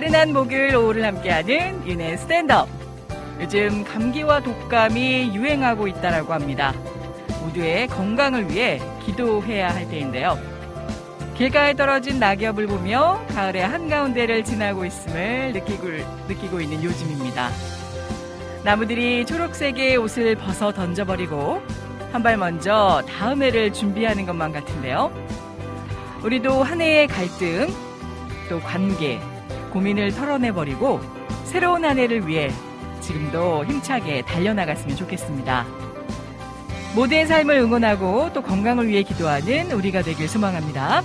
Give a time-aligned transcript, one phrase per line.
[0.00, 2.66] 나른한 목요일 오후를 함께하는 윤의 스탠드업.
[3.38, 6.72] 요즘 감기와 독감이 유행하고 있다라고 합니다.
[7.42, 10.38] 모두의 건강을 위해 기도해야 할 때인데요.
[11.36, 15.88] 길가에 떨어진 낙엽을 보며 가을의 한가운데를 지나고 있음을 느끼고,
[16.28, 17.50] 느끼고 있는 요즘입니다.
[18.64, 21.60] 나무들이 초록색의 옷을 벗어 던져버리고
[22.10, 25.12] 한 발 먼저 다음 해를 준비하는 것만 같은데요.
[26.22, 27.68] 우리도 한 해의 갈등,
[28.48, 29.20] 또 관계,
[29.70, 31.00] 고민을 털어내버리고
[31.44, 32.50] 새로운 한 해를 위해
[33.00, 35.66] 지금도 힘차게 달려나갔으면 좋겠습니다.
[36.94, 41.02] 모두의 삶을 응원하고 또 건강을 위해 기도하는 우리가 되길 소망합니다.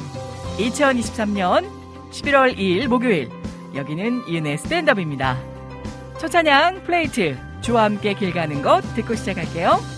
[0.57, 1.69] 2023년
[2.11, 3.29] 11월 2일 목요일
[3.75, 5.37] 여기는 이은의 스탠드업입니다.
[6.17, 9.94] 첫 찬양 플레이트 주와 함께 길 가는 것 듣고 시작할게요.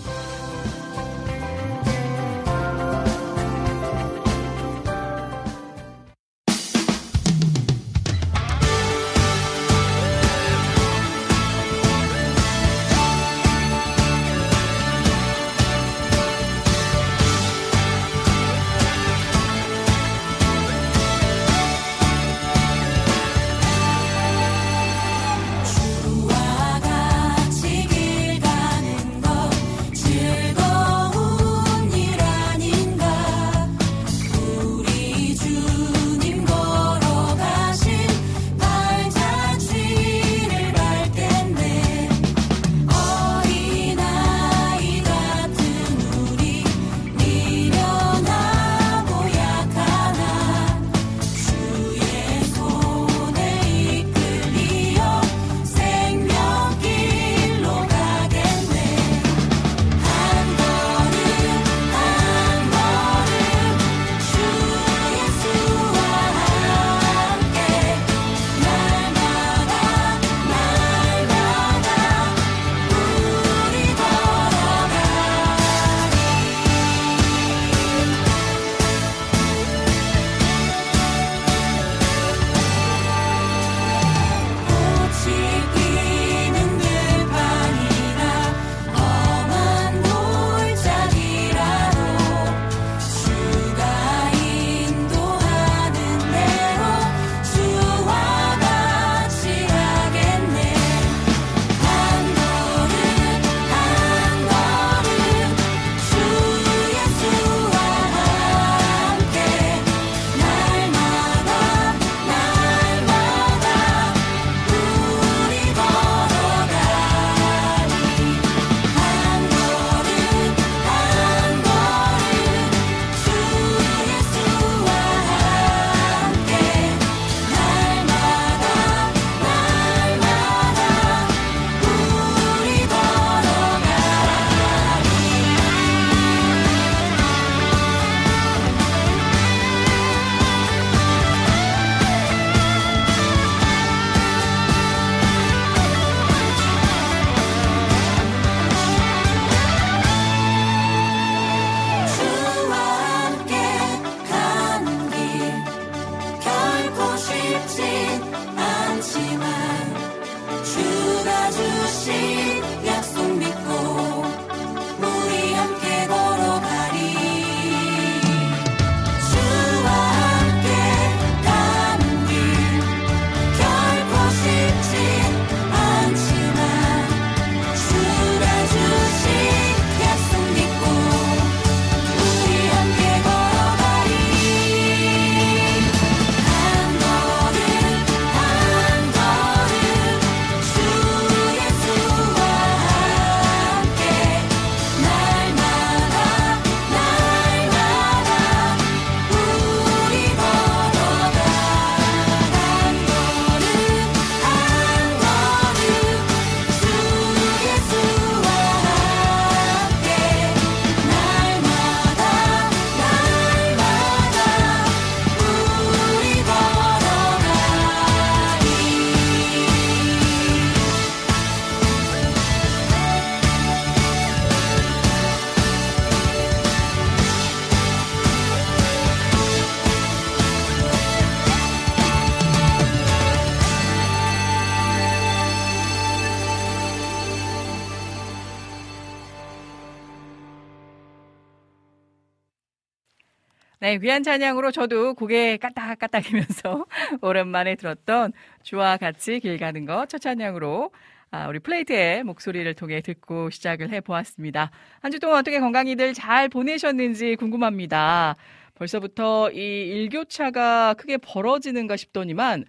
[243.87, 246.85] 네, 귀한 찬양으로 저도 고개 까딱까딱이면서
[247.21, 250.91] 오랜만에 들었던 주와 같이 길 가는 것 첫 찬양으로
[251.31, 254.71] 아, 우리 플레이트의 목소리를 통해 듣고 시작을 해보았습니다.
[254.99, 258.35] 한 주 동안 어떻게 건강히들 잘 보내셨는지 궁금합니다.
[258.75, 262.65] 벌써부터 이 일교차가 크게 벌어지는가 싶더니만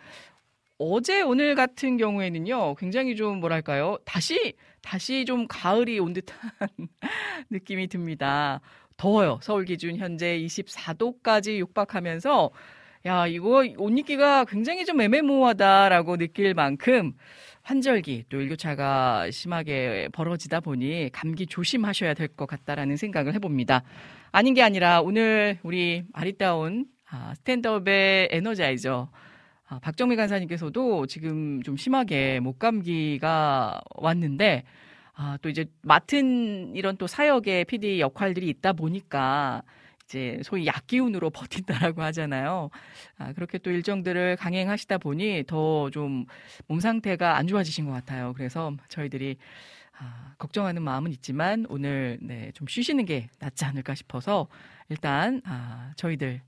[0.79, 6.38] 어제 오늘 같은 경우에는요, 굉장히 좀 뭐랄까요, 다시, 다시 좀 가을이 온 듯한
[7.50, 8.61] 느낌이 듭니다.
[8.98, 9.38] 더워요.
[9.42, 12.50] 서울 기준 현재 24도까지 육박하면서
[13.06, 17.12] 야, 이거 옷 입기가 굉장히 좀 애매모호하다라고 느낄 만큼
[17.62, 23.82] 환절기 또 일교차가 심하게 벌어지다 보니 감기 조심하셔야 될 것 같다라는 생각을 해봅니다.
[24.32, 29.08] 아닌 게 아니라 오늘 우리 아리따운 아, 스탠드업의 에너자이저
[29.68, 34.64] 아, 박정미 간사님께서도 지금 좀 심하게 목감기가 왔는데
[35.20, 39.62] 아, 또 이제 맡은 이런 또 사역의 PD 역할들이 있다 보니까
[40.05, 41.31] 이제 소위 약기운으로
[41.93, 42.70] 버틴다라고 하잖아요.
[43.19, 46.25] 아, 그렇게 또 일정들을 강행하시다 보니 더 좀
[46.69, 48.32] 몸 상태가 안 좋아지신 것 같아요.
[48.37, 49.37] 그래서 저희들이
[49.99, 54.47] 아, 걱정하는 마음은 있지만 오늘 네, 좀 쉬시는 게 낫지 않을까 싶어서
[54.88, 56.43] 일단 아, 저희들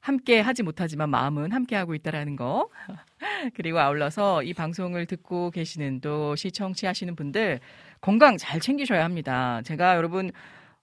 [0.00, 2.68] 함께 하지 못하지만 마음은 함께 하고 있다라는 거.
[3.54, 7.60] 그리고 아울러서 이 방송을 듣고 계시는 또 시청치 하시는 분들
[8.00, 9.60] 건강 잘 챙기셔야 합니다.
[9.64, 10.30] 제가 여러분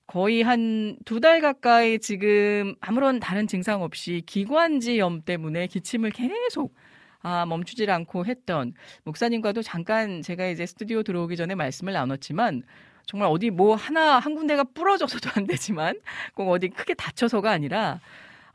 [0.07, 6.75] 거의 한 두 달 가까이 지금 아무런 다른 증상 없이 기관지염 때문에 기침을 계속
[7.21, 8.73] 아, 멈추질 않고 했던
[9.03, 12.63] 목사님과도 잠깐 제가 이제 스튜디오 들어오기 전에 말씀을 나눴지만
[13.05, 15.99] 정말 어디 뭐 하나 한 군데가 부러져서도 안 되지만
[16.35, 17.99] 꼭 어디 크게 다쳐서가 아니라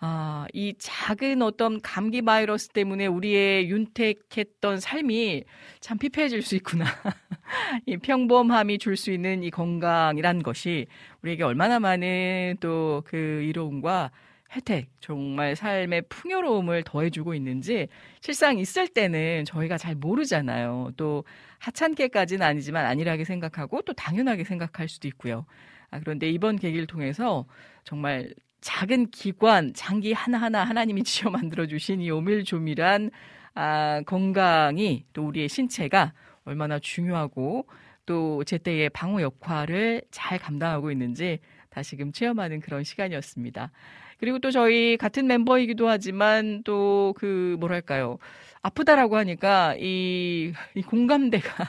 [0.05, 5.45] 아, 이 작은 어떤 감기 바이러스 때문에 우리의 윤택했던 삶이
[5.81, 6.85] 참 피폐해질 수 있구나.
[7.87, 10.87] 이 평범함이 줄 수 있는 이 건강이란 것이
[11.23, 14.11] 우리에게 얼마나 많은 또 그 이로움과
[14.53, 17.89] 혜택, 정말 삶의 풍요로움을 더해주고 있는지
[18.21, 20.93] 실상 있을 때는 저희가 잘 모르잖아요.
[20.97, 21.25] 또
[21.61, 25.47] 하찮게까지는 아니지만 안일하게 생각하고 또 당연하게 생각할 수도 있고요.
[25.91, 27.47] 아, 그런데 이번 계기를 통해서
[27.85, 33.11] 정말 작은 기관, 장기 하나하나 하나님이 지어 만들어 주신 이 오밀조밀한
[33.55, 36.15] 아, 건강이 또 우리의 신체가
[36.45, 37.67] 얼마나 중요하고
[38.07, 41.41] 또 제때의 방어 역할을 잘 감당하고 있는지
[41.73, 43.71] 다시금 체험하는 그런 시간이었습니다.
[44.19, 48.19] 그리고 또 저희 같은 멤버이기도 하지만 또 그 뭐랄까요?
[48.63, 51.69] 아프다라고 하니까 이, 이 공감대가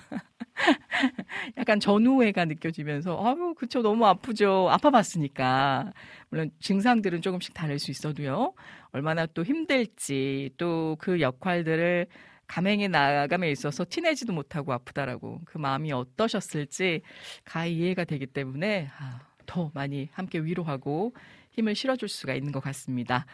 [1.58, 4.70] 약간 전우회가 느껴지면서 아유 그쵸 너무 아프죠.
[4.70, 5.92] 아파봤으니까.
[6.30, 8.54] 물론 증상들은 조금씩 다를 수 있어도요.
[8.92, 12.08] 얼마나 또 힘들지 또 그 역할들을
[12.48, 17.02] 감행해 나감에 있어서 티내지도 못하고 아프다라고 그 마음이 어떠셨을지
[17.46, 21.14] 가히 이해가 되기 때문에 아, 더 많이 함께 위로하고
[21.52, 23.26] 힘을 실어줄 수가 있는 것 같습니다.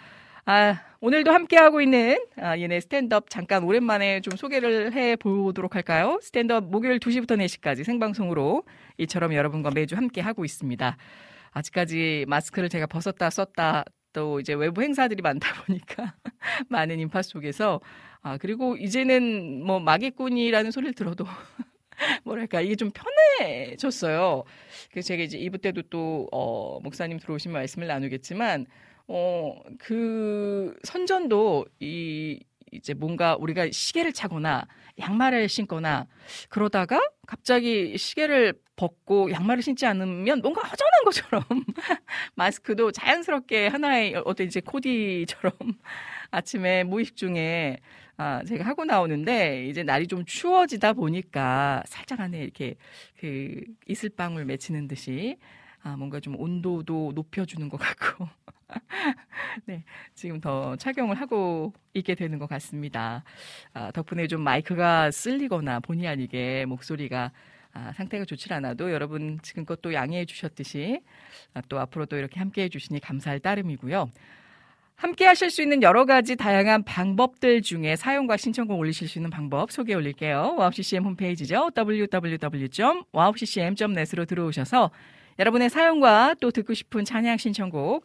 [0.45, 6.17] 아, 오늘도 함께하고 있는 아, 얘네 스탠드업 잠깐 오랜만에 좀 소개를 해 보도록 할까요?
[6.21, 8.63] 스탠드업 목요일 2시부터 4시까지 생방송으로
[8.97, 10.97] 이처럼 여러분과 매주 함께하고 있습니다.
[11.51, 16.15] 아직까지 마스크를 제가 벗었다 썼다 또 이제 외부 행사들이 많다 보니까
[16.69, 17.79] 많은 인파 속에서
[18.21, 21.25] 아 그리고 이제는 뭐 마개꾼이라는 소리를 들어도
[22.23, 24.43] 뭐랄까 이게 좀 편해졌어요.
[24.91, 28.65] 그래서 제가 이제 2부 때도 또 어, 목사님 들어오신 말씀을 나누겠지만
[29.07, 32.39] 어, 그 선전도 이
[32.71, 34.67] 이제 뭔가 우리가 시계를 차거나
[34.99, 36.07] 양말을 신거나
[36.49, 41.43] 그러다가 갑자기 시계를 벗고 양말을 신지 않으면 뭔가 허전한 것처럼
[42.35, 45.53] 마스크도 자연스럽게 하나의 어떤 이제 코디처럼
[46.31, 47.79] 아침에 무의식 중에
[48.21, 52.75] 아, 제가 하고 나오는데 이제 날이 좀 추워지다 보니까 살짝 안에 이렇게
[53.17, 55.37] 그 이슬방울 맺히는 듯이
[55.81, 58.27] 아, 뭔가 좀 온도도 높여주는 것 같고
[59.65, 59.85] 네,
[60.15, 63.23] 지금 더 착용을 하고 있게 되는 것 같습니다.
[63.73, 67.31] 아, 덕분에 좀 마이크가 쓸리거나 본의 아니게 목소리가
[67.71, 71.01] 아, 상태가 좋지 않아도 여러분 지금껏 또 양해해 주셨듯이
[71.53, 74.11] 아, 또 앞으로도 이렇게 함께 해 주시니 감사할 따름이고요.
[74.99, 79.71] 함께 하실 수 있는 여러 가지 다양한 방법들 중에 사용과 신청곡 올리실 수 있는 방법
[79.71, 80.55] 소개 올릴게요.
[80.57, 81.69] 와우CCM 홈페이지죠.
[81.73, 84.91] www.wowccm.net으로 들어오셔서
[85.39, 88.03] 여러분의 사용과 또 듣고 싶은 찬양 신청곡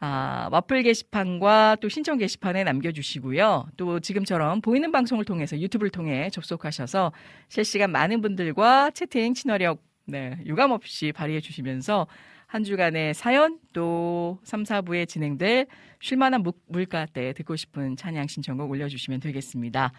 [0.00, 3.66] 아, 와플 게시판과 또 신청 게시판에 남겨주시고요.
[3.76, 7.12] 또 지금처럼 보이는 방송을 통해서 유튜브를 통해 접속하셔서
[7.50, 12.08] 실시간 많은 분들과 채팅 친화력 네, 유감 없이 발휘해 주시면서
[12.52, 15.68] 한 주간의 사연 또 3, 4부에 진행될
[16.00, 19.90] 쉴만한 물가 때 듣고 싶은 찬양 신청곡 올려주시면 되겠습니다.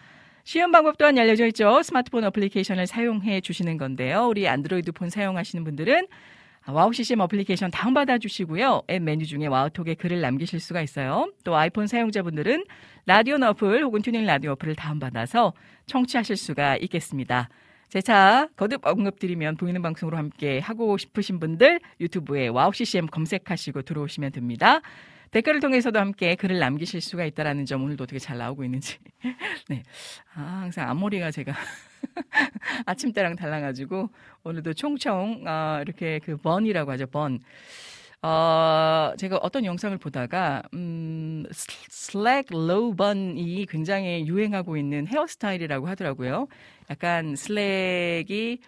[0.44, 1.82] 쉬운 방법 또한 알려져 있죠.
[1.82, 4.28] 스마트폰 어플리케이션을 사용해 주시는 건데요.
[4.28, 6.06] 우리 안드로이드 폰 사용하시는 분들은
[6.68, 8.82] 와우 CCM 어플리케이션 다운받아 주시고요.
[8.88, 11.32] 앱 메뉴 중에 와우톡에 글을 남기실 수가 있어요.
[11.42, 12.66] 또 아이폰 사용자분들은
[13.06, 15.54] 라디오 어플 혹은 TuneIn 라디오 어플을 다운받아서
[15.86, 17.48] 청취하실 수가 있겠습니다.
[17.88, 24.80] 재차 거듭 언급드리면 보이는 방송으로 함께 하고 싶으신 분들 유튜브에 와우 CCM 검색하시고 들어오시면 됩니다.
[25.30, 28.98] 댓글을 통해서도 함께 글을 남기실 수가 있다라는 점 오늘도 어떻게 잘 나오고 있는지.
[29.68, 29.82] 네.
[30.34, 31.52] 아, 항상 앞머리가 제가
[32.86, 34.10] 아침 때랑 달라가지고
[34.44, 37.40] 오늘도 총총 어, 이렇게 그 bun이라고 하죠 bun.
[38.24, 46.46] 어, 제가 어떤 영상을 보다가 음, sleek low bun이 굉장히 유행하고 있는 헤어스타일이라고 하더라고요.
[46.88, 48.60] 약간 sleek이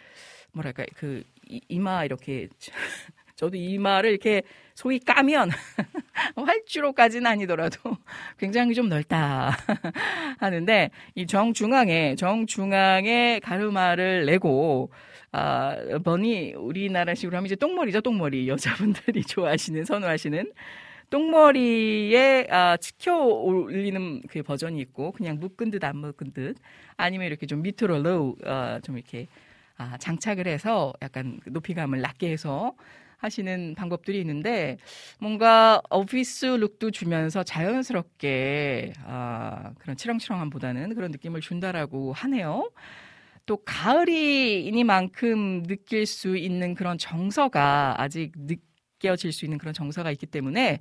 [0.52, 1.22] 뭐랄까 그
[1.68, 2.48] 이마 이렇게
[3.36, 4.42] 저도 이마를 이렇게
[4.74, 5.50] 소위 까면
[6.36, 7.96] 활주로까지는 아니더라도
[8.38, 9.56] 굉장히 좀 넓다
[10.38, 14.90] 하는데 이 정중앙에 정중앙에 가르마를 내고
[15.32, 18.48] 아 bun이 우리나라식으로 하면 이제 똥머리죠 똥머리.
[18.48, 20.52] 여자분들이 좋아하시는 선호하시는
[21.10, 26.56] 똥머리에 아, 치켜 올리는 그 버전이 있고 그냥 묶은 듯 안 묶은 듯
[26.96, 29.26] 아니면 이렇게 좀 밑으로 low 어, 좀 이렇게
[29.78, 32.74] 아, 장착을 해서 약간 높이감을 낮게 해서
[33.16, 34.76] 하시는 방법들이 있는데
[35.18, 42.70] 뭔가 오피스 룩도 주면서 자연스럽게 아, 그런 치렁치렁함보다는 그런 느낌을 준다라고 하네요.
[43.46, 50.80] 또 가을이니만큼 느낄 수 있는 그런 정서가 아직 느껴질 수 있는 그런 정서가 있기 때문에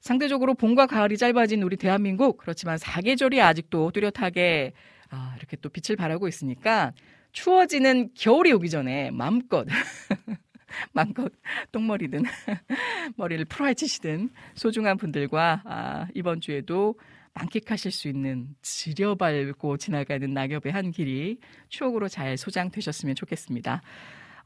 [0.00, 4.72] 상대적으로 봄과 가을이 짧아진 우리 대한민국 그렇지만 사계절이 아직도 뚜렷하게
[5.10, 6.92] 아, 이렇게 또 빛을 발하고 있으니까
[7.32, 9.66] 추워지는 겨울이 오기 전에 마음껏
[10.92, 11.32] 마음껏
[11.72, 12.22] 똥머리든
[13.16, 16.94] 머리를 풀어헤치시든 소중한 분들과 아, 이번 주에도
[17.34, 23.82] 만끽하실 수 있는 지려밟고 지나가는 낙엽의 한 길이 추억으로 잘 소장되셨으면 좋겠습니다.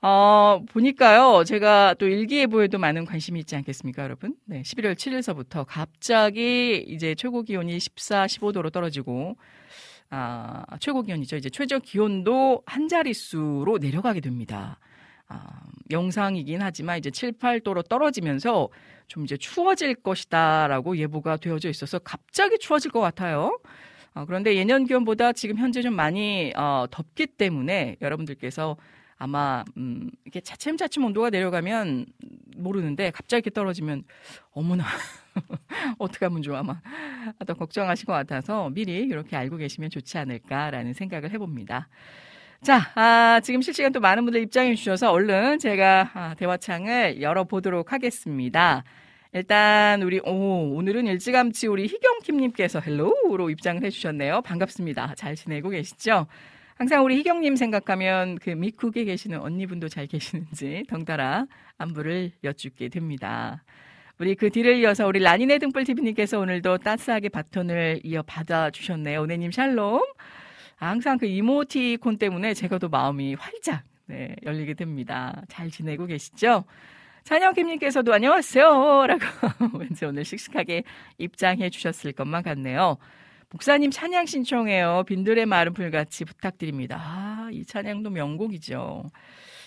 [0.04, 4.34] 어, 보니까요, 제가 또 일기예보에도 많은 관심이 있지 않겠습니까, 여러분?
[4.46, 9.36] 네, 11월 7일서부터 갑자기 이제 최고 기온이 14, 15도로 떨어지고,
[10.10, 11.36] 아, 최고 기온이죠.
[11.36, 14.80] 이제 최저 기온도 한 자릿수로 내려가게 됩니다.
[15.32, 18.68] 아, 영상이긴 하지만 이제 7, 8도로 떨어지면서
[19.08, 23.58] 좀 이제 추워질 것이다라고 예보가 되어져 있어서 갑자기 추워질 것 같아요.
[24.14, 28.76] 어, 그런데 예년 기온보다 지금 현재 좀 많이 어, 덥기 때문에 여러분들께서
[29.16, 32.06] 아마 음, 이렇게 차츰차츰 온도가 내려가면
[32.56, 34.04] 모르는데 갑자기 이렇게 떨어지면
[34.50, 34.84] 어머나
[35.98, 36.80] 어떻게 하면 좋아 아마
[37.46, 41.88] 더 걱정하실 것 같아서 미리 이렇게 알고 계시면 좋지 않을까라는 생각을 해봅니다.
[42.62, 48.84] 자, 아, 지금 실시간 또 많은 분들 입장해 주셔서 얼른 제가 아, 대화창을 열어보도록 하겠습니다.
[49.32, 54.42] 일단 우리 오, 오늘은 일찌감치 우리 희경킴님께서 hello로 입장을 해주셨네요.
[54.42, 55.14] 반갑습니다.
[55.16, 56.28] 잘 지내고 계시죠?
[56.76, 61.46] 항상 우리 희경님 생각하면 그 미국에 계시는 언니분도 잘 계시는지 덩달아
[61.78, 63.64] 안부를 여쭙게 됩니다.
[64.20, 69.22] 우리 그 뒤를 이어서 우리 라니네 등불TV님께서 오늘도 따스하게 바톤을 이어 받아 주셨네요.
[69.22, 70.00] 오네님 샬롬.
[70.88, 75.42] 항상 그 이모티콘 때문에 제가 더 마음이 활짝 네, 열리게 됩니다.
[75.48, 76.64] 잘 지내고 계시죠?
[77.24, 79.06] 찬영김님께서도 안녕하세요.
[79.06, 79.22] 라고
[79.78, 80.82] 왠지 오늘 씩씩하게
[81.18, 82.98] 입장해 주셨을 것만 같네요.
[83.50, 85.04] 목사님 찬양 신청해요.
[85.06, 86.98] 빈들의 마른 불같이 부탁드립니다.
[87.00, 89.04] 아, 이 찬양도 명곡이죠.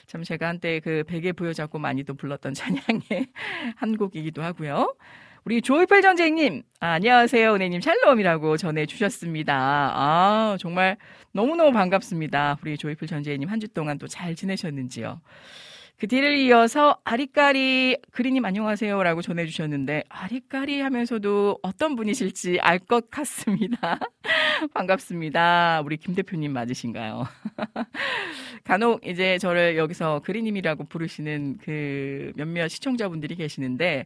[0.07, 3.27] 참 제가 한때 그 베개 부여잡고 많이도 불렀던 찬양의
[3.75, 4.95] 한 곡이기도 하고요.
[5.45, 7.53] 우리 조이펠 전쟁님, 아, 안녕하세요.
[7.53, 9.53] 은혜님 샬롬이라고 전해주셨습니다.
[9.55, 10.97] 아, 정말
[11.33, 12.57] 너무너무 반갑습니다.
[12.63, 15.21] 우리 조이펠 전쟁님 한 주 동안 또 잘 지내셨는지요.
[15.97, 23.99] 그 뒤를 이어서 아리까리 그리님 안녕하세요 라고 전해주셨는데 아리까리 하면서도 어떤 분이실지 알 것 같습니다.
[24.73, 25.81] 반갑습니다.
[25.85, 27.25] 우리 김 대표님 맞으신가요?
[28.65, 34.05] 간혹 이제 저를 여기서 그리님이라고 부르시는 그 몇몇 시청자분들이 계시는데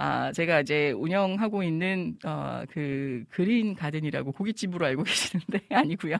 [0.00, 6.16] 아, 제가 이제 운영하고 있는, 어, 그, 그린 가든이라고 고깃집으로 알고 계시는데, 아니고요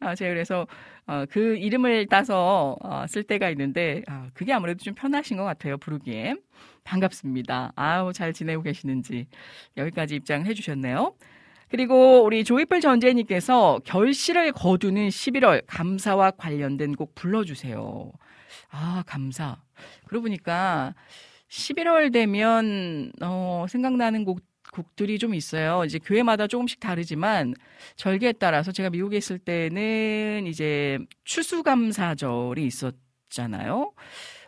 [0.00, 0.66] 아, 제가 그래서,
[1.06, 5.76] 어, 그 이름을 따서, 어, 쓸 때가 있는데, 아, 그게 아무래도 좀 편하신 것 같아요,
[5.76, 6.36] 부르기에.
[6.84, 7.72] 반갑습니다.
[7.76, 9.26] 아우, 잘 지내고 계시는지.
[9.76, 11.14] 여기까지 입장을 해주셨네요.
[11.68, 18.10] 그리고 우리 조이플 전재님께서 결실을 거두는 11월 감사와 관련된 곡 불러주세요.
[18.70, 19.58] 아, 감사.
[20.06, 20.94] 그러고 보니까
[21.48, 24.40] 11월 되면 어, 생각나는 곡
[24.72, 25.84] 곡들이 좀 있어요.
[25.84, 27.54] 이제 교회마다 조금씩 다르지만
[27.94, 33.92] 절기에 따라서 제가 미국에 있을 때는 이제 추수감사절이 있었잖아요.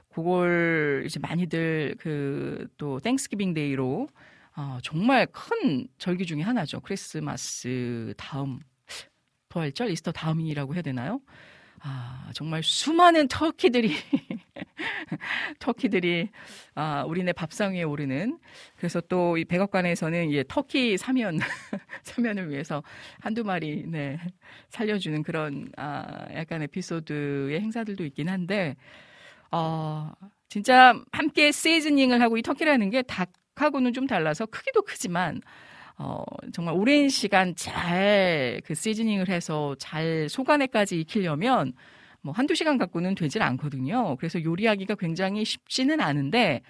[0.08, 4.08] 그걸 이제 많이들 그또 Thanksgiving Day로
[4.56, 6.80] 어, 정말 큰 절기 중의 하나죠.
[6.80, 8.58] 크리스마스 다음
[9.48, 11.20] 부활절 Easter 다음이라고 해야 되나요?
[11.82, 13.92] 아, 정말 수많은 turkey들이
[15.58, 16.30] turkey들이
[16.74, 18.38] 아, 우리네 밥상 위에 오르는.
[18.76, 21.38] 그래서 또 이 백악관에서는 예, 터키 사면
[22.04, 22.82] 사면을 위해서
[23.20, 24.18] 한두 마리 네,
[24.70, 28.76] 살려주는 그런 아, 약간 에피소드의 행사들도 있긴 한데
[29.52, 30.12] 어,
[30.48, 35.40] 진짜 함께 시즈닝을 하고 이 터키라는 게 닭하고는 좀 달라서 크기도 크지만
[35.98, 41.72] 어, 정말 오랜 시간 잘 그 시즈닝을 해서 잘 속안에까지 익히려면
[42.22, 44.16] 뭐 한두 시간 갖고는 되질 않거든요.
[44.16, 46.62] 그래서 요리하기가 굉장히 쉽지는 않은데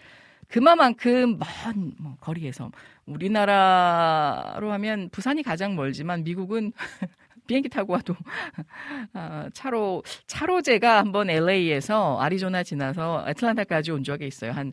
[0.48, 2.70] 그만큼 먼 뭐 거리에서
[3.06, 6.72] 우리나라로 하면 부산이 가장 멀지만 미국은
[7.48, 8.14] 비행기 타고 와도
[9.14, 14.52] 아, 차로 차로 제가 한번 LA에서 아리조나 지나서 애틀란타까지 온 적이 있어요.
[14.52, 14.70] 한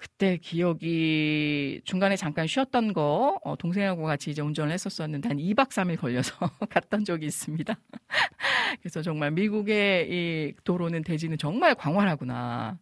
[0.00, 5.98] 그때 기억이 중간에 잠깐 쉬었던 거 어, 동생하고 같이 이제 운전을 했었었는데 한 2박 3일
[5.98, 6.34] 걸려서
[6.70, 7.78] 갔던 적이 있습니다.
[8.80, 12.78] 그래서 정말 미국의 이 도로는 대지는 정말 광활하구나.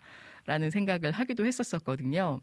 [0.47, 2.41] 라는 생각을 하기도 했었었거든요.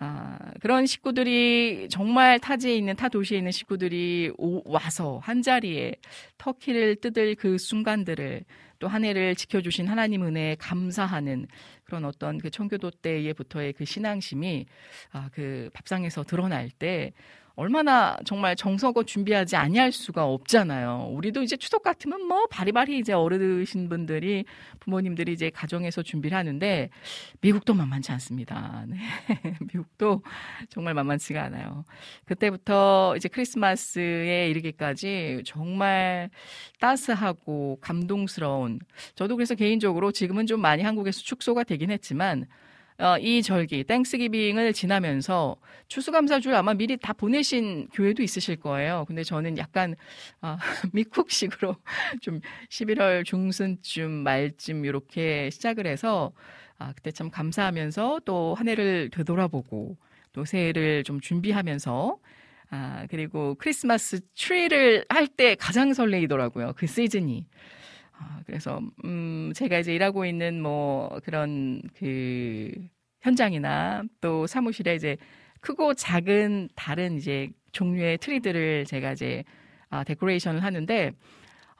[0.00, 5.94] 아, 그런 식구들이 정말 타지에 있는 타 도시에 있는 식구들이 오, 와서 한 자리에
[6.38, 8.44] 터키를 뜯을 그 순간들을
[8.78, 11.48] 또 한 해를 지켜주신 하나님 은혜에 감사하는
[11.82, 14.66] 그런 어떤 그 청교도 때에부터의 그 신앙심이
[15.10, 17.12] 아, 그 밥상에서 드러날 때
[17.58, 21.08] 얼마나 정말 정석어 준비하지 아니할 수가 없잖아요.
[21.10, 24.44] 우리도 이제 추석 같으면 뭐 바리바리 이제 어르신 분들이
[24.78, 26.88] 부모님들이 이제 가정에서 준비를 하는데
[27.40, 28.84] 미국도 만만치 않습니다.
[28.86, 28.96] 네.
[29.74, 30.22] 미국도
[30.68, 31.84] 정말 만만치가 않아요.
[32.26, 36.30] 그때부터 이제 크리스마스에 이르기까지 정말
[36.78, 38.78] 따스하고 감동스러운
[39.16, 42.46] 저도 그래서 개인적으로 지금은 좀 많이 한국에서 축소가 되긴 했지만
[43.00, 45.56] 어, 이 절기 땡스기빙을 지나면서
[45.86, 49.04] 추수감사주를 아마 미리 다 보내신 교회도 있으실 거예요.
[49.06, 49.94] 근데 저는 약간
[50.42, 50.56] 어,
[50.92, 51.76] 미국식으로
[52.20, 56.32] 좀 11월 중순쯤 말쯤 이렇게 시작을 해서
[56.78, 59.96] 아, 그때 참 감사하면서 또 한 해를 되돌아보고
[60.32, 62.18] 또 새해를 좀 준비하면서
[62.70, 66.72] 아, 그리고 크리스마스 트리를 할 때 가장 설레이더라고요.
[66.76, 67.46] 그 시즌이.
[68.18, 72.70] 아, 그래서 음 제가 이제 일하고 있는 뭐 그런 그
[73.20, 75.16] 현장이나 또 사무실에 이제
[75.60, 79.44] 크고 작은 다른 이제 종류의 트리들을 제가 이제
[79.90, 81.12] 아, 데코레이션을 하는데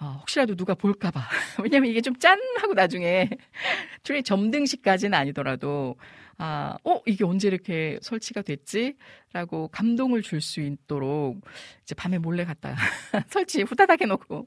[0.00, 1.20] 어, 혹시라도 누가 볼까봐.
[1.62, 2.38] 왜냐면 이게 좀 짠!
[2.60, 3.28] 하고 나중에
[4.04, 5.96] 트리 점등식까지는 아니더라도
[6.40, 8.94] 아, 어, 이게 언제 이렇게 설치가 됐지?
[9.32, 11.40] 라고 감동을 줄 수 있도록
[11.82, 12.76] 이제 밤에 몰래 갔다
[13.28, 14.46] 설치 후다닥 해놓고,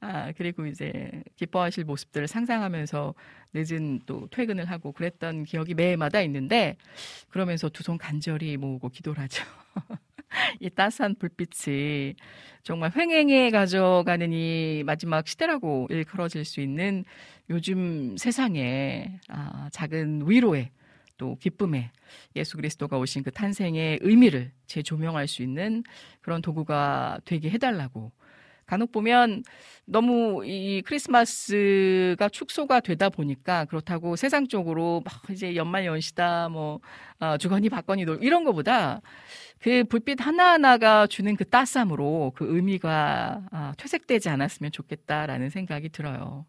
[0.00, 3.14] 아, 그리고 이제 기뻐하실 모습들을 상상하면서
[3.54, 6.76] 늦은 또 퇴근을 하고 그랬던 기억이 매해마다 있는데,
[7.28, 9.44] 그러면서 두 손 간절히 모으고 기도를 하죠.
[10.60, 12.14] 이 따스한 불빛이
[12.62, 17.04] 정말 횡행해 가져가는 이 마지막 시대라고 일컬어질 수 있는
[17.50, 20.70] 요즘 세상에 아, 작은 위로에
[21.18, 21.90] 또 기쁨에
[22.34, 25.82] 예수 그리스도가 오신 그 탄생의 의미를 재조명할 수 있는
[26.20, 28.12] 그런 도구가 되게 해달라고
[28.66, 29.44] 간혹 보면
[29.84, 36.80] 너무 이 크리스마스가 축소가 되다 보니까 그렇다고 세상적으로 막 이제 연말 연시다 뭐
[37.20, 39.00] 어, 주거니 받거니 놀 이런 거보다
[39.60, 46.44] 그 불빛 하나하나가 주는 그 따스함으로 그 의미가 아, 퇴색되지 않았으면 좋겠다라는 생각이 들어요.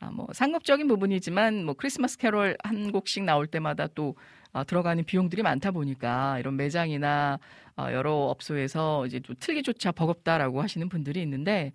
[0.00, 4.16] 아, 뭐 상업적인 부분이지만 뭐 크리스마스 캐롤 한 곡씩 나올 때마다 또
[4.52, 7.38] 어, 들어가는 비용들이 많다 보니까 이런 매장이나
[7.76, 11.72] 어, 여러 업소에서 이제 또 틀기조차 버겁다라고 하시는 분들이 있는데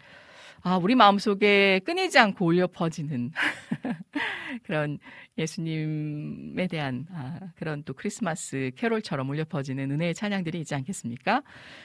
[0.62, 3.31] 아, 우리 마음속에 끊이지 않고 울려 퍼지는
[4.63, 4.97] 그런
[5.38, 11.41] 예수님에 대한 아, 그런 또 크리스마스 캐롤처럼 울려 퍼지는 은혜의 찬양들이 있지 않겠습니까?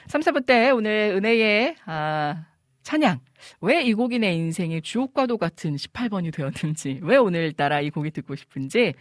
[0.07, 2.45] 3, 4부 때 오늘 은혜의 아,
[2.83, 3.19] 찬양.
[3.61, 8.93] 왜 이 곡이 내 인생의 주옥과도 같은 18번이 되었는지, 왜 오늘따라 이 곡이 듣고 싶은지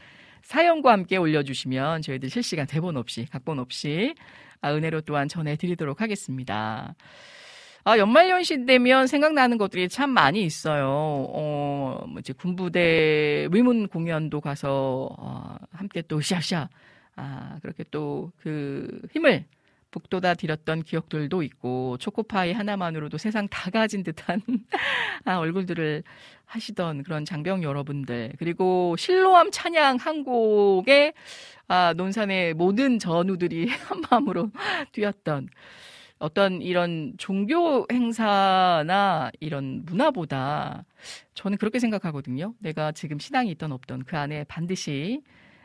[0.43, 4.15] 사연과 함께 올려주시면 저희들 실시간 대본 없이, 각본 없이
[4.61, 6.95] 아, 은혜로 또한 전해드리도록 하겠습니다.
[7.85, 10.87] 아, 연말연시 되면 생각나는 것들이 참 많이 있어요.
[10.89, 16.69] 어, 뭐 이제 군부대 위문 공연도 가서, 어, 함께 또 샤샤,
[17.17, 19.45] 아, 그렇게 또 그 힘을
[19.99, 24.41] 북돋아 드렸던 기억들도 있고 초코파이 하나만으로도 세상 다 가진 듯한
[25.25, 26.03] 아, 얼굴들을
[26.47, 31.13] 하시던 그런 장병 여러분들 그리고 실로암 찬양 한 곡에
[31.67, 34.51] 아, 논산의 모든 전우들이 한 마음으로
[34.93, 35.49] 뛰었던
[36.19, 40.85] 어떤 이런 종교 행사나 이런 문화보다
[41.35, 42.55] 저는 그렇게 생각하거든요.
[42.59, 45.23] 내가 지금 신앙이 있던 없던 그 안에 반드시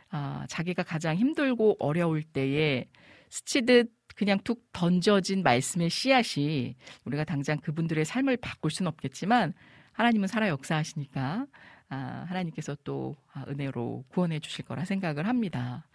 [0.10, 2.86] 아, 자기가 가장 힘들고 어려울 때에
[3.30, 9.54] 스치듯 그냥 툭 던져진 말씀의 씨앗이 우리가 당장 그분들의 삶을 바꿀 수는 없겠지만
[9.94, 11.46] 하나님은 살아 역사하시니까
[11.90, 15.86] 아, 하나님께서 또 아, 은혜로 구원해 주실 거라 생각을 합니다.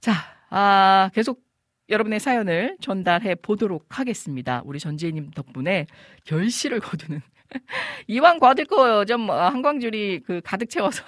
[0.00, 0.12] 자,
[0.50, 1.42] 아, 계속
[1.88, 4.62] 여러분의 사연을 전달해 보도록 하겠습니다.
[4.64, 5.86] 우리 전지혜님 덕분에
[6.24, 7.20] 결실을 거두는
[8.06, 11.04] 이왕 거둘 거좀 어, 한광줄이 그 가득 채워서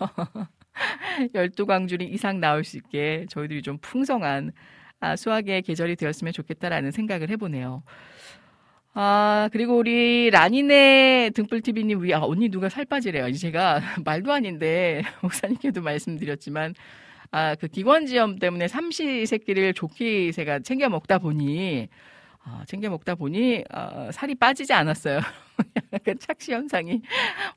[1.35, 4.53] 12광줄이 이상 나올 수 있게 저희들이 좀 풍성한
[5.05, 7.83] 아, 수학의 계절이 되었으면 좋겠다라는 생각을 해보네요.
[8.95, 13.29] 아, 그리고 우리 라니네 등불TV님, 우리, 아, 언니 누가 살 빠지래요.
[13.29, 16.75] 이제 제가 말도 아닌데, 목사님께도 말씀드렸지만,
[17.33, 21.89] 아, 그 기관지염 때문에 삼시 세끼를 좋게 새가 챙겨 먹다 보니,
[22.45, 25.21] 아, 챙겨 먹다 보니, 아, 살이 빠지지 않았어요.
[25.93, 27.03] 약간 착시 현상이,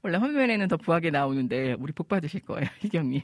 [0.02, 3.22] 원래 화면에는 더 부하게 나오는데, 우리 복 받으실 거예요, 희경님.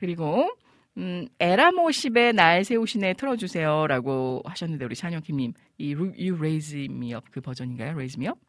[0.00, 0.50] 그리고,
[0.98, 3.86] 음, 에라모십의 날 세우시네 틀어주세요.
[3.86, 5.52] 라고 하셨는데, 우리 찬영킴님.
[5.78, 7.90] 이 You Raise Me Up 그 버전인가요?
[7.90, 8.40] Raise Me Up?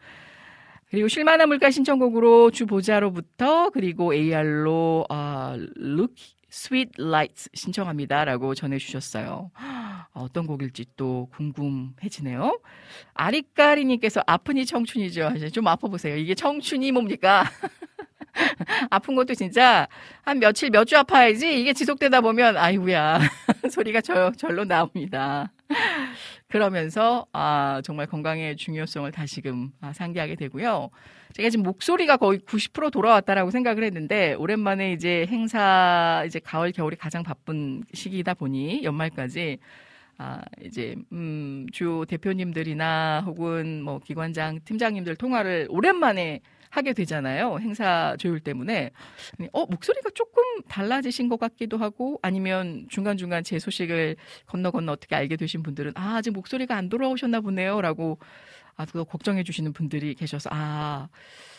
[0.90, 6.16] 그리고 쉴만한 물가 신청곡으로 주 보자로부터 그리고 AR로 아, Look
[6.50, 9.52] Sweet Lights 신청합니다 라고 전해주셨어요.
[10.14, 12.60] 어떤 곡일지 또 궁금해지네요.
[13.14, 15.50] 아리까리님께서 아프니 청춘이죠.
[15.52, 16.16] 좀 아파보세요.
[16.16, 17.44] 이게 청춘이 뭡니까?
[18.89, 19.88] 아픈 것도 진짜
[20.23, 23.19] 한 며칠 몇 주 아파야지 이게 지속되다 보면 아이고야
[23.71, 25.52] 소리가 저, 절로 나옵니다.
[26.47, 30.89] 그러면서 아 정말 건강의 중요성을 다시금 아, 상기하게 되고요.
[31.34, 37.23] 제가 지금 목소리가 거의 90% 돌아왔다라고 생각을 했는데 오랜만에 이제 행사 이제 가을 겨울이 가장
[37.23, 39.60] 바쁜 시기이다 보니 연말까지
[40.19, 46.41] 아, 이제, 음, 주 대표님들이나 혹은 뭐 기관장, 팀장님들 통화를 오랜만에
[46.78, 47.58] 하게 되잖아요.
[47.60, 48.92] 행사 조율 때문에.
[49.52, 55.36] 어, 목소리가 조금 달라지신 것 같기도 하고 아니면 중간중간 제 소식을 건너 건너 어떻게 알게
[55.38, 57.82] 되신 분들은 아, 아직 목소리가 안 돌아오셨나 보네요.
[57.82, 58.20] 라고
[58.76, 61.10] 아, 그거 걱정해 주시는 분들이 계셔서 아,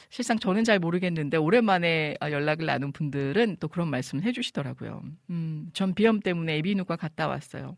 [0.09, 5.02] 실상 저는 잘 모르겠는데 오랜만에 연락을 나눈 분들은 또 그런 말씀을 해 주시더라고요.
[5.31, 7.76] 음, 전 비염 때문에 에비누과 갔다 왔어요.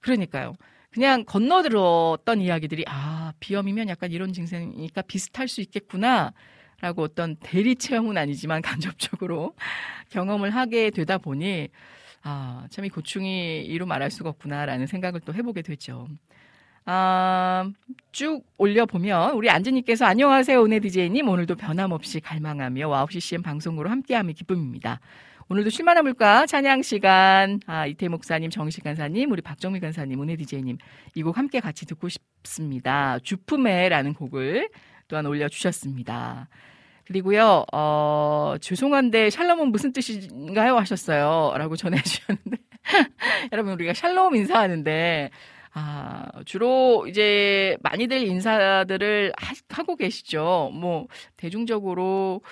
[0.00, 0.54] 그러니까요.
[0.90, 6.32] 그냥 건너들었던 이야기들이 아 비염이면 약간 이런 증상이니까 비슷할 수 있겠구나
[6.80, 9.54] 라고 어떤 대리 체험은 아니지만 간접적으로
[10.10, 11.68] 경험을 하게 되다 보니
[12.22, 16.08] 아, 참 이 고충이 이루 말할 수가 없구나라는 생각을 또 해보게 되죠.
[16.84, 17.70] 아,
[18.12, 25.00] 쭉 올려보면 우리 안지님께서 안녕하세요 은혜 디제이님 오늘도 변함없이 갈망하며 와우씨 CM 방송으로 함께함이 기쁨입니다.
[25.50, 30.78] 오늘도 쉴만한 물가 찬양 시간 아, 이태 목사님 정식 간사님 우리 박정미 간사님 은혜 디제이님
[31.14, 33.18] 이 곡 함께 같이 듣고 싶습니다.
[33.20, 34.68] 주품에라는 곡을
[35.08, 36.48] 또한 올려주셨습니다.
[37.06, 40.76] 그리고요, 어, 죄송한데 샬롬은 무슨 뜻인가요?
[40.76, 41.54] 하셨어요.
[41.56, 42.58] 라고 전해주셨는데.
[43.52, 45.30] 여러분, 우리가 샬롬 인사하는데,
[45.72, 50.70] 아, 주로 이제 많이들 인사들을 하, 고 계시죠.
[50.74, 51.06] 뭐,
[51.38, 52.42] 대중적으로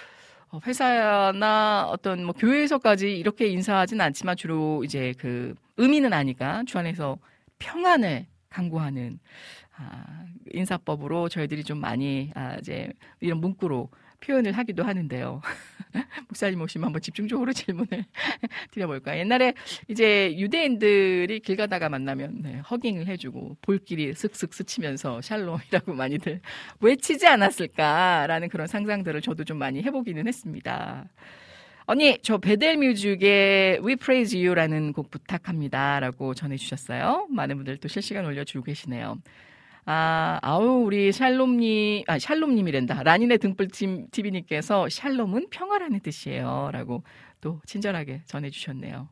[0.49, 7.19] 어, 회사나 어떤 뭐 교회에서까지 이렇게 인사하진 않지만 주로 이제 그 의미는 아니까 주 안에서
[7.59, 9.19] 평안을 강구하는
[9.79, 15.41] 아, 인사법으로 저희들이 좀 많이 아, 이제 이런 문구로 표현을 하기도 하는데요.
[16.29, 18.05] 목사님 오시면 한번 집중적으로 질문을
[18.73, 19.21] 드려볼까요?
[19.21, 19.55] 옛날에
[19.89, 26.41] 이제 유대인들이 길 가다가 만나면 네, 허깅을 해주고 볼길이 슥슥 스치면서 샬롬이라고 많이들
[26.81, 31.07] 외치지 않았을까라는 그런 상상들을 저도 좀 많이 해보기는 했습니다.
[31.89, 37.29] 언니, 저 베델 뮤직의 We Praise You라는 곡 부탁합니다 라고 전해주셨어요.
[37.31, 39.19] 많은 분들 또 실시간 올려주고 계시네요.
[39.88, 43.05] 아, 아우, 우리 샬롬님, 아, 샬롬님이란다.
[43.05, 46.70] 라니네 등불팀 TV님께서 샬롬은 평화라는 뜻이에요.
[46.72, 47.05] 라고
[47.40, 49.09] 또 친절하게 전해주셨네요.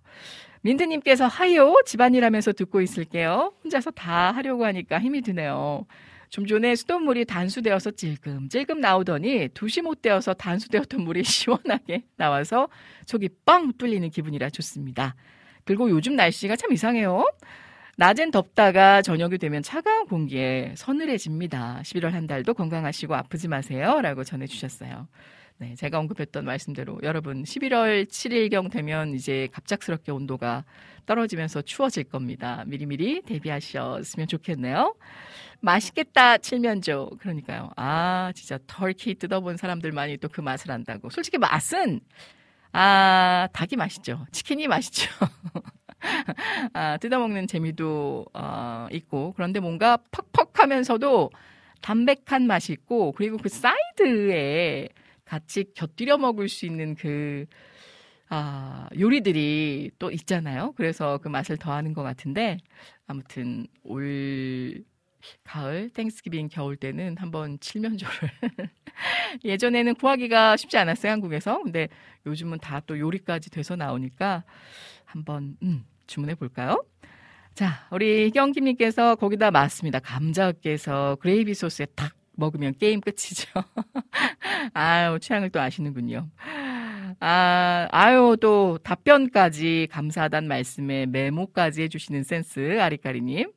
[0.62, 3.52] 민트님께서 하요, 집안일 하면서 듣고 있을게요.
[3.62, 5.86] 혼자서 다 하려고 하니까 힘이 드네요.
[6.28, 12.68] 좀 전에 수돗물이 단수되어서 찔끔찔끔 나오더니 두시 못 되어서 단수되었던 물이 시원하게 나와서
[13.06, 15.14] 속이 뻥 뚫리는 기분이라 좋습니다.
[15.64, 17.24] 그리고 요즘 날씨가 참 이상해요.
[17.96, 21.80] 낮엔 덥다가 저녁이 되면 차가운 공기에 서늘해집니다.
[21.84, 24.00] 11월 한 달도 건강하시고 아프지 마세요.
[24.00, 25.08] 라고 전해주셨어요.
[25.58, 30.64] 네, 제가 언급했던 말씀대로 여러분 11월 7일경 되면 이제 갑작스럽게 온도가
[31.06, 32.64] 떨어지면서 추워질 겁니다.
[32.66, 34.96] 미리미리 대비하셨으면 좋겠네요.
[35.60, 37.70] 맛있겠다 칠면조 그러니까요.
[37.76, 41.10] 아 진짜 털키 뜯어본 사람들만이 또 그 맛을 안다고.
[41.10, 42.00] 솔직히 맛은
[42.72, 44.26] 아 닭이 맛있죠.
[44.32, 45.08] 치킨이 맛있죠.
[46.72, 51.30] 아, 뜯어먹는 재미도 어, 있고 그런데 뭔가 퍽퍽하면서도
[51.80, 54.88] 담백한 맛이 있고 그리고 그 사이드에
[55.24, 57.46] 같이 곁들여 먹을 수 있는 그
[58.28, 60.72] 아, 요리들이 또 있잖아요.
[60.76, 62.58] 그래서 그 맛을 더하는 것 같은데
[63.06, 64.84] 아무튼 올
[65.44, 68.14] 가을, Thanksgiving, 겨울 때는 한번 칠면조를
[69.44, 71.62] 예전에는 구하기가 쉽지 않았어요 한국에서.
[71.62, 71.88] 근데
[72.26, 74.44] 요즘은 다 또 요리까지 돼서 나오니까
[75.04, 76.84] 한번 음, 주문해 볼까요?
[77.54, 80.00] 자, 우리 희경김님께서 거기다 맞습니다.
[80.00, 83.48] 감자께서 그레이비 소스에 탁 먹으면 게임 끝이죠.
[84.74, 86.28] 아유, 취향을 또 아시는군요.
[87.20, 93.52] 아, 아유, 또 답변까지 감사하단 말씀에 메모까지 해주시는 센스, 아리까리님.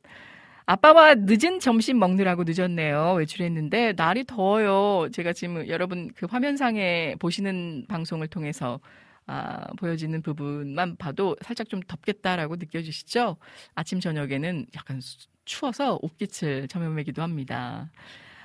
[0.69, 3.13] 아빠와 늦은 점심 먹느라고 늦었네요.
[3.13, 5.10] 외출했는데 날이 더워요.
[5.13, 8.81] 제가 지금 여러분 그 화면상에 보시는 방송을 통해서
[9.27, 13.37] 아, 보여지는 부분만 봐도 살짝 좀 덥겠다라고 느껴지시죠?
[13.75, 15.01] 아침 저녁에는 약간
[15.43, 17.91] 추워서 옷깃을 점여매기도 합니다.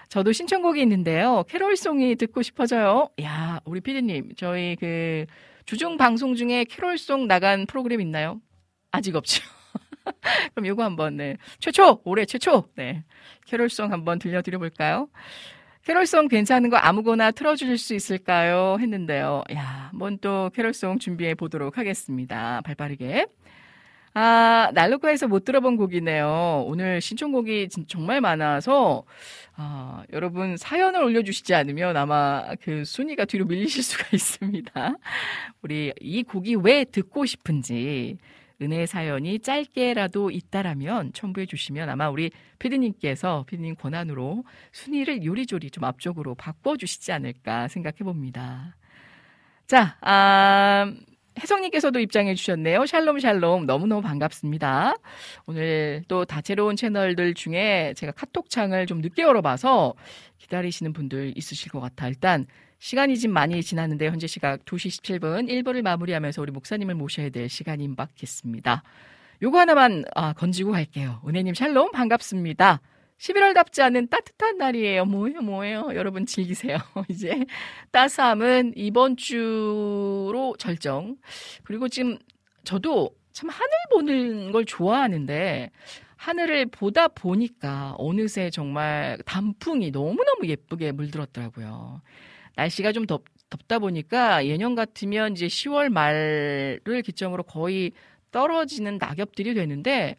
[0.08, 1.44] 저도 신청곡이 있는데요.
[1.48, 3.08] 캐롤송이 듣고 싶어져요.
[3.22, 5.24] 야, 우리 피디님, 저희 그
[5.64, 8.40] 주중 방송 중에 캐롤송 나간 프로그램 있나요?
[8.90, 9.42] 아직 없죠.
[10.54, 11.36] 그럼 이거 한번 네.
[11.60, 13.04] 최초 올해 최초 네.
[13.46, 15.08] 캐롤송 한번 들려드려 볼까요?
[15.84, 18.76] 캐롤송 괜찮은 거 아무거나 틀어주실 수 있을까요?
[18.78, 19.42] 했는데요.
[19.52, 22.60] 야, 한번 또 캐롤송 준비해 보도록 하겠습니다.
[22.64, 23.26] 발 빠르게.
[24.14, 26.64] 아, 날로카에서 못 들어본 곡이네요.
[26.66, 29.04] 오늘 신청곡이 정말 많아서,
[29.56, 34.94] 아, 여러분 사연을 올려주시지 않으면 아마 그 순위가 뒤로 밀리실 수가 있습니다.
[35.62, 38.18] 우리 이 곡이 왜 듣고 싶은지,
[38.62, 46.34] 은혜 사연이 짧게라도 있다라면 첨부해 주시면 아마 우리 피디님께서 피디님 권한으로 순위를 요리조리 좀 앞쪽으로
[46.36, 48.76] 바꿔주시지 않을까 생각해 봅니다.
[49.66, 50.92] 자, 아,
[51.40, 52.86] 혜성님께서도 입장해 주셨네요.
[52.86, 54.94] 샬롬 샬롬 너무너무 반갑습니다.
[55.46, 59.94] 오늘 또 다채로운 채널들 중에 제가 카톡창을 좀 늦게 열어봐서
[60.38, 62.08] 기다리시는 분들 있으실 것 같아.
[62.08, 62.46] 일단
[62.82, 67.84] 시간이 지금 많이 지났는데 현재 시각 2시 17분 1부를 마무리하면서 우리 목사님을 모셔야 될 시간이
[67.84, 68.82] 임박했습니다.
[69.40, 71.22] 요거 하나만 아, 건지고 갈게요.
[71.24, 72.80] 은혜님 샬롬 반갑습니다.
[73.18, 75.04] 11월답지 않은 따뜻한 날이에요.
[75.04, 75.90] 뭐예요, 뭐예요.
[75.94, 76.76] 여러분 즐기세요.
[77.08, 77.46] 이제
[77.92, 81.18] 따스함은 이번 주로 절정.
[81.62, 82.18] 그리고 지금
[82.64, 85.70] 저도 참 하늘 보는 걸 좋아하는데
[86.16, 92.02] 하늘을 보다 보니까 어느새 정말 단풍이 너무너무 예쁘게 물들었더라고요.
[92.56, 97.92] 날씨가 좀 덥, 덥다 보니까 예년 같으면 이제 10월 말을 기점으로 거의
[98.30, 100.16] 떨어지는 낙엽들이 되는데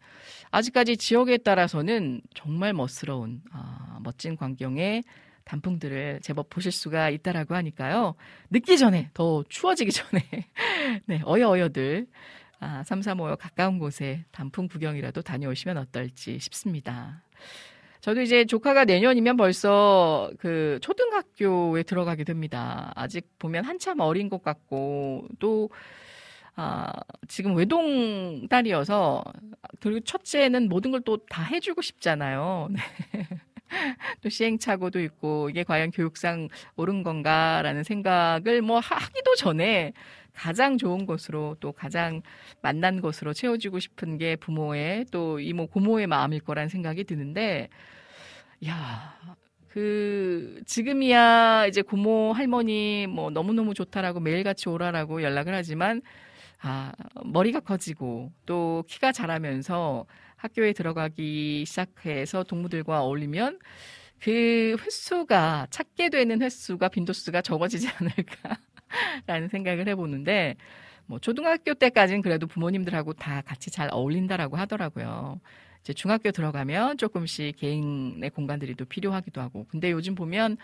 [0.50, 5.02] 아직까지 지역에 따라서는 정말 멋스러운 아, 멋진 광경의
[5.44, 8.14] 단풍들을 제법 보실 수가 있다라고 하니까요.
[8.50, 10.22] 늦기 전에 더 추워지기 전에
[11.06, 12.06] 네 어여어여들
[12.60, 17.22] 아, 335여 가까운 곳에 단풍 구경이라도 다녀오시면 어떨지 싶습니다.
[18.04, 22.92] 저도 이제 조카가 내년이면 벌써 그 초등학교에 들어가게 됩니다.
[22.96, 25.70] 아직 보면 한참 어린 것 같고 또
[26.54, 26.92] 아,
[27.28, 29.24] 지금 외동 딸이어서
[29.80, 32.68] 그리고 첫째는 모든 걸 또 다 해주고 싶잖아요.
[32.76, 32.80] 네.
[34.20, 39.94] 또 시행착오도 있고 이게 과연 교육상 옳은 건가라는 생각을 뭐 하기도 전에
[40.34, 42.22] 가장 좋은 것으로 또 가장
[42.60, 47.68] 만난 것으로 채워주고 싶은 게 부모의 또 이모 고모의 마음일 거란 생각이 드는데
[48.66, 49.16] 야.
[49.68, 56.00] 그 지금이야 이제 고모 할머니 뭐 너무너무 좋다라고 매일같이 오라라고 연락을 하지만
[56.60, 56.92] 아,
[57.24, 63.58] 머리가 커지고 또 키가 자라면서 학교에 들어가기 시작해서 동무들과 어울리면
[64.20, 68.56] 그 횟수가 찾게 되는 횟수가 빈도수가 적어지지 않을까
[69.26, 70.56] 라는 생각을 해보는데
[71.06, 75.40] 뭐 초등학교 때까지는 그래도 부모님들하고 다 같이 잘 어울린다라고 하더라고요.
[75.84, 79.66] 이제 중학교 들어가면 조금씩 개인의 공간들이 또 필요하기도 하고.
[79.68, 80.56] 근데 요즘 보면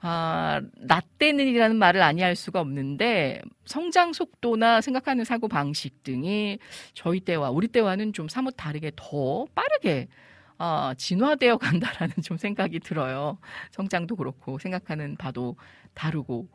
[0.00, 6.58] 아, 라떼는이라는 말을 아니할 수가 없는데 성장 속도나 생각하는 사고 방식 등이
[6.94, 10.08] 저희 때와 우리 때와는 좀 사뭇 다르게 더 빠르게
[10.58, 13.38] 어, 진화되어 간다라는 좀 생각이 들어요.
[13.72, 15.56] 성장도 그렇고 생각하는 바도
[15.96, 16.48] 다르고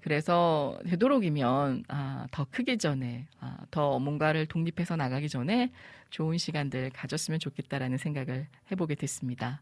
[0.00, 5.72] 그래서 되도록이면 아, 더 크기 전에 아, 더 뭔가를 독립해서 나가기 전에
[6.10, 9.60] 좋은 시간들 가졌으면 좋겠다라는 생각을 해보게 됐습니다.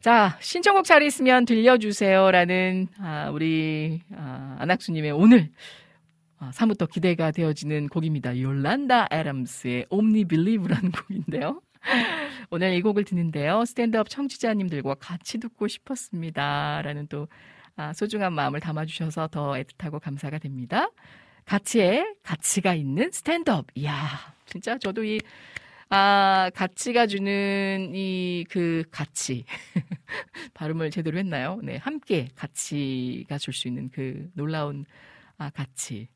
[0.00, 5.50] 자, 신청곡 잘 있으면 들려주세요라는 아, 우리 아, 안학수님의 오늘
[6.38, 8.40] 아, 사뭇 더 기대가 되어지는 곡입니다.
[8.40, 11.60] 요란다 애덤스의 Omni Believe라는 곡인데요.
[12.50, 13.64] 오늘 이 곡을 듣는데요.
[13.64, 16.82] 스탠드업 청취자님들과 같이 듣고 싶었습니다.
[16.82, 17.61] 라는 또 아,
[17.94, 20.88] 소중한 마음을 담아주셔서 더 애틋하고 감사가 됩니다.
[21.44, 23.66] 가치에 가치가 있는 스탠드업.
[23.74, 23.94] 이야,
[24.46, 25.20] 진짜 저도 이
[25.90, 29.44] 아, 가치가 주는 이 그 가치.
[30.54, 31.58] 발음을 제대로 했나요?
[31.62, 34.84] 네, 함께 가치가 줄 수 있는 그 놀라운
[35.38, 36.08] 아, 가치.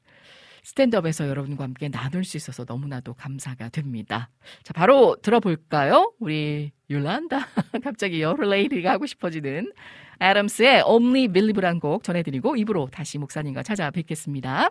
[0.63, 4.31] 스탠드업에서 여러분과 함께 나눌 수 있어서 너무나도 감사가 됩니다.
[4.65, 6.13] 자, 바로 들어볼까요?
[6.19, 7.47] 우리 율란다.
[7.85, 9.73] 갑자기 여레이디가 하고 싶어지는
[10.21, 14.71] 애덤스의 Only Believe란 곡 전해드리고 입으로 다시 목사님과 찾아뵙겠습니다.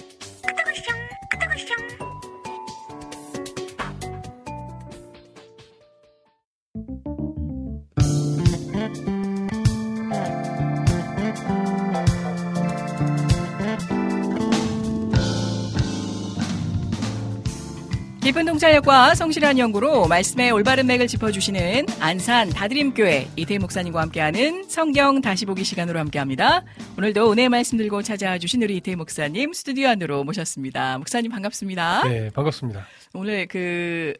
[18.31, 25.45] 깊은 통찰력과 성실한 연구로 말씀의 올바른 맥을 짚어주시는 안산 다드림교회 이태 목사님과 함께하는 성경 다시
[25.45, 26.63] 보기 시간으로 함께합니다.
[26.97, 30.97] 오늘도 은혜의 말씀 들고 찾아와 주신 우리 이태 목사님 스튜디오 안으로 모셨습니다.
[30.99, 32.07] 목사님 반갑습니다.
[32.07, 32.87] 네, 반갑습니다.
[33.13, 34.13] 오늘 그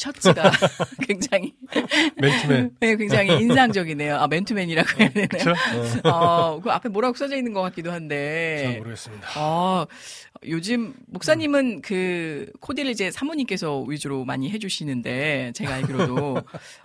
[0.00, 0.50] 셔츠가
[1.06, 1.52] 굉장히
[2.16, 2.70] 맨투맨.
[2.80, 4.16] 네, 굉장히 인상적이네요.
[4.16, 5.28] 아 맨투맨이라고 해야 되나요?
[5.28, 5.52] 그렇죠?
[6.08, 8.62] 어, 그 앞에 뭐라고 써져 있는 것 같기도 한데.
[8.64, 9.28] 잘 모르겠습니다.
[9.34, 9.86] 아,
[10.46, 16.42] 요즘 목사님은 그 코디를 이제 사모님께서 위주로 많이 해주시는데 제가 알기로도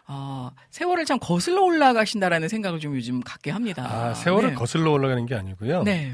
[0.07, 3.87] 아, 세월을 참 거슬러 올라가신다라는 생각을 좀 요즘 갖게 합니다.
[3.89, 4.55] 아, 세월을 네.
[4.55, 5.83] 거슬러 올라가는 게 아니고요.
[5.83, 6.13] 네.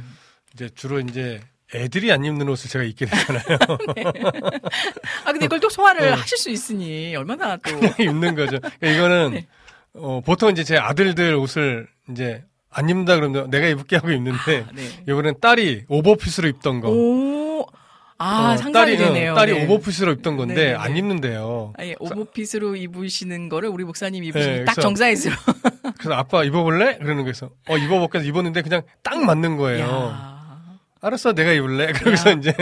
[0.53, 1.41] 이제 주로 이제
[1.73, 3.43] 애들이 안 입는 옷을 제가 입게 되잖아요.
[5.25, 6.09] 아 근데 이걸 또 소화를 네.
[6.09, 7.71] 하실 수 있으니 얼마나 또
[8.03, 8.59] 입는 거죠.
[8.59, 9.47] 그러니까 이거는 네.
[9.93, 14.71] 어, 보통 이제 제 아들들 옷을 이제 안 입는다 그러면 내가 입을게 하고 입는데 아,
[14.73, 14.83] 네.
[15.07, 16.89] 이번엔 딸이 오버핏으로 입던 거.
[16.89, 17.65] 오,
[18.17, 19.31] 아 어, 상상이 딸이, 되네요.
[19.31, 19.65] 어, 딸이 네.
[19.65, 20.75] 오버핏으로 입던 건데 네, 네.
[20.75, 21.73] 안 입는데요.
[21.77, 25.35] 아니 오버핏으로 입으시는 거를 우리 목사님 입으시는 네, 딱 정사이즈로.
[25.97, 26.97] 그래서 아빠 입어볼래?
[26.97, 29.85] 그러는 거에서 어 입어볼게 해서 입었는데 그냥 딱 맞는 거예요.
[29.85, 30.30] 야.
[31.03, 31.91] 알았어 내가 입을래.
[31.93, 32.33] 그러고서 야.
[32.33, 32.53] 이제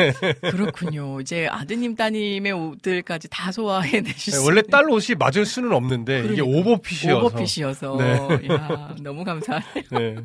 [0.41, 1.19] 그렇군요.
[1.19, 6.19] 이제 아드님 따님의 옷들까지 다 소화해 내실 수 네, 원래 딸 옷이 맞을 수는 없는데
[6.19, 6.57] 이게 그러니까.
[6.71, 7.17] 오버핏이어서.
[7.25, 7.97] 오버핏이어서.
[7.97, 8.47] 네.
[8.49, 9.61] 야, 너무 감사해요.
[9.91, 10.15] 네.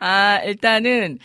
[0.00, 1.18] 아, 일단은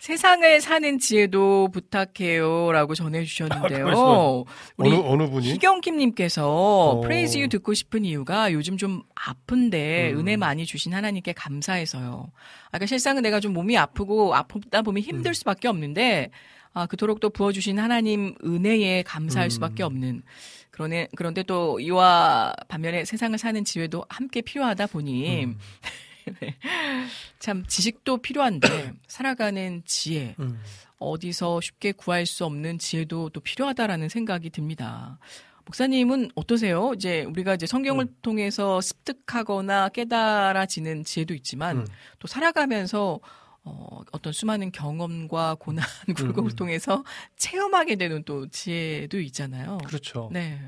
[0.00, 3.86] 세상을 사는 지혜도 부탁해요라고 전해주셨는데요.
[3.88, 4.44] 아,
[4.78, 5.52] 우리 어느 어느 분이?
[5.52, 7.00] 희경킴님께서 어.
[7.02, 10.20] Praise You 듣고 싶은 이유가 요즘 좀 아픈데 음.
[10.20, 12.32] 은혜 많이 주신 하나님께 감사해서요.
[12.32, 15.34] 아, 그러니까 실상은 내가 좀 몸이 아프고 아프다 보면 힘들 음.
[15.34, 16.30] 수밖에 없는데
[16.72, 19.50] 아, 그토록 또 부어주신 하나님 은혜에 감사할 음.
[19.50, 20.22] 수밖에 없는
[20.70, 25.58] 그러네, 그런데 또 이와 반면에 세상을 사는 지혜도 함께 필요하다 보니 음.
[27.38, 28.68] 참 지식도 필요한데
[29.06, 30.60] 살아가는 지혜 음.
[30.98, 35.18] 어디서 쉽게 구할 수 없는 지혜도 또 필요하다라는 생각이 듭니다.
[35.64, 36.92] 목사님은 어떠세요?
[36.94, 38.16] 이제 우리가 이제 성경을 음.
[38.22, 41.86] 통해서 습득하거나 깨달아지는 지혜도 있지만 음.
[42.18, 43.20] 또 살아가면서
[43.62, 45.84] 어, 어떤 수많은 경험과 고난,
[46.16, 46.56] 굴곡을 음.
[46.56, 47.04] 통해서
[47.36, 49.78] 체험하게 되는 또 지혜도 있잖아요.
[49.86, 50.28] 그렇죠.
[50.32, 50.58] 네.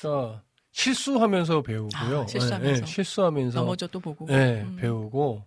[0.00, 0.42] 그러니까
[0.76, 2.20] 실수하면서 배우고요.
[2.20, 2.72] 아, 실수하면서.
[2.72, 4.26] 네, 네, 실수하면서 넘어져 또 보고.
[4.26, 4.76] 네, 음.
[4.76, 5.42] 배우고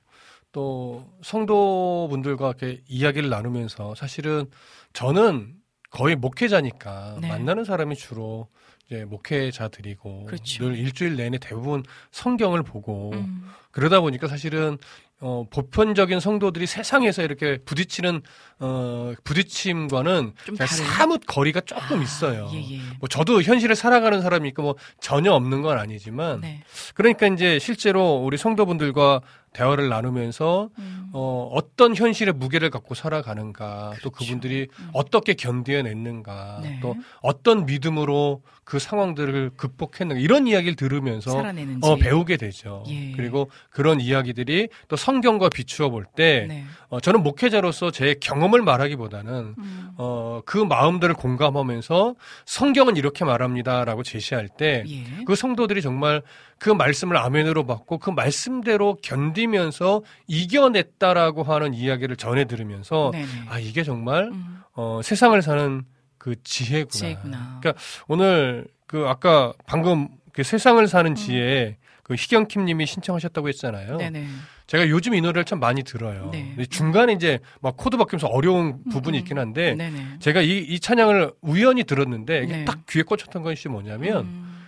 [0.51, 4.49] 또 성도분들과 이렇게 이야기를 나누면서 사실은
[4.93, 5.53] 저는
[5.91, 7.27] 거의 목회자니까 네.
[7.27, 8.47] 만나는 사람이 주로
[8.87, 10.63] 이제 목회자들이고 그렇죠.
[10.63, 13.47] 늘 일주일 내내 대부분 성경을 보고 음.
[13.69, 14.79] 그러다 보니까 사실은
[15.21, 18.21] 어, 보편적인 성도들이 세상에서 이렇게 부딪히는
[18.59, 20.33] 어, 부딪힘과는?
[20.65, 22.49] 사뭇 거리가 조금 아, 있어요.
[22.53, 22.79] 예, 예.
[22.99, 26.63] 뭐 저도 현실을 살아가는 사람이니까 뭐 전혀 없는 건 아니지만 네.
[26.93, 31.09] 그러니까 이제 실제로 우리 성도분들과 대화를 나누면서 음.
[31.11, 34.25] 어, 어떤 현실의 무게를 갖고 살아가는가 또 그렇죠.
[34.25, 34.89] 그분들이 음.
[34.93, 36.79] 어떻게 견뎌냈는가 네.
[36.81, 41.79] 또 어떤 믿음으로 그 상황들을 극복했는가 이런 이야기를 들으면서 살아내는지.
[41.81, 42.83] 어, 배우게 되죠.
[42.87, 43.13] 예.
[43.13, 46.65] 그리고 그런 이야기들이 또 성경과 비추어 볼때 네.
[46.89, 49.89] 어, 저는 목회자로서 제 경험을 말하기보다는 음.
[49.97, 52.13] 어, 그 마음들을 공감하면서
[52.45, 55.23] 성경은 이렇게 말합니다라고 제시할 때 예.
[55.25, 56.21] 그 성도들이 정말
[56.59, 63.25] 그 말씀을 아멘으로 받고 그 말씀대로 견디면서 이겨냈다라고 하는 이야기를 전해 들으면서 네네.
[63.49, 64.61] 아 이게 정말 음.
[64.75, 65.85] 어, 세상을 사는
[66.19, 66.89] 그 지혜구나.
[66.89, 67.59] 지혜구나.
[67.61, 70.85] 그러니까 오늘 그 아까 방금 그 세상을 음.
[70.85, 73.97] 사는 지혜 그 희경킴님이 신청하셨다고 했잖아요.
[73.97, 74.27] 네네.
[74.67, 76.29] 제가 요즘 이 노래를 참 많이 들어요.
[76.31, 76.55] 네.
[76.69, 80.19] 중간에 이제 막 코드 바뀌면서 어려운 부분이 음, 있긴 한데 네네.
[80.19, 82.65] 제가 이, 이 찬양을 우연히 들었는데 이게 네.
[82.65, 84.67] 딱 귀에 꽂혔던 것이 뭐냐면 음.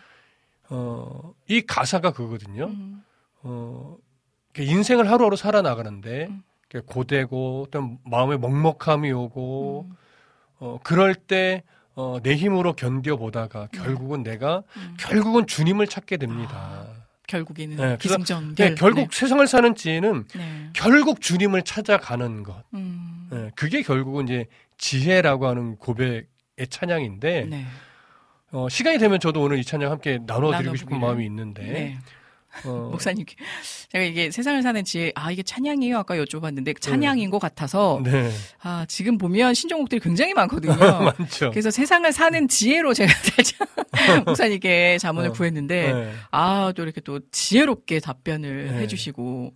[0.69, 2.65] 어, 이 가사가 그거거든요.
[2.65, 3.03] 음.
[3.43, 3.97] 어,
[4.57, 6.43] 인생을 하루하루 살아나가는데 음.
[6.85, 9.95] 고되고 또 마음에 먹먹함이 오고 음.
[10.61, 11.63] 어, 그럴 때
[11.95, 14.95] 어, 내 힘으로 견뎌보다가 결국은 내가 음.
[14.97, 16.55] 결국은 주님을 찾게 됩니다.
[16.55, 17.01] 아.
[17.27, 18.69] 결국에는 네, 그래서 기승전결.
[18.69, 20.37] 네, 결국 세상을 사는 지혜는 네.
[20.37, 20.69] 네.
[20.73, 22.63] 결국 주님을 찾아가는 것.
[22.73, 23.29] 음.
[23.31, 24.45] 예, 그게 결국은 이제
[24.77, 26.25] 지혜라고 하는 고백의
[26.69, 27.65] 찬양인데 네.
[28.51, 30.99] 어, 시간이 되면 저도 오늘 이 찬양 함께 나눠드리고 싶은.
[30.99, 31.97] 마음이 있는데 네.
[32.65, 33.25] 어, 목사님,
[33.89, 35.97] 제가 이게 세상을 사는 지혜, 아, 이게 찬양이에요?
[35.99, 38.29] 아까 여쭤봤는데, 찬양인 것 같아서, 네
[38.61, 40.73] 아, 지금 보면 신종곡들이 굉장히 많거든요.
[41.17, 41.51] 많죠.
[41.51, 43.11] 그래서 세상을 사는 지혜로 제가
[44.25, 46.13] 목사님께 자문을 어, 구했는데, 네.
[46.31, 48.77] 아, 또 이렇게 또 지혜롭게 답변을 네.
[48.79, 49.53] 해주시고,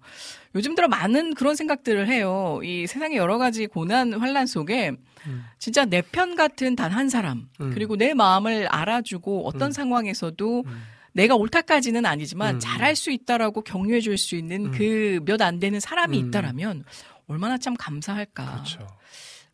[0.55, 2.61] 요즘 들어 많은 그런 생각들을 해요.
[2.63, 4.93] 이 세상의 여러 가지 고난, 환란 속에,
[5.27, 5.45] 음.
[5.59, 7.71] 진짜 내 편 같은 단 한 사람, 음.
[7.73, 9.71] 그리고 내 마음을 알아주고 어떤 음.
[9.71, 10.83] 상황에서도 음.
[11.15, 12.59] 내가 옳다까지는 아니지만 음.
[12.59, 14.71] 잘할 수 있다라고 격려해 줄 수 있는 음.
[14.71, 16.27] 그몇 안 되는 사람이 음.
[16.27, 16.83] 있다라면
[17.27, 18.51] 얼마나 참 감사할까.
[18.51, 18.85] 그렇죠.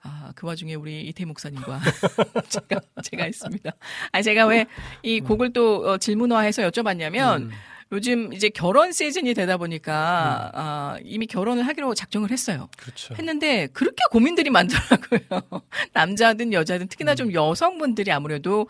[0.03, 1.79] 아, 그 와중에 우리 이태 목사님과
[2.49, 3.71] 제가, 제가 있습니다.
[4.11, 4.65] 아니, 제가 왜
[5.03, 7.51] 이 곡을 또 어, 질문화해서 여쭤봤냐면 음.
[7.91, 12.69] 요즘 이제 결혼 시즌이 되다 보니까 아, 이미 결혼을 하기로 작정을 했어요.
[12.77, 13.13] 그렇죠.
[13.15, 15.19] 했는데 그렇게 고민들이 많더라고요.
[15.93, 17.15] 남자든 여자든 특히나 음.
[17.15, 18.67] 좀 여성분들이 아무래도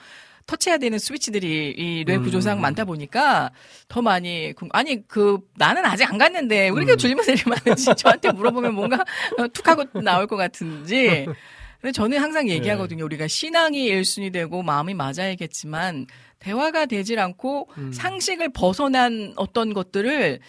[0.51, 2.23] 터치해야 되는 스위치들이 이뇌 음.
[2.23, 3.51] 구조상 많다 보니까
[3.87, 6.97] 더 많이 궁- 아니 그 나는 아직 안 갔는데 왜 이렇게 음.
[6.97, 8.97] 질문들이 많은지 저한테 물어보면 뭔가
[9.37, 11.25] 어, 툭 하고 나올 것 같은지
[11.79, 12.53] 근데 저는 항상 네.
[12.53, 13.03] 얘기하거든요.
[13.05, 16.05] 우리가 신앙이 1순위 되고 마음이 맞아야겠지만
[16.39, 17.91] 대화가 되질 않고 음.
[17.91, 20.39] 상식을 벗어난 어떤 것들을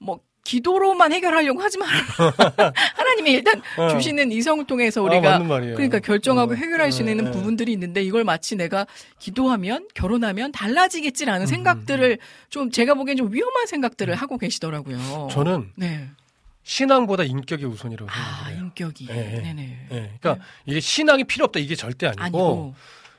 [0.00, 2.02] 뭐 기도로만 해결하려고 하지 말아요.
[2.94, 3.88] 하나님이 일단 어.
[3.88, 5.74] 주시는 이성을 통해서 아, 우리가 말이에요.
[5.74, 7.30] 그러니까 결정하고 어, 해결할 수 네, 있는 네.
[7.32, 8.86] 부분들이 있는데 이걸 마치 내가
[9.18, 12.18] 기도하면 결혼하면 달라지겠지라는 음, 생각들을
[12.48, 15.28] 좀 제가 보기엔 좀 위험한 생각들을 하고 계시더라고요.
[15.32, 16.08] 저는 네.
[16.62, 18.64] 신앙보다 인격이 우선이라고 아, 생각해요.
[18.64, 19.06] 인격이.
[19.06, 19.52] 네, 네, 네.
[19.52, 19.78] 네.
[19.92, 22.74] 예, 그러니까 이게 신앙이 필요 없다 이게 절대 아니고, 아니고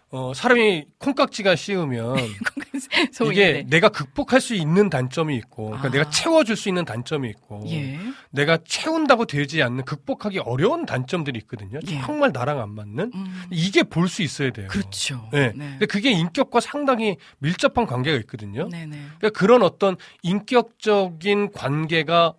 [0.09, 2.15] 어, 사람이 콩깍지가 씌우면
[3.31, 3.63] 이게 네.
[3.67, 5.91] 내가 극복할 수 있는 단점이 있고, 그러니까 아.
[5.91, 7.99] 내가 채워줄 수 있는 단점이 있고, 예.
[8.31, 11.79] 내가 채운다고 되지 않는 극복하기 어려운 단점들이 있거든요.
[11.89, 11.99] 예.
[12.01, 13.43] 정말 나랑 안 맞는 음.
[13.51, 14.67] 이게 볼 수 있어야 돼요.
[14.69, 15.27] 그렇죠.
[15.33, 15.51] 네.
[15.55, 15.71] 네.
[15.71, 18.69] 근데 그게 인격과 상당히 밀접한 관계가 있거든요.
[18.71, 18.97] 네, 네.
[19.17, 22.33] 그러니까 그런 어떤 인격적인 관계가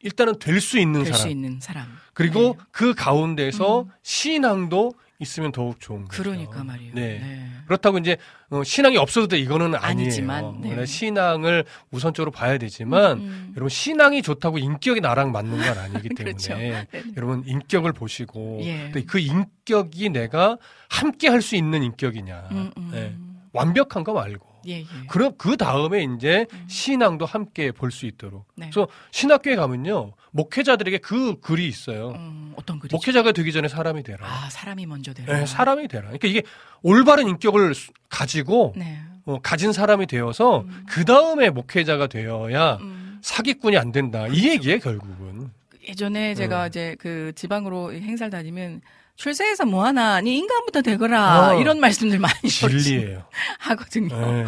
[0.00, 1.30] 일단은 될 수 있는 될 사람.
[1.30, 1.86] 있는 사람.
[2.14, 2.64] 그리고 네.
[2.72, 3.86] 그 가운데서 음.
[4.02, 4.92] 신앙도
[5.22, 6.22] 있으면 더욱 좋은 거죠.
[6.22, 6.92] 그러니까 말이에요.
[6.94, 7.18] 네.
[7.18, 7.46] 네.
[7.66, 8.16] 그렇다고 이제
[8.50, 9.80] 어, 신앙이 없어도 돼 이거는 아니에요.
[9.82, 10.68] 아니지만, 네.
[10.70, 13.52] 그러나 신앙을 우선적으로 봐야 되지만 음.
[13.56, 16.54] 여러분 신앙이 좋다고 인격이 나랑 맞는 건 아니기 때문에 그렇죠.
[16.56, 16.86] 네.
[17.16, 18.90] 여러분 인격을 보시고 예.
[18.90, 20.58] 또그 인격이 내가
[20.90, 22.88] 함께 할 수 있는 인격이냐 음, 음.
[22.92, 23.16] 네.
[23.52, 24.86] 완벽한 거 말고 예, 예.
[25.08, 26.64] 그럼 그 다음에 이제 음.
[26.68, 28.70] 신앙도 함께 볼 수 있도록 네.
[28.72, 32.10] 그래서 신학교에 가면요 목회자들에게 그 글이 있어요.
[32.12, 32.96] 음, 어떤 글이죠?
[32.96, 34.26] 목회자가 되기 전에 사람이 되라.
[34.26, 35.38] 아, 사람이 먼저 되라.
[35.40, 36.02] 네, 사람이 되라.
[36.04, 36.42] 그러니까 이게
[36.82, 38.98] 올바른 인격을 수- 가지고 네.
[39.24, 40.84] 어, 가진 사람이 되어서 음.
[40.88, 43.18] 그 다음에 목회자가 되어야 음.
[43.22, 44.26] 사기꾼이 안 된다.
[44.28, 45.50] 이 얘기에 결국은.
[45.86, 46.66] 예전에 제가 어.
[46.68, 48.80] 이제 그 지방으로 행사를 다니면
[49.16, 51.60] 출세해서 뭐 하나 니 인간부터 되거라 어.
[51.60, 53.24] 이런 말씀들 많이 진리예요.
[53.58, 54.16] 하거든요.
[54.16, 54.46] 네.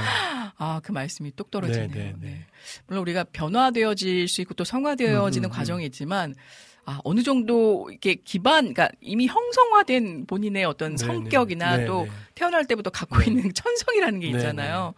[0.57, 1.89] 아그 말씀이 똑 떨어지네요.
[1.89, 2.29] 네, 네, 네.
[2.29, 2.47] 네.
[2.87, 5.55] 물론 우리가 변화되어질 수 있고 또 성화되어지는 음, 음, 음.
[5.55, 6.35] 과정이 있지만
[6.87, 12.11] 아 어느 정도 이렇게 기반, 그러니까 이미 형성화된 본인의 어떤 네, 성격이나 네, 또 네.
[12.35, 13.27] 태어날 때부터 갖고 네.
[13.27, 14.93] 있는 천성이라는 게 네, 있잖아요.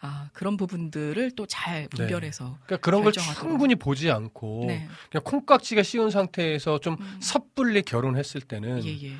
[0.00, 3.50] 아 그런 부분들을 또 잘 분별해서 그러니까 그런 걸 결정하도록.
[3.50, 4.88] 충분히 보지 않고 네.
[5.10, 7.18] 그냥 콩깍지가 씌운 상태에서 좀 음.
[7.20, 9.12] 섣불리 결혼했을 때는 예 예.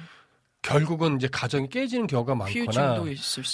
[0.67, 3.03] 결국은 이제 가정이 깨지는 경우가 많거나.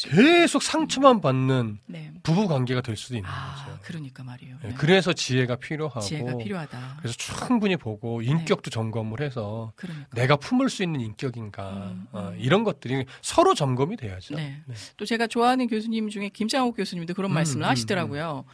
[0.09, 2.11] 계속 상처만 받는 네.
[2.23, 3.79] 부부 관계가 될 수도 있는 아, 거죠.
[3.83, 4.57] 그러니까 말이에요.
[4.63, 4.75] 네, 네.
[4.77, 6.79] 그래서 지혜가 필요하고 지혜가 필요하다.
[6.79, 6.85] 네.
[6.99, 10.07] 그래서 충분히 보고 인격도 점검을 해서 그러니까.
[10.15, 12.37] 내가 품을 수 있는 인격인가 음, 어, 음.
[12.39, 14.35] 이런 것들이 서로 점검이 돼야죠.
[14.35, 14.63] 네.
[14.67, 14.75] 네.
[14.97, 18.45] 또 제가 좋아하는 교수님 중에 김창옥 교수님도 그런 음, 말씀을 음, 하시더라고요.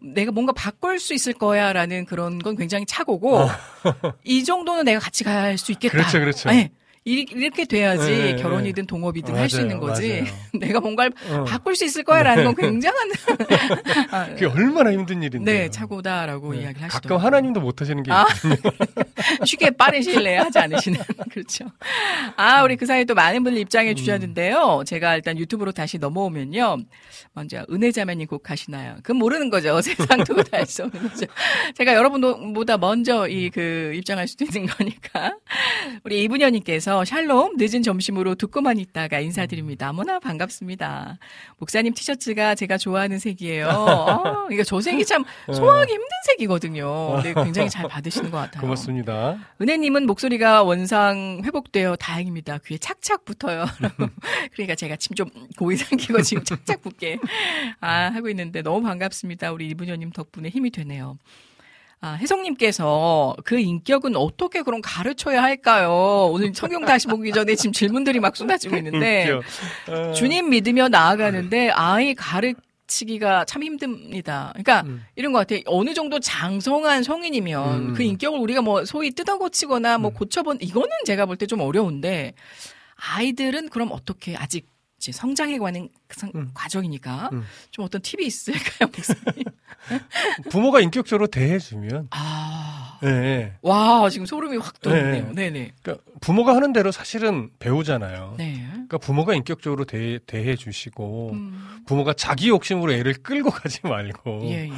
[0.00, 3.48] 내가 뭔가 바꿀 수 있을 거야라는 그런 건 굉장히 차고고 어.
[4.24, 5.92] 이 정도는 내가 같이 갈 수 있겠다.
[5.92, 6.48] 그렇죠, 그렇죠.
[6.50, 6.70] 네.
[7.08, 10.24] 이- 이렇게 돼야지 네, 네, 결혼이든 동업이든 할수 맞아요, 있는 거지.
[10.52, 13.10] 내가 뭔가를 어, 바꿀 수 있을 거야라는 건 굉장한
[14.10, 15.52] 아, 그게 얼마나 힘든 일인데.
[15.52, 17.18] 네 차고다라고 이야기를 하시더라고요.
[17.18, 18.26] 가끔 하나님도 못 하시는 게 아.
[19.44, 21.00] 쉽게 빠른 시일 내에 하지 않으시는
[21.30, 21.66] 그렇죠.
[22.36, 23.94] 아 우리 그 사이에 또 많은 분들 입장해 음.
[23.96, 24.82] 주셨는데요.
[24.86, 26.78] 제가 일단 유튜브로 다시 넘어오면요.
[27.32, 28.96] 먼저 은혜자매님 곡 하시나요?
[28.96, 29.80] 그건 모르는 거죠.
[29.80, 31.26] 세상 두고 다할수 없는 거죠.
[31.76, 35.36] 제가 여러분보다 먼저 이 그 입장할 수도 있는 거니까.
[36.04, 39.86] 우리 이분녀님께서 님께서 샬롬 늦은 점심으로 듣고만 있다가 인사드립니다.
[39.86, 41.18] 너무나 반갑습니다.
[41.58, 43.68] 목사님 티셔츠가 제가 좋아하는 색이에요.
[43.68, 47.14] 아, 이거 저 색이 참 소화하기 힘든 색이거든요.
[47.16, 48.62] 근데 굉장히 잘 받으시는 것 같아요.
[48.62, 49.38] 고맙습니다.
[49.60, 52.58] 은혜님은 목소리가 원상 회복되어 다행입니다.
[52.64, 53.66] 귀에 착착 붙어요.
[54.52, 55.28] 그러니까 제가 침좀
[55.58, 57.18] 고이 삼키고 지금 착착 붙게
[57.80, 59.52] 아, 하고 있는데 너무 반갑습니다.
[59.52, 61.18] 우리 이분녀님 덕분에 힘이 되네요.
[62.00, 66.28] 아, 혜성님께서 그 인격은 어떻게 그럼 가르쳐야 할까요?
[66.30, 69.30] 오늘 성경 다시 보기 전에 지금 질문들이 막 쏟아지고 있는데
[69.86, 70.10] 웃겨.
[70.10, 74.50] 어, 주님 믿으며 나아가는데 아이 가르치기가 참 힘듭니다.
[74.52, 75.04] 그러니까 음.
[75.16, 75.60] 이런 것 같아요.
[75.66, 77.94] 어느 정도 장성한 성인이면 음.
[77.94, 82.34] 그 인격을 우리가 뭐 소위 뜯어고치거나 뭐 고쳐본 이거는 제가 볼 때 좀 어려운데
[83.14, 84.68] 아이들은 그럼 어떻게 아직
[84.98, 86.50] 이제 성장해 가는 그 성- 음.
[86.54, 87.44] 과정이니까 음.
[87.70, 89.44] 좀 어떤 팁이 있을까요, 목사님?
[90.50, 92.65] 부모가 인격적으로 대해주면, 아,
[93.04, 93.52] 예, 예.
[93.62, 95.32] 와 지금 소름이 확 돋네요.
[95.32, 95.32] 네.
[95.32, 98.34] 네, 네, 그러니까 부모가 하는 대로 사실은 배우잖아요.
[98.38, 98.64] 네.
[98.70, 104.68] 그러니까 부모가 인격적으로 대, 대해 주시고 음, 부모가 자기 욕심으로 애를 끌고 가지 말고 예,
[104.68, 104.72] 예.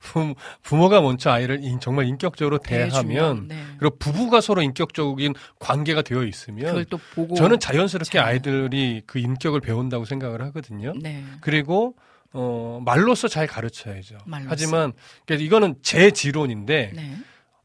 [0.00, 3.62] 부, 부모 가 먼저 아이를 인- 정말 인격적으로 대하면 네.
[3.78, 8.26] 그리고 부부가 서로 인격적인 관계가 되어 있으면 그걸 또 보고 저는 자연스럽게 잘.
[8.26, 10.92] 아이들이 그 인격을 배운다고 생각을 하거든요.
[11.00, 11.24] 네.
[11.40, 11.94] 그리고
[12.32, 14.18] 어 말로써 잘 가르쳐야죠.
[14.26, 14.50] 말로써.
[14.50, 14.92] 하지만
[15.26, 17.16] 그래서 이거는 제 지론인데 네.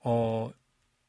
[0.03, 0.49] 어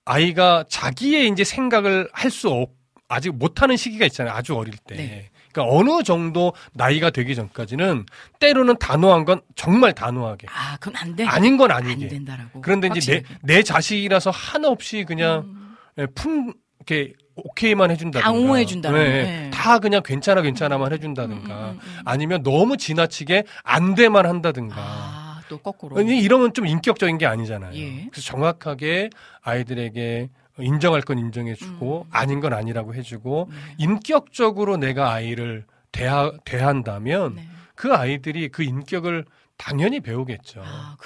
[0.05, 2.70] 아이가 자기의 이제 생각을 할 수 없,
[3.09, 4.34] 아직 못하는 시기가 있잖아요.
[4.34, 4.97] 아주 어릴 때.
[4.97, 5.30] 네.
[5.53, 8.07] 그러니까 어느 정도 나이가 되기 전까지는
[8.40, 11.24] 때로는 단호한 건 정말 단호하게 아, 그건 안 돼.
[11.26, 12.09] 아닌 건안 아니게.
[12.09, 12.62] 된다라고.
[12.62, 19.05] 그런데 이제 내, 내 자식이라서 한없이 그냥 음, 예, 품 이렇게 오케이만 해준다든가 옹호해준다든가.
[19.05, 19.22] 예, 예.
[19.24, 19.51] 네.
[19.53, 22.03] 다 그냥 괜찮아 괜찮아만 해준다든가 음, 음, 음, 음.
[22.07, 25.21] 아니면 너무 지나치게 안 돼만 한다든가 아,
[25.53, 25.98] 또 거꾸로.
[25.98, 27.74] 아니, 이러면 좀 인격적인 게 아니잖아요.
[27.74, 28.09] 예.
[28.11, 29.11] 그래서 정확하게
[29.42, 32.11] 아이들에게 인정할 건 인정해주고 음.
[32.11, 33.57] 아닌 건 아니라고 해주고 네.
[33.78, 37.46] 인격적으로 내가 아이를 대하, 대한다면 네.
[37.74, 39.24] 그 아이들이 그 인격을
[39.57, 40.62] 당연히 배우겠죠.
[40.64, 40.96] 아.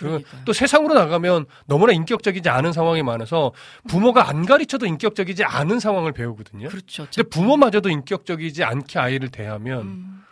[0.44, 3.52] 또 세상으로 나가면 너무나 인격적이지 않은 상황이 많아서
[3.88, 6.68] 부모가 안 가르쳐도 인격적이지 않은 상황을 배우거든요.
[6.68, 7.06] 그렇죠.
[7.12, 10.24] 근데 부모마저도 인격적이지 않게 아이를 대하면 음,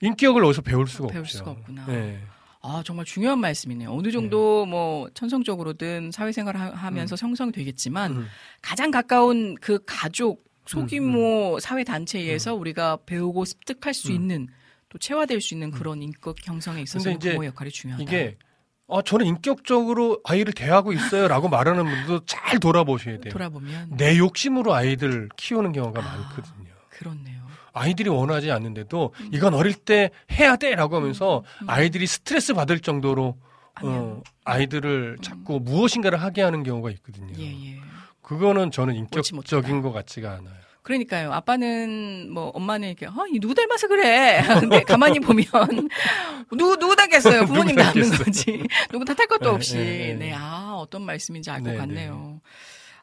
[0.00, 1.38] 인격을 어디서 배울 수가 배울 없죠.
[1.38, 1.86] 수가 없구나.
[1.86, 2.20] 네.
[2.66, 3.92] 아, 정말 중요한 말씀이네요.
[3.92, 8.26] 어느 정도 뭐 천성적으로든 사회생활을 하- 하면서 형성되겠지만 음.
[8.62, 14.14] 가장 가까운 그 가족 소규모 사회 단체에서 우리가 배우고 습득할 수 음.
[14.14, 14.48] 있는
[14.88, 18.02] 또 체화될 수 있는 그런 인격 형성에 있어서 부모의 역할이 중요하다.
[18.02, 18.38] 이게
[18.86, 23.30] 어 저는 인격적으로 아이를 대하고 있어요 라고 말하는 분들도 잘 돌아보셔야 돼요.
[23.32, 26.16] 돌아보면 내 욕심으로 아이들 키우는 경우가 아.
[26.16, 26.70] 많거든요.
[26.88, 27.43] 그렇네요.
[27.74, 31.68] 아이들이 원하지 않는데도 이건 어릴 때 해야 돼라고 하면서 음.
[31.68, 33.36] 아이들이 스트레스 받을 정도로.
[33.82, 37.34] 어, 아이들을 자꾸 무엇인가를 하게 하는 경우가 있거든요.
[37.38, 37.80] 예, 예.
[38.22, 39.82] 그거는 저는 인격적인.
[39.82, 40.54] 것 같지가 않아요.
[40.82, 41.32] 그러니까요.
[41.32, 44.42] 아빠는 뭐 엄마는 이렇게 어, 이 누구 닮아서 그래.
[44.60, 45.44] 근데 가만히 보면
[46.52, 47.46] 누구 누구 닮겠어요.
[47.46, 48.10] 부모님 닮는.
[48.10, 48.62] 거지.
[48.92, 49.76] 누구 탓할 것도 네, 없이.
[49.76, 50.32] 네, 네, 네.
[50.36, 52.40] 아 어떤 말씀인지 알것 네, 같네요.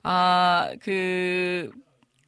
[0.03, 1.71] 아 그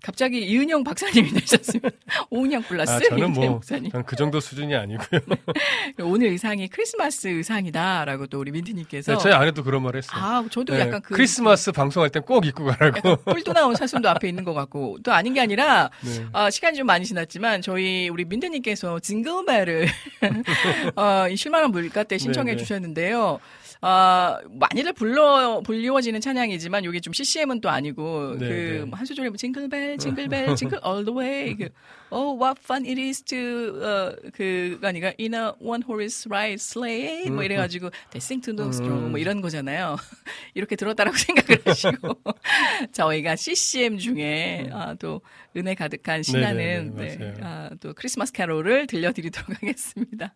[0.04, 1.90] 갑자기 이은영 박사님이 되셨으면
[2.30, 3.62] 오은영 플러스 아, 저는 뭐.
[3.66, 5.22] 저는 그 정도 수준이 아니고요.
[6.04, 10.22] 오늘 의상이 크리스마스 의상이다라고 또 우리 민트님께서 네, 저희 아내도 그런 말 했어요.
[10.22, 13.16] 아 저도 네, 약간 그 크리스마스 방송할 땐꼭 입고 가라고.
[13.24, 16.26] 뿔도 나온 사슴도 앞에 있는 것 같고 또 아닌 게 아니라 네.
[16.34, 19.88] 아, 시간이 좀 많이 지났지만 저희 우리 민트님께서 징글벨을
[20.98, 22.62] 어, 이 실만한 물가 때 신청해 네, 네.
[22.62, 23.40] 주셨는데요.
[23.86, 28.54] 아, 많이들 불러 불리워지는 찬양이지만 이게 좀 CCM은 또 아니고 네, 그
[28.86, 28.92] 네.
[28.94, 31.68] 한 소절에 뭐 징글벨 징글벨 징글 all the way 그
[32.14, 33.38] Oh what fun it is to
[33.82, 38.56] 어, 그가 아니라 in a one horse ride sleigh 뭐 이래 가지고 they sing to
[38.56, 39.98] the storm 뭐 이런 거잖아요.
[40.54, 42.22] 이렇게 들었다라고 생각을 하시고
[42.94, 45.22] 저희가 CCM 중에 아, 또
[45.58, 46.96] 은혜 가득한 신나는 음.
[46.96, 47.34] 네네네, 네.
[47.42, 50.36] 아, 또 크리스마스 캐롤을 들려드리도록 하겠습니다.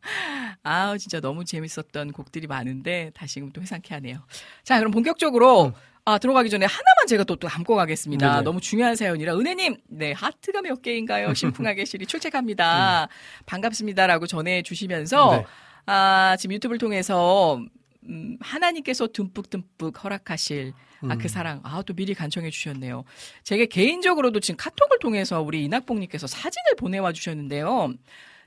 [0.64, 4.26] 아 진짜 너무 재밌었던 곡들이 많은데 다시금 또 회상케 하네요.
[4.64, 5.74] 자 그럼 본격적으로
[6.08, 8.26] 아, 들어가기 전에 하나만 제가 또, 또 담고 가겠습니다.
[8.26, 8.32] 음.
[8.32, 8.44] 네네.
[8.44, 9.36] 너무 중요한 사연이라.
[9.38, 11.34] 은혜님, 네, 하트가 몇 개인가요?
[11.34, 13.10] 신풍하게 실이 출첵합니다.
[13.46, 15.46] 반갑습니다라고 전해주시면서, 네.
[15.86, 17.60] 아, 지금 유튜브를 통해서,
[18.08, 21.18] 음, 하나님께서 듬뿍듬뿍 허락하실, 아, 음.
[21.18, 21.60] 그 사랑.
[21.66, 23.04] 아, 또 미리 간청해 주셨네요.
[23.44, 27.92] 제게 개인적으로도 지금 카톡을 통해서 우리 이낙봉님께서 사진을 보내와 주셨는데요.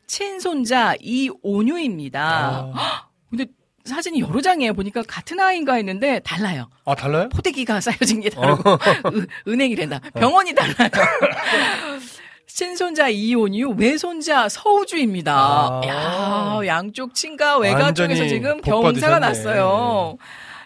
[0.06, 2.72] 친손자 이온유입니다.
[2.74, 3.44] 아, 근데
[3.90, 4.72] 사진이 여러 장이에요.
[4.74, 6.68] 보니까 같은 아이인가 했는데 달라요.
[6.84, 7.28] 아, 달라요?
[7.30, 8.70] 포대기가 쌓여진 게 다르고
[9.14, 10.00] 은- 은행이란다.
[10.14, 10.88] 병원이 달라요.
[12.46, 15.32] 친손자 이온유, 외손자 서우주입니다.
[15.34, 15.80] 아.
[15.86, 19.18] 야, 양쪽 친가 외가 쪽에서 지금 복 경사가.
[19.18, 20.16] 났어요.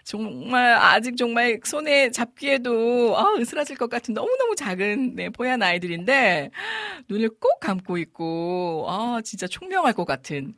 [0.03, 6.51] 정말 아직 정말 손에 잡기에도 아, 으스라질 것 같은 너무너무 작은 네, 뽀얀 아이들인데
[7.09, 10.55] 눈을 꼭 감고 있고 아 진짜 총명할 것 같은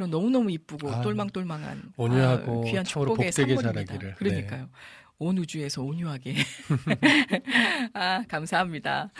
[0.00, 3.32] 그런 너무너무 이쁘고 아유, 똘망똘망한 온유하고 아, 귀한 축복의.
[3.32, 3.98] 자라기를.
[3.98, 4.14] 네.
[4.14, 4.70] 그러니까요.
[5.18, 6.36] 온 우주에서 온유하게.
[7.92, 9.10] 아, 감사합니다.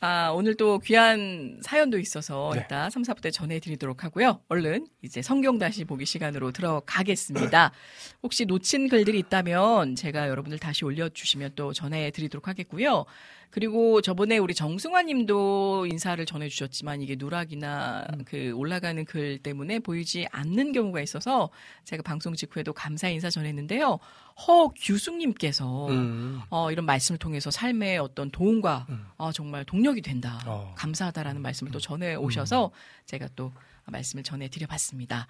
[0.00, 2.62] 아, 오늘 또 귀한 사연도 있어서 네.
[2.64, 4.40] 이따 3, 4부 때 전해드리도록 하고요.
[4.48, 7.70] 얼른 이제 성경 다시 보기 시간으로 들어가겠습니다.
[8.24, 13.04] 혹시 놓친 글들이 있다면 제가 여러분들 다시 올려주시면 또 전해드리도록 하겠고요.
[13.56, 20.72] 그리고 저번에 우리 정승화 님도 인사를 전해주셨지만 이게 누락이나 그 올라가는 글 때문에 보이지 않는
[20.72, 21.48] 경우가 있어서
[21.84, 23.98] 제가 방송 직후에도 감사 인사 전했는데요.
[24.46, 26.42] 허 규숙님께서 음.
[26.50, 29.06] 어, 이런 말씀을 통해서 삶의 어떤 도움과 음.
[29.16, 30.38] 어, 정말 동력이 된다.
[30.44, 30.74] 어.
[30.76, 32.72] 감사하다라는 말씀을 또 전해 오셔서
[33.06, 33.52] 제가 또
[33.86, 35.28] 말씀을 전해 드려봤습니다.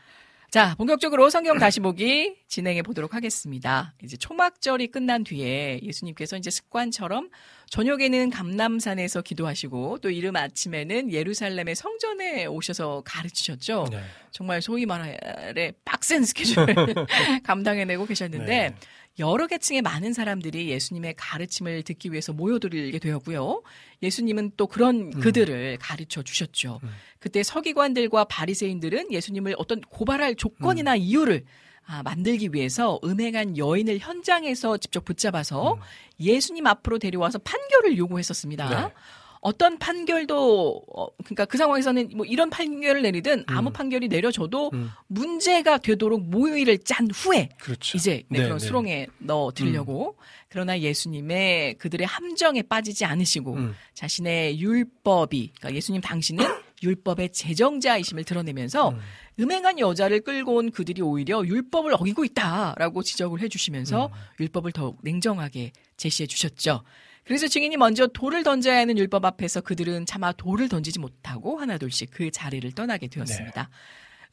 [0.50, 3.94] 자, 본격적으로 성경 다시 보기 진행해 보도록 하겠습니다.
[4.02, 7.30] 이제 초막절이 끝난 뒤에 예수님께서 이제 습관처럼
[7.70, 13.88] 저녁에는 감남산에서 기도하시고 또 이른 아침에는 예루살렘의 성전에 오셔서 가르치셨죠.
[13.90, 14.00] 네.
[14.30, 16.66] 정말 소위 말해 빡센 스케줄을
[17.42, 18.74] 감당해내고 계셨는데 네.
[19.18, 23.62] 여러 계층의 많은 사람들이 예수님의 가르침을 듣기 위해서 모여들게 되었고요.
[24.02, 26.80] 예수님은 또 그런 그들을 가르쳐 주셨죠.
[26.82, 26.90] 음.
[27.18, 31.00] 그때 서기관들과 바리새인들은 예수님을 어떤 고발할 조건이나 음.
[31.00, 31.44] 이유를
[31.86, 35.80] 아, 만들기 위해서 음행한 여인을 현장에서 직접 붙잡아서 음.
[36.18, 38.68] 예수님 앞으로 데려와서 판결을 요구했었습니다.
[38.68, 38.92] 네.
[39.40, 43.72] 어떤 판결도 어, 그러니까 그 상황에서는 뭐 이런 판결을 내리든 아무 음.
[43.72, 44.90] 판결이 내려져도 음.
[45.06, 47.96] 문제가 되도록 모의를 짠 후에 그렇죠.
[47.96, 48.64] 이제 네, 네, 그런 네.
[48.64, 48.66] 음.
[48.66, 50.16] 수렁에 넣어 드리려고
[50.48, 53.76] 그러나 예수님의 그들의 함정에 빠지지 않으시고 음.
[53.94, 56.44] 자신의 율법이 그러니까 예수님 당신은
[56.86, 58.98] 율법의 제정자이심을 드러내면서 음.
[59.38, 64.12] 음행한 여자를 끌고 온 그들이 오히려 율법을 어기고 있다라고 지적을 해주시면서 음.
[64.40, 66.82] 율법을 더욱 냉정하게 제시해 주셨죠.
[67.24, 72.30] 그래서 증인이 먼저 돌을 던져야 하는 율법 앞에서 그들은 차마 돌을 던지지 못하고 하나둘씩 그
[72.30, 73.68] 자리를 떠나게 되었습니다.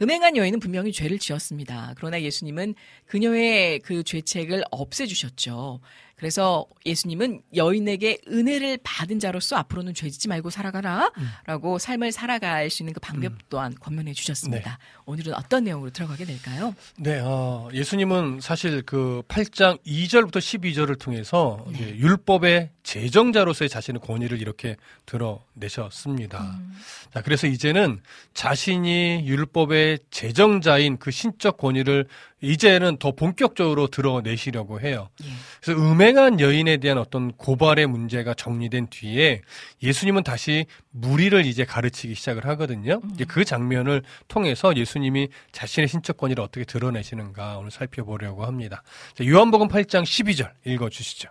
[0.02, 1.94] 음행한 여인은 분명히 죄를 지었습니다.
[1.98, 2.76] 그러나 예수님은
[3.06, 5.80] 그녀의 그 죄책을 없애주셨죠.
[6.24, 11.12] 그래서 예수님은 여인에게 은혜를 받은 자로서 앞으로는 죄 짓지 말고 살아가라
[11.46, 14.80] 라고 삶을 살아갈 수 있는 그 방법 또한 권면해 주셨습니다.
[15.06, 16.74] 오늘은 어떤 내용으로 들어가게 될까요?
[16.98, 21.94] 네, 어, 예수님은 사실 그 8장 2절부터 12절을 통해서 네.
[21.98, 26.42] 율법의 제정자로서의 자신의 권위를 이렇게 드러내셨습니다.
[26.42, 26.74] 음.
[27.14, 28.02] 자, 그래서 이제는
[28.34, 32.08] 자신이 율법의 제정자인 그 신적 권위를
[32.44, 35.10] 이제는 더 본격적으로 드러내시려고 해요.
[35.24, 35.28] 예.
[35.62, 39.42] 그래서 음행한 여인에 대한 어떤 고발의 문제가 정리된 뒤에
[39.82, 43.00] 예수님은 다시 무리를 이제 가르치기 시작을 하거든요.
[43.14, 48.84] 이제 그 장면을 통해서 예수님이 자신의 신적 권위를 어떻게 드러내시는가 오늘 살펴보려고 합니다.
[49.14, 51.30] 자, 요한복음 8장 12절 읽어 주시죠.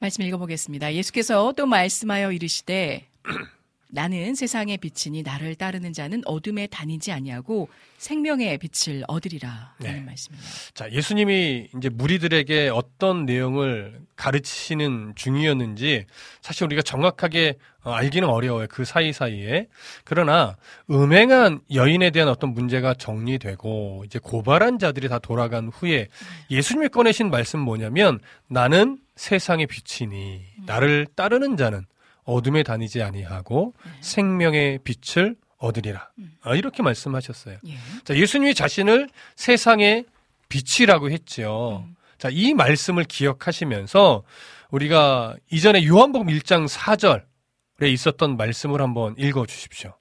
[0.00, 0.92] 말씀 읽어보겠습니다.
[0.92, 3.08] 예수께서 또 말씀하여 이르시되
[3.94, 9.88] 나는 세상의 빛이니 나를 따르는 자는 어둠에 다니지 아니하고 생명의 빛을 얻으리라 네.
[9.88, 10.50] 라는 말씀입니다.
[10.74, 16.06] 자, 예수님이 이제 무리들에게 어떤 내용을 가르치시는 중이었는지
[16.42, 18.66] 사실 우리가 정확하게 어, 알기는 어려워요.
[18.68, 19.68] 그 사이사이에.
[20.04, 20.56] 그러나
[20.90, 26.08] 음행한 여인에 대한 어떤 문제가 정리되고 이제 고발한 자들이 다 돌아간 후에
[26.50, 28.18] 예수님이 꺼내신 말씀 뭐냐면
[28.48, 31.86] 나는 세상의 빛이니 나를 따르는 자는
[32.24, 36.10] 어둠에 다니지 아니하고 생명의 빛을 얻으리라.
[36.42, 37.58] 아, 이렇게 말씀하셨어요.
[37.66, 37.76] 예.
[38.04, 40.04] 자, 예수님이 자신을 세상의
[40.48, 41.86] 빛이라고 했죠.
[42.18, 44.22] 자, 이 말씀을 기억하시면서
[44.70, 49.94] 우리가 이전에 요한복음 1장 4절에 있었던 말씀을 한번 읽어 주십시오.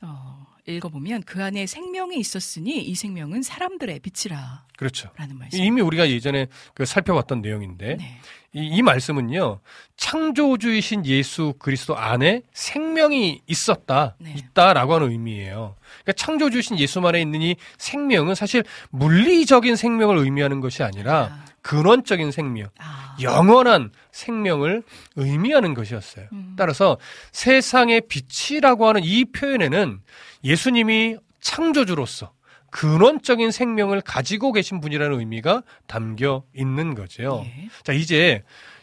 [0.00, 0.33] 어,
[0.66, 5.10] 읽어보면 그 안에 생명이 있었으니 이 생명은 사람들의 빛이라 그렇죠.
[5.16, 5.62] 라는 말씀.
[5.62, 8.20] 이미 우리가 예전에 그 살펴봤던 내용인데 네.
[8.54, 9.60] 이, 이 말씀은요
[9.96, 14.34] 창조주이신 예수 그리스도 안에 생명이 있었다 네.
[14.36, 15.76] 있다라고 하는 의미예요.
[16.02, 21.44] 그러니까 창조주이신 예수만에 있는 이 생명은 사실 물리적인 생명을 의미하는 것이 아니라 아.
[21.64, 23.16] 근원적인 생명, 아.
[23.22, 24.82] 영원한 생명을
[25.16, 26.26] 의미하는 것이었어요.
[26.32, 26.54] 음.
[26.58, 26.98] 따라서
[27.32, 30.00] 세상의 빛이라고 하는 이 표현에는
[30.44, 32.32] 예수님이 창조주로서
[32.70, 37.44] 근원적인 생명을 가지고 계신 분이라는 의미가 담겨 있는 거죠.
[37.46, 37.68] 예.
[37.84, 38.42] 자, 이제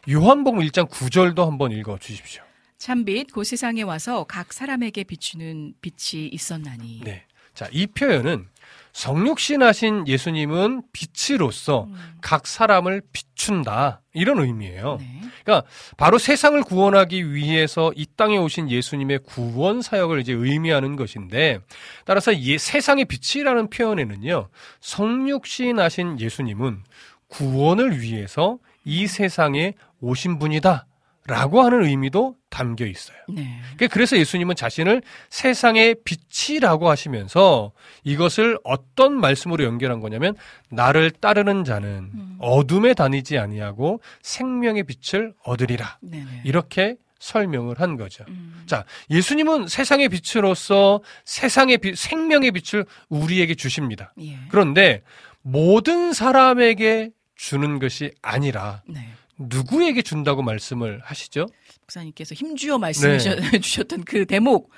[0.09, 2.41] 요한복음 1장 9절도 한번 읽어 주십시오.
[2.77, 7.01] 참빛 그 세상에 와서 각 사람에게 비추는 빛이 있었나니.
[7.03, 7.25] 네.
[7.53, 8.47] 자, 이 표현은
[8.93, 11.87] 성육신하신 예수님은 빛으로서
[12.21, 14.01] 각 사람을 비춘다.
[14.13, 14.97] 이런 의미예요.
[14.99, 15.21] 네.
[15.43, 15.67] 그러니까
[15.97, 21.59] 바로 세상을 구원하기 위해서 이 땅에 오신 예수님의 구원 사역을 이제 의미하는 것인데
[22.05, 24.49] 따라서 이 세상의 빛이라는 표현에는요.
[24.81, 26.83] 성육신하신 예수님은
[27.27, 30.85] 구원을 위해서 이 세상에 오신 분이다.
[31.27, 33.17] 라고 하는 의미도 담겨 있어요.
[33.29, 33.59] 네.
[33.75, 37.71] 그러니까 그래서 예수님은 자신을 세상의 빛이라고 하시면서
[38.03, 40.35] 이것을 어떤 말씀으로 연결한 거냐면
[40.69, 42.37] 나를 따르는 자는 음.
[42.39, 45.99] 어둠에 다니지 아니하고 생명의 빛을 얻으리라.
[46.01, 46.41] 네네.
[46.43, 48.25] 이렇게 설명을 한 거죠.
[48.27, 48.63] 음.
[48.65, 54.11] 자, 예수님은 세상의 빛으로서 세상의 빛, 생명의 빛을 우리에게 주십니다.
[54.19, 54.39] 예.
[54.49, 55.03] 그런데
[55.43, 59.13] 모든 사람에게 주는 것이 아니라 네.
[59.49, 61.47] 누구에게 준다고 말씀을 하시죠?
[61.81, 63.59] 목사님께서 힘주어 말씀해 네.
[63.59, 64.71] 주셨던 그 대목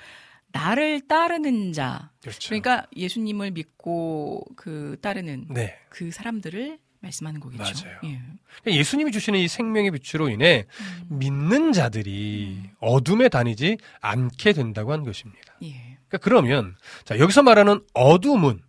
[0.52, 2.48] 나를 따르는 자 그렇죠.
[2.48, 5.76] 그러니까 예수님을 믿고 그 따르는 네.
[5.88, 7.84] 그 사람들을 말씀하는 거겠죠.
[7.84, 7.98] 맞아요.
[8.04, 8.20] 예.
[8.62, 10.64] 그러니까 예수님이 주시는 이 생명의 빛으로 인해
[11.10, 11.18] 음.
[11.18, 15.54] 믿는 자들이 어둠에 다니지 않게 된다고 한 것입니다.
[15.62, 15.98] 예.
[16.08, 18.60] 그러니까 그러면 자, 여기서 말하는 어둠은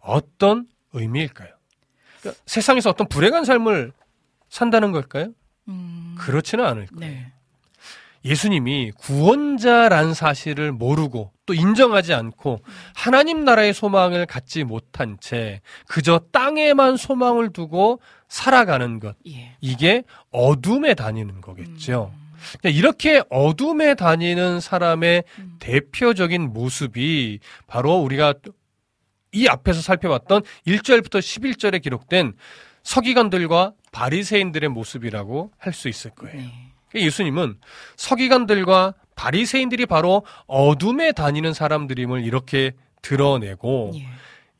[0.00, 1.50] 어떤 의미일까요?
[2.20, 3.92] 그러니까 세상에서 어떤 불행한 삶을
[4.48, 5.28] 산다는 걸까요?
[5.68, 6.14] 음.
[6.18, 7.14] 그렇지는 않을 거예요.
[7.14, 7.32] 네.
[8.24, 12.60] 예수님이 구원자란 사실을 모르고 또 인정하지 않고
[12.94, 19.14] 하나님 나라의 소망을 갖지 못한 채 그저 땅에만 소망을 두고 살아가는 것.
[19.28, 19.56] 예.
[19.60, 22.12] 이게 어둠에 다니는 거겠죠.
[22.12, 22.26] 음.
[22.58, 25.56] 그러니까 이렇게 어둠에 다니는 사람의 음.
[25.60, 27.38] 대표적인 모습이
[27.68, 28.34] 바로 우리가
[29.32, 32.34] 이 앞에서 살펴봤던 1절부터 11절에 기록된
[32.82, 36.36] 서기관들과 바리새인들의 모습이라고 할 수 있을 거예요.
[36.36, 36.52] 네.
[36.90, 37.58] 그러니까 예수님은
[37.96, 44.06] 서기관들과 바리새인들이 바로 어둠에 다니는 사람들임을 이렇게 드러내고 예.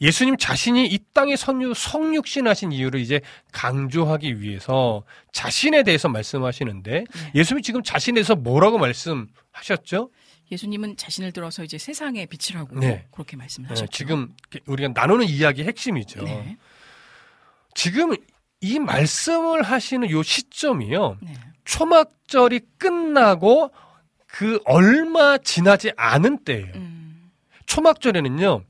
[0.00, 3.20] 예수님 자신이 이 땅에 선유, 성육신하신 이유를 이제
[3.52, 7.32] 강조하기 위해서 자신에 대해서 말씀하시는데 네.
[7.34, 10.10] 예수님이 지금 자신에 대해서 뭐라고 말씀하셨죠?
[10.50, 13.06] 예수님은 자신을 들어서 이제 세상의 빛이라고 네.
[13.10, 13.90] 그렇게 말씀을 네, 하셨죠.
[13.90, 14.34] 지금
[14.66, 16.22] 우리가 나누는 이야기 핵심이죠.
[16.24, 16.56] 네.
[17.74, 18.16] 지금
[18.66, 21.18] 이 말씀을 하시는 요 시점이요.
[21.20, 21.34] 네.
[21.64, 23.70] 초막절이 끝나고
[24.26, 26.72] 그 얼마 지나지 않은 때예요.
[26.74, 27.30] 음.
[27.66, 28.62] 초막절에는요.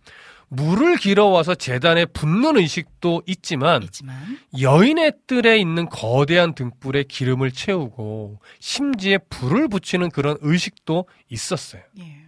[0.49, 9.19] 물을 길어와서 재단에 붓는 의식도 있지만 있지만 여인의 뜰에 있는 거대한 등불에 기름을 채우고 심지에
[9.19, 11.83] 불을 붙이는 그런 의식도 있었어요.
[11.99, 12.27] 예.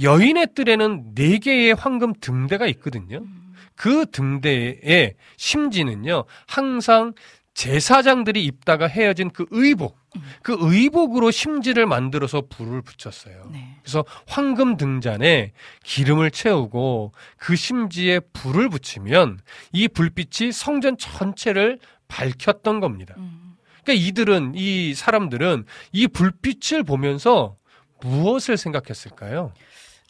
[0.00, 3.18] 여인의 뜰에는 네 개의 황금 등대가 있거든요.
[3.18, 3.41] 음.
[3.74, 7.14] 그 등대의 심지는요, 항상
[7.54, 10.22] 제사장들이 입다가 헤어진 그 의복, 음.
[10.42, 13.50] 그 의복으로 심지를 만들어서 불을 붙였어요.
[13.52, 13.76] 네.
[13.82, 15.52] 그래서 황금 등잔에
[15.84, 19.40] 기름을 채우고 그 심지에 불을 붙이면
[19.72, 23.14] 이 불빛이 성전 전체를 밝혔던 겁니다.
[23.18, 23.56] 음.
[23.84, 27.56] 그러니까 이들은, 이 사람들은 이 불빛을 보면서
[28.00, 29.52] 무엇을 생각했을까요?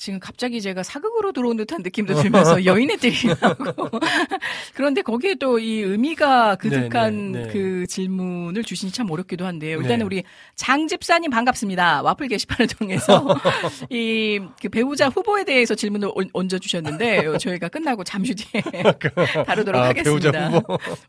[0.02, 3.88] 지금 갑자기 제가 사극으로 들어온 듯한 느낌도 들면서 여인의 뜰이 나고
[4.74, 7.52] 그런데 거기에 또 이 의미가 그득한 네, 네, 네.
[7.52, 9.76] 그 질문을 주시니 참 어렵기도 한데요.
[9.76, 10.04] 일단은 네.
[10.04, 10.22] 우리
[10.56, 12.02] 장 집사님 반갑습니다.
[12.02, 13.24] 와플 게시판을 통해서
[13.90, 18.60] 이 그 배우자 후보에 대해서 질문을 얹- 얹어 주셨는데 저희가 끝나고 잠시 뒤에
[19.46, 20.50] 다루도록 아, 하겠습니다.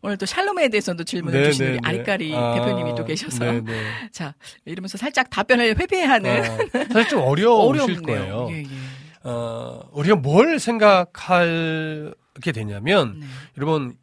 [0.03, 1.79] 오늘 또 샬롬에 대해서도 질문을 네, 네, 우리 네.
[1.83, 3.43] 아리까리 아, 대표님이 또 계셔서.
[4.11, 4.35] 자
[4.65, 6.57] 이러면서 살짝 답변을 회피해하는 아,
[6.93, 8.01] 사실 좀 어려우실 어렵네요.
[8.03, 8.47] 거예요.
[8.51, 8.82] 예, 예.
[9.23, 12.13] 어, 우리가 뭘 생각하게
[12.53, 13.25] 되냐면, 네.
[13.57, 13.95] 여러분,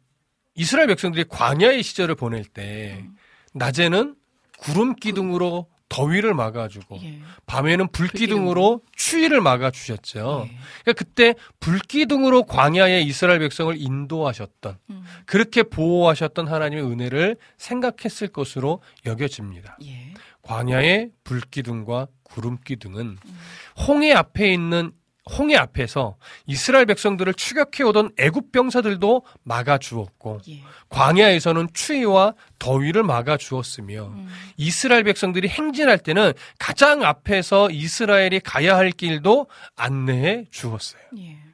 [0.55, 3.15] 이스라엘 백성들이 광야의 시절을 보낼 때, 음.
[3.53, 4.15] 낮에는
[4.59, 7.19] 구름 기둥으로 더위를 막아주고, 예.
[7.47, 10.47] 밤에는 불기둥으로 추위를 막아주셨죠.
[10.47, 10.57] 예.
[10.83, 15.03] 그러니까 그때 불기둥으로 광야의 이스라엘 백성을 인도하셨던, 음.
[15.25, 19.77] 그렇게 보호하셨던 하나님의 은혜를 생각했을 것으로 여겨집니다.
[19.83, 20.13] 예.
[20.43, 23.39] 광야의 불기둥과 구름기둥은 음.
[23.87, 24.93] 홍해 앞에 있는
[25.37, 30.61] 홍해 앞에서 이스라엘 백성들을 추격해 오던 애굽 병사들도 막아 주었고 예.
[30.89, 34.27] 광야에서는 추위와 더위를 막아 주었으며 음.
[34.57, 41.01] 이스라엘 백성들이 행진할 때는 가장 앞에서 이스라엘이 가야 할 길도 안내해 주었어요.
[41.17, 41.50] 예.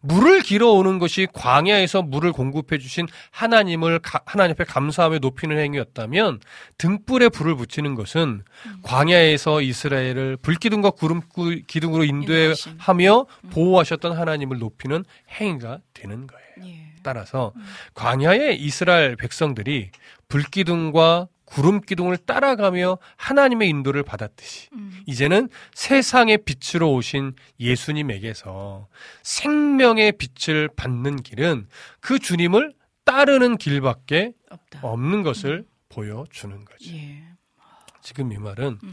[0.00, 6.40] 물을 길어오는 것이 광야에서 물을 공급해 주신 하나님을 가- 하나님 앞에 감사하며 높이는 행위였다면
[6.78, 8.78] 등불에 불을 붙이는 것은 음.
[8.82, 12.04] 광야에서 이스라엘을 불기둥과 구름 구- 기둥으로.
[12.04, 13.50] 인도하며 음.
[13.50, 15.04] 보호하셨던 하나님을 높이는
[15.40, 16.44] 행위가 되는 거예요.
[16.70, 16.92] 예.
[17.02, 17.62] 따라서 음.
[17.94, 19.90] 광야의 이스라엘 백성들이
[20.28, 25.00] 불기둥과 구름 기둥을 따라가며 하나님의 인도를 받았듯이 음.
[25.06, 28.88] 이제는 세상의 빛으로 오신 예수님에게서
[29.22, 31.68] 생명의 빛을 받는 길은
[32.00, 32.74] 그 주님을
[33.04, 34.80] 따르는 길밖에 없다.
[34.82, 36.94] 없는 것을 보여주는 거죠.
[36.94, 37.24] 예.
[38.02, 38.92] 지금 이 말은 음.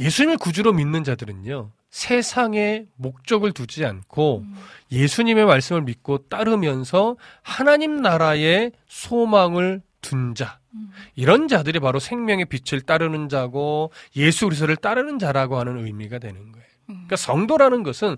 [0.00, 4.56] 예수님을 구주로 믿는 자들은요, 세상에 목적을 두지 않고 음.
[4.90, 10.60] 예수님의 말씀을 믿고 따르면서 하나님 나라의 소망을 둔 자.
[10.74, 10.90] 음.
[11.14, 16.66] 이런 자들이 바로 생명의 빛을 따르는 자고 예수 그리스도를 따르는 자라고 하는 의미가 되는 거예요.
[16.90, 16.94] 음.
[16.94, 18.16] 그러니까 성도라는 것은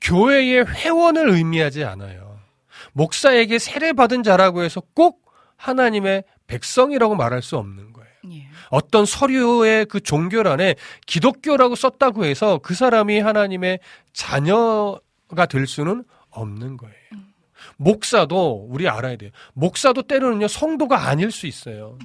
[0.00, 2.38] 교회의 회원을 의미하지 않아요.
[2.92, 8.10] 목사에게 세례 받은 자라고 해서 꼭 하나님의 백성이라고 말할 수 없는 거예요.
[8.32, 8.48] 예.
[8.70, 10.76] 어떤 서류의 그 종교란에
[11.06, 13.80] 기독교라고 썼다고 해서 그 사람이 하나님의
[14.12, 16.94] 자녀가 될 수는 없는 거예요.
[17.76, 19.30] 목사도 우리 알아야 돼요.
[19.54, 21.98] 목사도 때로는요 성도가 아닐 수 있어요.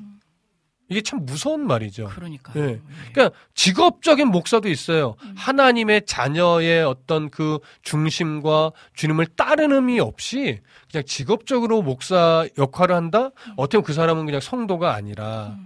[0.91, 2.07] 이게 참 무서운 말이죠.
[2.07, 2.63] 그러니까요.
[2.63, 2.81] 예.
[3.11, 5.15] 그러니까 직업적인 목사도 있어요.
[5.35, 10.59] 하나님의 자녀의 어떤 그 중심과 주님을 따르는이 없이
[10.91, 13.29] 그냥 직업적으로 목사 역할을 한다?
[13.55, 15.57] 어떻게 보면 그 사람은 그냥 성도가 아니라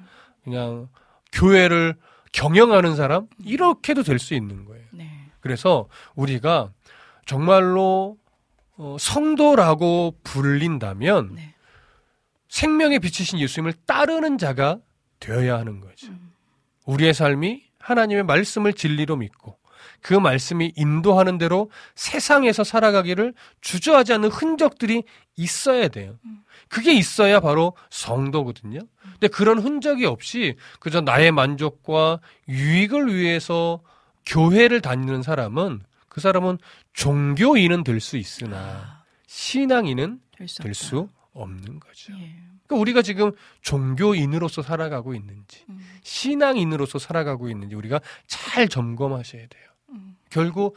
[0.43, 0.89] 그냥
[1.31, 1.95] 교회를
[2.33, 3.27] 경영하는 사람?
[3.45, 4.83] 이렇게도 될 수 있는 거예요.
[4.91, 5.09] 네.
[5.39, 6.71] 그래서 우리가
[7.25, 8.17] 정말로
[8.77, 11.55] 어, 성도라고 불린다면 네.
[12.47, 14.79] 생명의 빛이신 예수님을 따르는 자가
[15.19, 16.07] 되어야 하는 거죠.
[16.85, 19.57] 우리의 삶이 하나님의 말씀을 진리로 믿고
[20.01, 25.03] 그 말씀이 인도하는 대로 세상에서 살아가기를 주저하지 않는 흔적들이
[25.35, 26.19] 있어야 돼요.
[26.67, 28.79] 그게 있어야 바로 성도거든요.
[29.13, 32.19] 근데 그런 흔적이 없이 그저 나의 만족과
[32.49, 33.81] 유익을 위해서
[34.25, 35.81] 교회를 다니는 사람은
[36.13, 36.59] 그 사람은
[36.93, 42.13] 종교인은 될 수 있으나 아, 신앙인은 될수 될수 없는 거죠.
[42.13, 42.35] 예.
[42.67, 45.79] 그러니까 우리가 지금 종교인으로서 살아가고 있는지, 음.
[46.03, 49.63] 신앙인으로서 살아가고 있는지 우리가 잘 점검하셔야 돼요.
[49.89, 50.15] 음.
[50.29, 50.75] 결국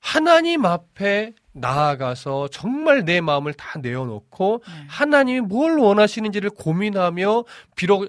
[0.00, 4.72] 하나님 앞에 나아가서 정말 내 마음을 다 내어놓고 네.
[4.88, 7.44] 하나님이 뭘 원하시는지를 고민하며
[7.76, 8.08] 비록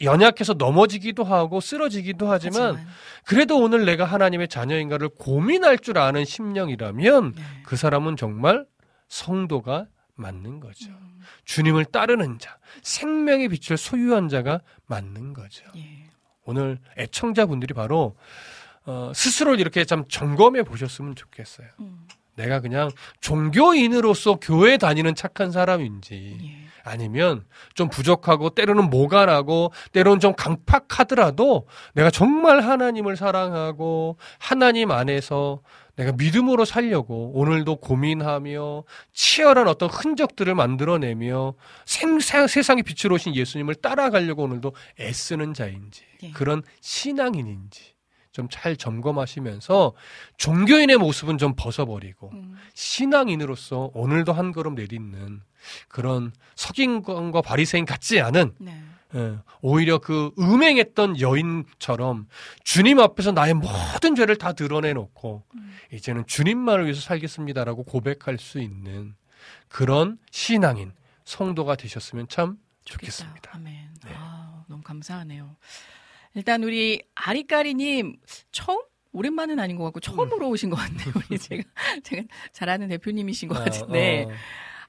[0.00, 2.84] 연약해서 넘어지기도 하고 쓰러지기도 하지만
[3.24, 7.42] 그래도 오늘 내가 하나님의 자녀인가를 고민할 줄 아는 심령이라면 네.
[7.64, 8.66] 그 사람은 정말
[9.08, 9.86] 성도가
[10.16, 10.90] 맞는 거죠.
[10.90, 11.20] 음.
[11.44, 15.64] 주님을 따르는 자, 생명의 빛을 소유한 자가 맞는 거죠.
[15.76, 16.04] 예.
[16.44, 18.16] 오늘 애청자분들이 바로
[18.86, 21.68] 어, 스스로 이렇게 좀 점검해 보셨으면 좋겠어요.
[21.80, 22.06] 음.
[22.36, 26.64] 내가 그냥 종교인으로서 교회 다니는 착한 사람인지 예.
[26.86, 35.60] 아니면 좀 부족하고 때로는 모가라고 때로는 좀 강팍하더라도 내가 정말 하나님을 사랑하고 하나님 안에서
[35.96, 38.82] 내가 믿음으로 살려고 오늘도 고민하며
[39.12, 41.54] 치열한 어떤 흔적들을 만들어내며
[41.86, 46.30] 생, 세- 세상의 빛으로 오신 예수님을 따라가려고 오늘도 애쓰는 자인지 예.
[46.32, 47.93] 그런 신앙인인지
[48.34, 49.94] 좀 잘 점검하시면서
[50.36, 52.56] 종교인의 모습은 좀 벗어버리고 음.
[52.74, 55.40] 신앙인으로서 오늘도 한 걸음 내딛는
[55.88, 58.82] 그런 석인관과 바리새인 같지 않은 네.
[59.14, 62.26] 예, 오히려 그 음행했던 여인처럼
[62.64, 65.76] 주님 앞에서 나의 모든 죄를 다 드러내놓고 음.
[65.92, 69.14] 이제는 주님만을 위해서 살겠습니다라고 고백할 수 있는
[69.68, 70.92] 그런 신앙인
[71.24, 73.36] 성도가 되셨으면 참 좋겠습니다.
[73.36, 73.56] 좋겠다.
[73.56, 73.94] 아멘.
[74.04, 74.12] 네.
[74.16, 75.56] 아, 너무 감사하네요.
[76.34, 78.16] 일단 우리 아리까리님
[78.52, 78.80] 처음?
[79.12, 81.12] 오랜만은 아닌 것 같고 처음으로 오신 것 같네요.
[81.30, 81.62] 우리 제가
[82.02, 84.26] 제가 잘 아는 대표님이신 것 아, 같은데.
[84.28, 84.32] 어,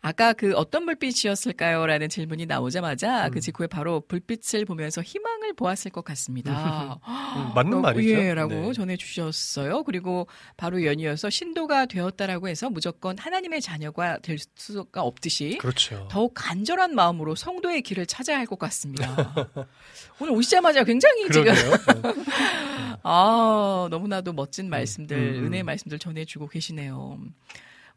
[0.06, 3.32] 아까 그 어떤 불빛이었을까요?라는 질문이 나오자마자 음.
[3.32, 7.00] 그 직후에 바로 불빛을 보면서 희망을 보았을 것 같습니다.
[7.08, 8.10] 음, 맞는 어, 말이죠.
[8.10, 8.74] 예,라고 네.
[8.74, 9.84] 전해주셨어요.
[9.84, 10.28] 그리고
[10.58, 16.08] 바로 연이어서 신도가 되었다라고 해서 무조건 하나님의 자녀가 될 수가 없듯이 그렇죠.
[16.12, 19.34] 더욱 간절한 마음으로 성도의 길을 찾아야 할 것 같습니다.
[20.22, 21.72] 오늘 오시자마자 굉장히 지금 그러게요.
[21.72, 22.24] 네.
[23.02, 25.46] 아 너무나도 멋진 말씀들 음, 음.
[25.46, 27.18] 은혜의 말씀들 전해주고 계시네요.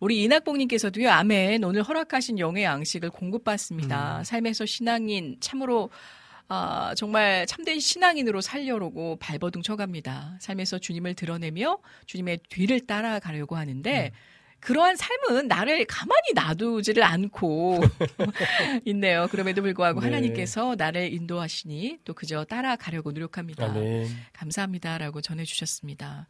[0.00, 1.64] 우리 이낙봉님께서도요, 아멘.
[1.64, 4.18] 오늘 허락하신 영의 양식을 공급받습니다.
[4.18, 4.24] 음.
[4.24, 5.90] 삶에서 신앙인, 참으로,
[6.46, 10.38] 아, 정말 참된 신앙인으로 살려고 발버둥 쳐갑니다.
[10.40, 14.12] 삶에서 주님을 드러내며 주님의 뒤를 따라가려고 하는데,
[14.60, 17.78] 그러한 삶은 나를 가만히 놔두지를 않고
[18.86, 19.28] 있네요.
[19.30, 20.06] 그럼에도 불구하고 네.
[20.06, 23.66] 하나님께서 나를 인도하시니 또 그저 따라가려고 노력합니다.
[23.66, 24.08] 아멘.
[24.32, 26.26] 감사합니다라고 전해주셨습니다.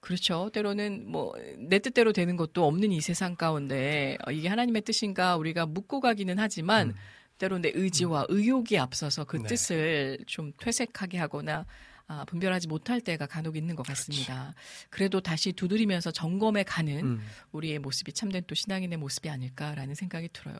[0.00, 0.50] 그렇죠.
[0.52, 1.34] 때로는 뭐
[1.68, 6.38] 내 뜻대로 되는 것도 없는 이 세상 가운데 어, 이게 하나님의 뜻인가 우리가 묻고 가기는
[6.38, 6.94] 하지만 음.
[7.38, 9.48] 때로 내 의지와 의욕이 앞서서 그 네.
[9.48, 11.66] 뜻을 좀 퇴색하게 하거나
[12.10, 14.54] 아, 분별하지 못할 때가 간혹 있는 것 같습니다.
[14.88, 17.20] 그래도 다시 두드리면서 점검해 가는 음.
[17.52, 20.56] 우리의 모습이 참된 또 신앙인의 모습이 아닐까라는 생각이 들어요.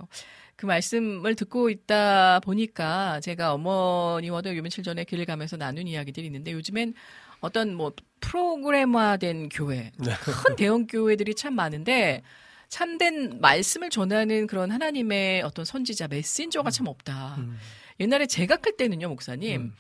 [0.57, 6.53] 그 말씀을 듣고 있다 보니까 제가 어머니와도 요 며칠 전에 길을 가면서 나눈 이야기들이 있는데
[6.53, 6.93] 요즘엔
[7.41, 10.13] 어떤 뭐 프로그램화된 교회, 네.
[10.21, 12.23] 큰 대형 교회들이 참 많은데
[12.69, 17.37] 참된 말씀을 전하는 그런 하나님의 어떤 선지자 메신저가 참 없다.
[17.39, 17.59] 음.
[18.01, 19.61] 옛날에 제가 클 때는요, 목사님.
[19.61, 19.75] 음.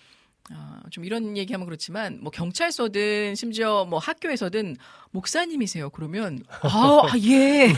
[0.50, 4.76] 아, 좀 이런 얘기하면 그렇지만 뭐 경찰서든 심지어 뭐 학교에서든
[5.11, 5.90] 목사님이세요.
[5.90, 7.74] 그러면 아, 아 예.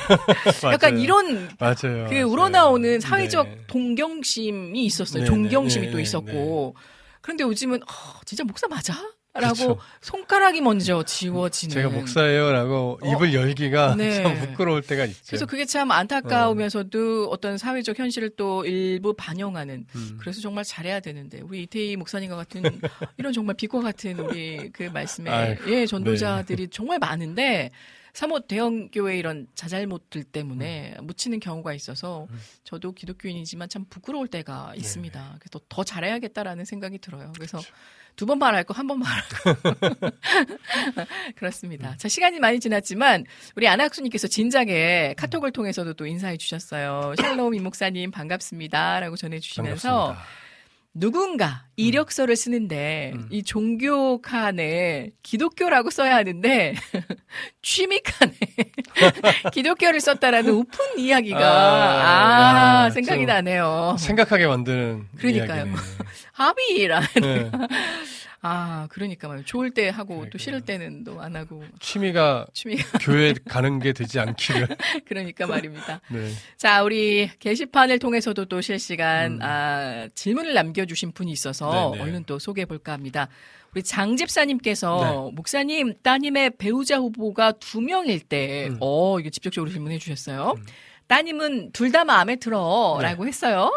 [0.72, 0.98] 약간.
[0.98, 2.06] 이런 맞아요.
[2.08, 2.28] 그 맞아요.
[2.28, 3.58] 우러나오는 사회적 네.
[3.66, 5.24] 동경심이 있었어요.
[5.24, 6.76] 네, 존경심이 네, 또 네, 있었고.
[7.20, 8.94] 그런데 요즘은 아, 진짜 목사 맞아?
[9.32, 9.78] 라고 그렇죠.
[10.00, 11.72] 손가락이 먼저 지워지는.
[11.72, 13.12] 제가 목사예요라고 어.
[13.12, 14.10] 입을 열기가 네.
[14.22, 15.20] 참 부끄러울 때가 있죠.
[15.28, 20.18] 그래서 그게 참 안타까우면서도 어 떤 사회적 현실을 또 일부 반영하는 음.
[20.20, 22.62] 그래서 정말 잘해야 되는데 우리 이태희 목사님과 같은
[23.16, 25.58] 이런 정말 빛과 같은 우리 그 말씀에 네.
[25.68, 27.70] 예 전도자들이 정말 많은데
[28.12, 31.06] 사뭇 대형 교회 이런 자잘못들 때문에 음.
[31.06, 32.26] 묻히는 경우가 있어서
[32.64, 34.38] 저도 기독교인이지만 참 부끄러울 네.
[34.38, 35.36] 때가 있습니다.
[35.40, 37.32] 그래서 더 잘해야겠다라는 생각이 들어요.
[37.36, 37.60] 그래서
[38.16, 39.70] 두 번 말할 거 한 번 말하고
[41.36, 41.96] 그렇습니다.
[41.96, 43.24] 자 시간이 많이 지났지만
[43.56, 47.14] 우리 안학수님께서 진작에 카톡을 통해서도 또 인사해 주셨어요.
[47.18, 50.39] 샬롬 임 목사님 반갑습니다라고 전해주시면서 반갑습니다.
[50.92, 53.28] 누군가 이력서를 쓰는데 음.
[53.30, 56.74] 이 종교 칸에 기독교라고 써야 하는데
[57.62, 58.32] 취미 칸에
[59.54, 63.96] 기독교를 썼다라는 우픈 이야기가 아, 아, 야, 생각이 좀 나네요.
[63.98, 65.66] 생각하게 만드는 그러니까요.
[65.66, 65.76] 이야기네.
[66.32, 67.00] 합의라.
[67.22, 67.50] 네.
[68.42, 69.44] 아, 그러니까 말이에요.
[69.44, 70.38] 좋을 때 하고 또 그러니까요.
[70.38, 74.66] 싫을 때는 또 안 하고 취미가 취미 교회 가는 게 되지 않기를.
[75.06, 76.00] 그러니까 말입니다.
[76.10, 76.30] 네.
[76.56, 79.38] 자, 우리 게시판을 통해서도 또 실시간 음.
[79.42, 82.02] 아, 질문을 남겨주신 분이 있어서 네네.
[82.02, 83.28] 얼른 또 소개해 볼까 합니다.
[83.74, 88.68] 우리 장 집사님께서 목사님 따님의 배우자 후보가 두 명일 때, 네.
[88.68, 88.78] 음.
[88.80, 90.54] 어 이게 직접적으로 질문해 주셨어요.
[90.56, 90.64] 음.
[91.08, 93.76] 따님은 둘 다 마음에 들어라고 했어요.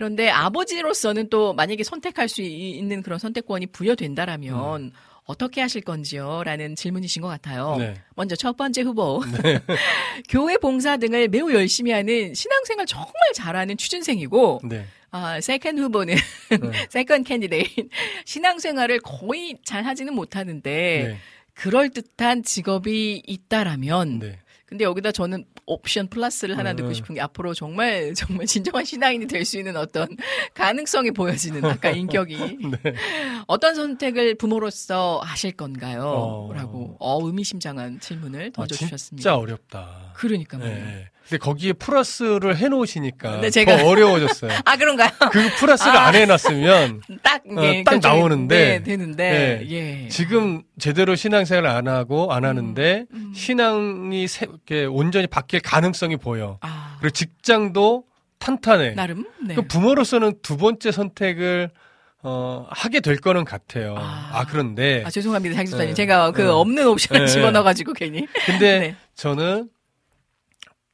[0.00, 0.16] 음.
[0.16, 4.92] 그런데 아버지로서는 또 만약에 선택할 수 이- 있는 그런 선택권이 부여된다라면
[5.24, 6.42] 어떻게 하실 건지요?
[6.44, 7.76] 라는 질문이신 것 같아요.
[7.78, 7.94] 네.
[8.16, 9.20] 먼저 첫 번째 후보.
[10.28, 14.86] 교회 봉사 등을 매우 열심히 하는 신앙생활 정말 잘하는 취준생이고, 네.
[15.12, 16.58] 아, second 후보는, 네.
[16.90, 17.88] second candidate.
[18.24, 21.16] 신앙생활을 거의 잘 하지는 못하는데, 네.
[21.54, 24.38] 그럴듯한 직업이 있다라면, 네.
[24.70, 26.94] 근데 여기다 저는 옵션 플러스를 하나 음, 넣고 음.
[26.94, 30.06] 싶은 게 앞으로 정말 정말 진정한 신앙인이 될 수 있는 어떤
[30.54, 32.94] 가능성이 보여지는 아까 인격이 네.
[33.48, 36.02] 어떤 선택을 부모로서 하실 건가요?
[36.04, 36.52] 어.
[36.54, 39.22] 라고 어 의미심장한 질문을 아, 던져주셨습니다.
[39.22, 40.12] 진짜 어렵다.
[40.14, 40.84] 그러니까 말이에요.
[40.84, 41.10] 네.
[41.30, 44.50] 근데 거기에 플러스를 해놓으시니까 네, 제가- 더 어려워졌어요.
[44.66, 45.10] 아 그런가요?
[45.30, 46.06] 그 플러스를 아.
[46.08, 48.56] 안 해놨으면 딱, 어, 예, 딱 결정이- 나오는데.
[48.78, 50.08] 네, 되는데 예.
[50.08, 53.32] 지금 제대로 신앙생활을 안 하고 안 하는데 음.
[53.34, 56.58] 신앙이 세- 이렇게 온전히 바뀔 가능성이 보여.
[56.62, 58.04] 아, 그리고 직장도
[58.40, 58.94] 탄탄해.
[58.94, 59.54] 나름 네.
[59.54, 61.70] 그 부모로서는 두 번째 선택을
[62.22, 63.94] 어, 하게 될 거는 같아요.
[63.96, 64.30] 아.
[64.32, 65.88] 아, 그런데 아 죄송합니다, 장집사님.
[65.90, 65.94] 네.
[65.94, 66.48] 제가 그 네.
[66.48, 67.32] 없는 옵션을 네.
[67.32, 68.26] 집어넣어가지고 괜히.
[68.46, 68.96] 근데 네.
[69.14, 69.68] 저는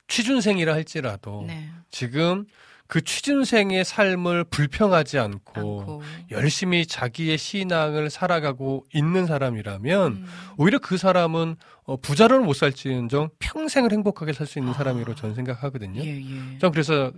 [0.09, 1.69] 취준생이라 할지라도 네.
[1.91, 2.47] 지금
[2.89, 6.03] 그 취준생의 삶을 불평하지 않고, 않고.
[6.31, 10.27] 열심히 자기의 신앙을 살아가고 있는 사람이라면 음.
[10.57, 14.77] 오히려 그 사람은 어, 부자로는 못 살지언정 평생을 행복하게 살 수 있는 아.
[14.77, 16.01] 사람이라고 저는 생각하거든요.
[16.05, 16.59] 예, 예.
[16.61, 17.13] 전 그래서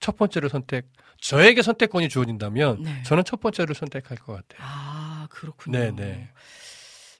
[0.00, 0.86] 첫 번째를 선택,
[1.20, 3.02] 저에게 선택권이 주어진다면 네.
[3.04, 4.66] 저는 첫 번째를 선택할 것 같아요.
[4.66, 5.78] 아, 그렇군요.
[5.78, 6.30] 네, 네.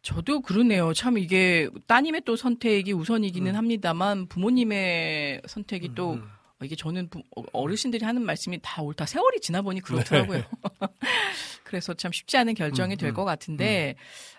[0.03, 0.95] 저도 그러네요.
[0.95, 3.57] 참 이게 따님의 또 선택이 우선이기는 음.
[3.57, 9.07] 합니다만 부모님의 선택이 또 음, 어, 이게 저는 부- 어, 어르신들이 하는 말씀이 다 옳다.
[9.07, 10.43] 세월이 지나 보니 그렇더라고요.
[11.65, 13.95] 그래서 참 쉽지 않은 결정이 음, 될 음, 것 같은데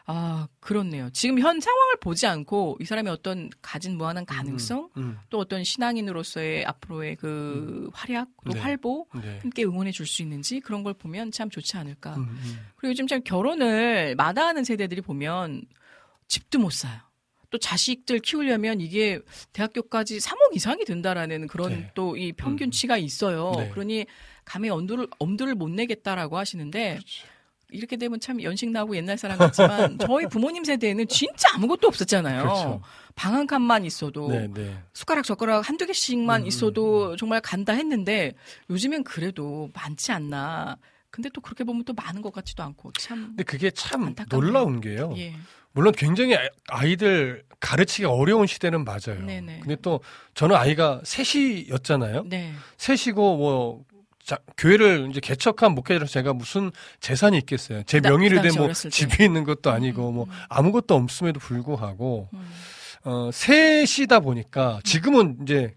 [0.05, 1.09] 아 그렇네요.
[1.13, 6.65] 지금 현 상황을 보지 않고 이 사람의 어떤 가진 무한한 가능성 음, 또 어떤 신앙인으로서의
[6.65, 8.59] 앞으로의 그 활약 또 네.
[8.59, 9.39] 활보 음, 네.
[9.41, 12.15] 함께 응원해 줄 수 있는지 그런 걸 보면 참 좋지 않을까.
[12.17, 12.59] 음, 음.
[12.75, 15.63] 그리고 요즘 참 결혼을 마다하는 세대들이 보면
[16.27, 16.99] 집도 못 사요.
[17.51, 19.19] 또 자식들 키우려면 이게
[19.53, 21.91] 대학교까지 3억 이상이 든다라는 그런 네.
[21.93, 23.51] 또이 평균치가 있어요.
[23.57, 23.69] 네.
[23.69, 24.05] 그러니
[24.45, 27.27] 감히 엄두를 엄두를 못 내겠다라고 하시는데 그렇죠.
[27.69, 32.43] 이렇게 되면 참 연식 나고 옛날 사람 같지만 저희 부모님 세대에는 진짜 아무것도 없었잖아요.
[32.43, 32.81] 그렇죠.
[33.15, 34.77] 방한 칸만 있어도 네, 네.
[34.93, 38.33] 숟가락 젓가락 한두 개씩만 음, 있어도 정말 간다 했는데
[38.69, 40.77] 요즘엔 그래도 많지 않나.
[41.09, 44.29] 근데 또 그렇게 보면 또 많은 것 같지도 않고 참 근데 그게 참 안타깝네요.
[44.41, 45.13] 놀라운 게요.
[45.17, 45.35] 예.
[45.73, 49.23] 물론 굉장히 아- 아이들 가르치기 어려운 시대는 맞아요.
[49.25, 49.59] 네네.
[49.61, 50.01] 근데 또
[50.33, 52.23] 저는 아이가 셋이였잖아요.
[52.27, 52.53] 네.
[52.77, 53.83] 셋이고 뭐
[54.23, 57.83] 자, 교회를 이제 개척한 목회자로서 제가 무슨 재산이 있겠어요.
[57.83, 58.95] 제그 당시 된뭐 어렸을 때.
[58.95, 60.35] 집이 있는 것도 아니고 뭐 음, 음.
[60.49, 62.51] 아무것도 없음에도 불구하고 음.
[63.03, 65.73] 어 셋이다 보니까 지금은 이제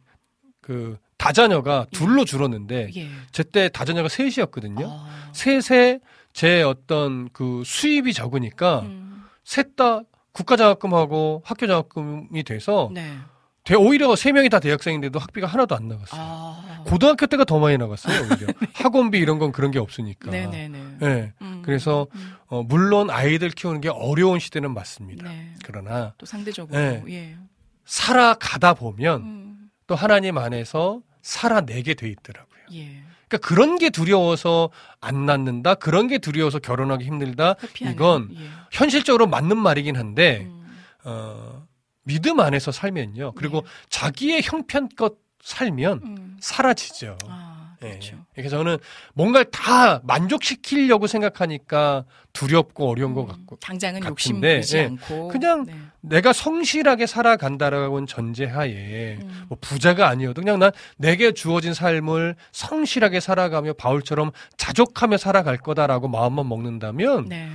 [0.61, 3.09] 그 다자녀가 둘로 줄었는데 예.
[3.33, 4.87] 제때 다자녀가 셋이었거든요.
[4.87, 5.31] 아.
[5.33, 6.01] 셋에
[6.35, 9.14] 제 어떤 그 수입이 적으니까 음.
[9.45, 10.01] 셋 다
[10.33, 13.17] 국가장학금하고 학교장학금이 돼서 네.
[13.63, 16.21] 대- 오히려 세 명이 다 대학생인데도 학비가 하나도 안 나갔어요.
[16.23, 16.83] 아.
[16.87, 18.15] 고등학교 때가 더 많이 나갔어요.
[18.29, 20.31] 오히려 학원비 이런 건 그런 게 없으니까.
[20.31, 20.99] 네네네.
[21.03, 21.33] 예.
[21.41, 21.63] 음.
[21.65, 22.35] 그래서 음.
[22.49, 25.29] 어, 물론 아이들 키우는 게 어려운 시대는 맞습니다.
[25.29, 25.55] 네.
[25.65, 27.03] 그러나 또 상대적으로 네.
[27.09, 27.37] 예.
[27.85, 29.71] 살아가다 보면 음.
[29.87, 32.61] 또 하나님 안에서 살아내게 돼 있더라고요.
[32.75, 33.03] 예.
[33.35, 34.71] 그러니까 그런 게 두려워서
[35.01, 37.57] 안 낳는다, 그런 게 두려워서 결혼하기 힘들다.
[37.63, 38.49] 회피하는, 이건 예.
[38.71, 40.77] 현실적으로 맞는 말이긴 한데 음.
[41.05, 41.67] 어,
[42.05, 43.33] 믿음 안에서 살면요.
[43.33, 43.67] 그리고 네.
[43.89, 46.37] 자기의 형편껏 살면 음.
[46.41, 47.19] 사라지죠.
[47.29, 47.44] 아, 예.
[47.89, 48.17] 그렇죠.
[48.35, 48.79] 그래서 저는
[49.15, 54.85] 뭔가를 다 만족시키려고 생각하니까 두렵고 어려운 것 음, 같고 당장은 욕심 부리지 예.
[54.85, 55.75] 않고 그냥 네.
[56.01, 59.45] 내가 성실하게 살아간다라는 전제하에 음.
[59.49, 66.49] 뭐 부자가 아니어도 그냥 난 내게 주어진 삶을 성실하게 살아가며 바울처럼 자족하며 살아갈 거다라고 마음만
[66.49, 67.51] 먹는다면 네.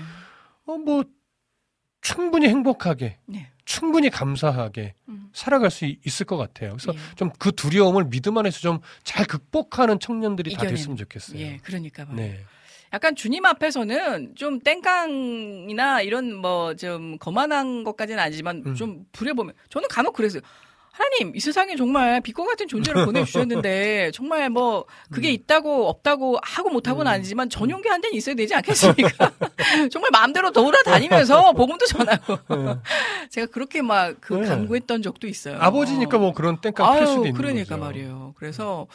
[0.66, 1.04] 어, 뭐
[2.02, 3.48] 충분히 행복하게 네.
[3.66, 5.30] 충분히 감사하게 음.
[5.34, 6.72] 살아갈 수 이- 있을 것 같아요.
[6.78, 7.16] 그래서 예.
[7.16, 10.76] 좀그 두려움을 믿음 안에서 좀 잘 극복하는 청년들이 다 이겨내는.
[10.76, 11.40] 됐으면 좋겠어요.
[11.40, 12.06] 예, 그러니까.
[12.12, 12.40] 네.
[12.94, 18.76] 약간 주님 앞에서는 좀 땡깡이나 이런 뭐 좀 거만한 것까지는 아니지만 음.
[18.76, 20.42] 좀 부려보면 저는 간혹 그랬어요.
[21.00, 27.10] 하나님 이 세상에 정말 빛과 같은 존재를 보내주셨는데 정말 뭐 그게 있다고 없다고 하고 못하고는
[27.10, 27.14] 음.
[27.14, 29.32] 아니지만 전용기 한 대는 있어야 되지 않겠습니까?
[29.92, 32.38] 정말 마음대로 돌아다니면서 복음도 전하고
[33.30, 34.48] 제가 그렇게 막그 네.
[34.48, 35.58] 간구했던 적도 있어요.
[35.60, 37.86] 아버지니까 뭐 그런 땡깡 필 수도 있는 그러니까 거죠.
[37.86, 38.34] 말이에요.
[38.38, 38.88] 그래서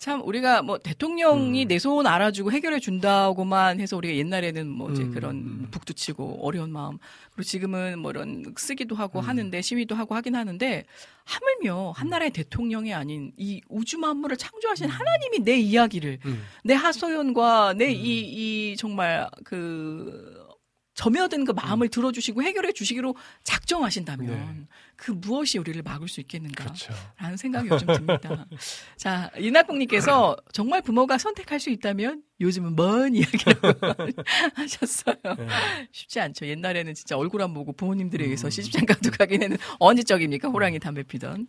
[0.00, 1.68] 참 우리가 뭐 대통령이 음.
[1.68, 5.68] 내손 알아주고 해결해 준다고만 해서 우리가 옛날에는 뭐 이제 음, 그런 음.
[5.70, 6.96] 북도 치고 어려운 마음
[7.32, 9.28] 그리고 지금은 뭐 이런 쓰기도 하고 음.
[9.28, 10.84] 하는데 시위도 하고 하긴 하는데
[11.24, 16.44] 하물며 한 나라의 대통령이 아닌 이 우주 만물을 창조하신 하나님이 내 이야기를 음.
[16.64, 20.49] 내 하소연과 내 이이 정말 그
[21.00, 24.66] 점여든 그 마음을 들어주시고 해결해 주시기로 작정하신다면 네.
[24.96, 26.64] 그 무엇이 우리를 막을 수 있겠는가?
[26.64, 26.92] 그렇죠.
[27.16, 28.46] 라는 생각이 요즘 듭니다.
[28.98, 33.86] 자, 이낙봉님께서 정말 부모가 선택할 수 있다면 요즘은 먼 이야기라고
[34.56, 35.16] 하셨어요.
[35.38, 35.48] 네.
[35.90, 36.46] 쉽지 않죠.
[36.46, 38.50] 옛날에는 진짜 얼굴 안 보고 부모님들에 의해서 음.
[38.50, 40.48] 시집장가도 가기에는 언제적입니까?
[40.50, 41.46] 호랑이 담배 피던.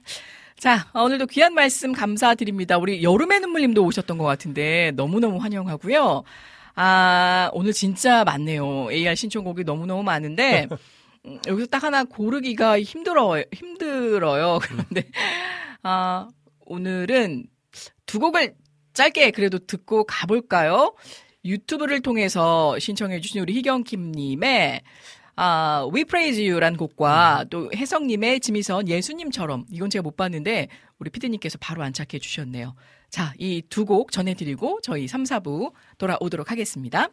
[0.58, 2.78] 자, 어, 오늘도 귀한 말씀 감사드립니다.
[2.78, 6.24] 우리 여름의 눈물님도 오셨던 것 같은데 너무너무 환영하고요.
[6.84, 8.92] 아, 오늘 진짜 많네요.
[8.92, 10.68] AR 신청곡이 너무너무 많은데
[11.28, 13.44] 음, 여기서 딱 하나 고르기가 힘들어요.
[13.54, 14.58] 힘들어요.
[14.66, 15.04] 그런데
[15.84, 16.28] 아,
[16.66, 17.46] 오늘은
[18.08, 18.56] 두 곡을
[18.94, 20.96] 짧게 그래도 듣고 가볼까요?
[21.46, 24.82] 유튜브를 통해서 신청해주신 우리 희경킴님의
[25.36, 30.68] 아, We Praise You라는 곡과 또 혜성님의 지미선 예수님처럼 이건 제가 못 봤는데
[30.98, 32.74] 우리 피디님께서 바로 안착해 주셨네요.
[33.12, 37.10] 자, 이 두 곡 전해드리고 저희 3, 4부 돌아오도록 하겠습니다.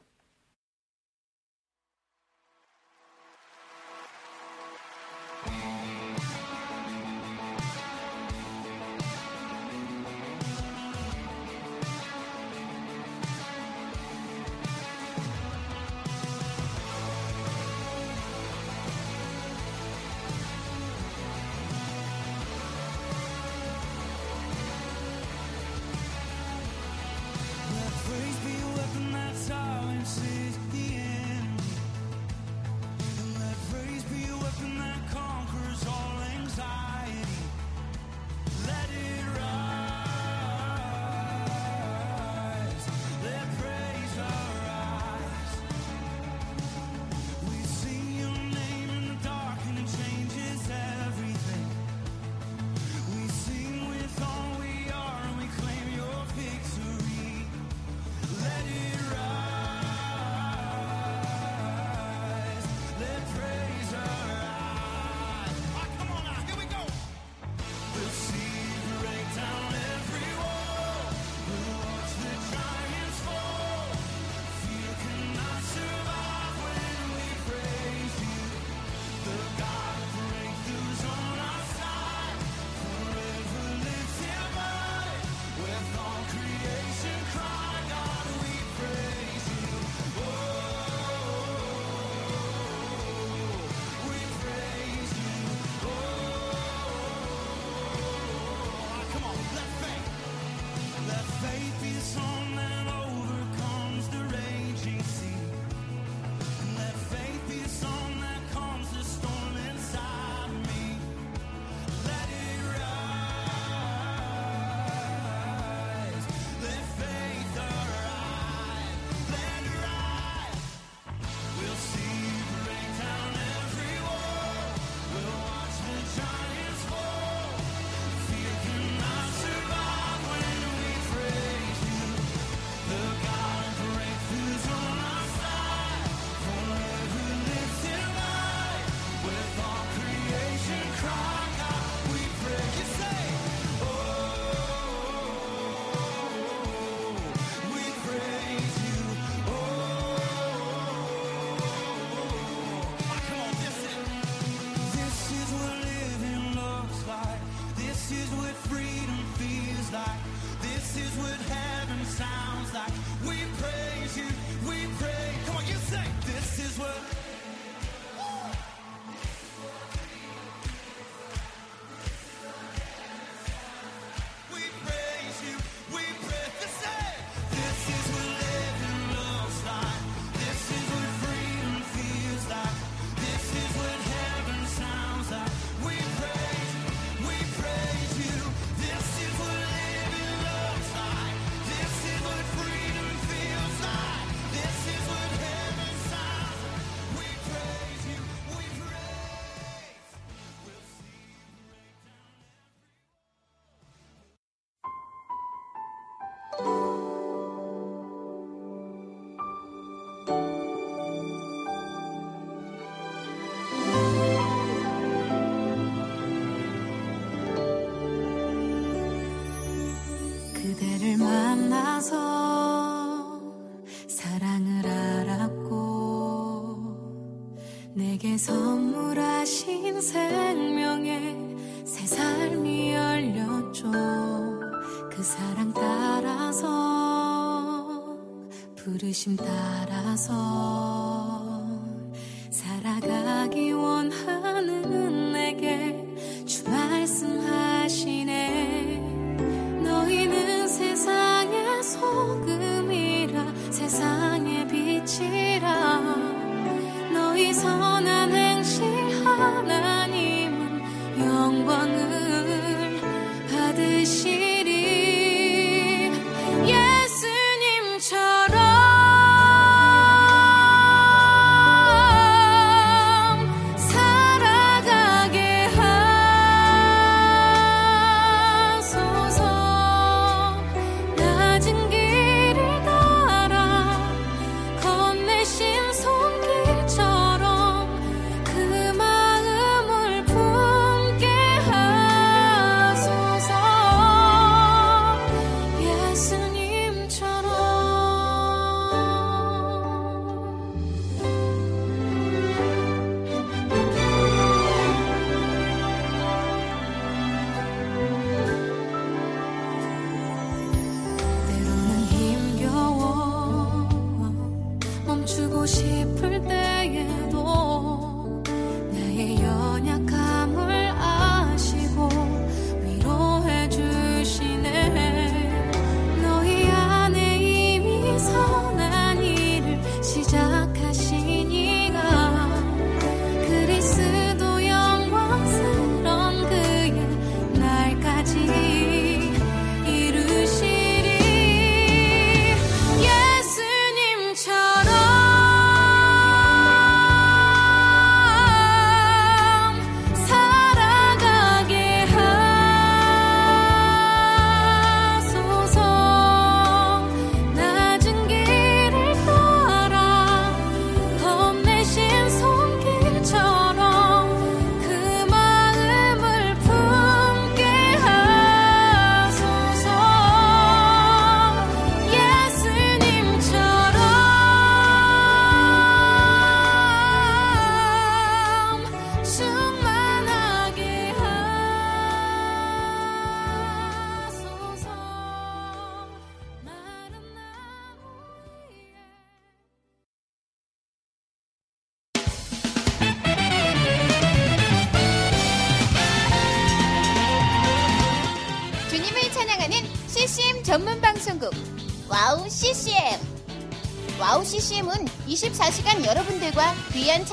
[239.08, 240.97] 부르심 따라서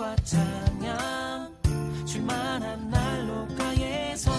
[0.00, 1.54] 과 찬양
[2.06, 4.30] 줄만한 난로가에서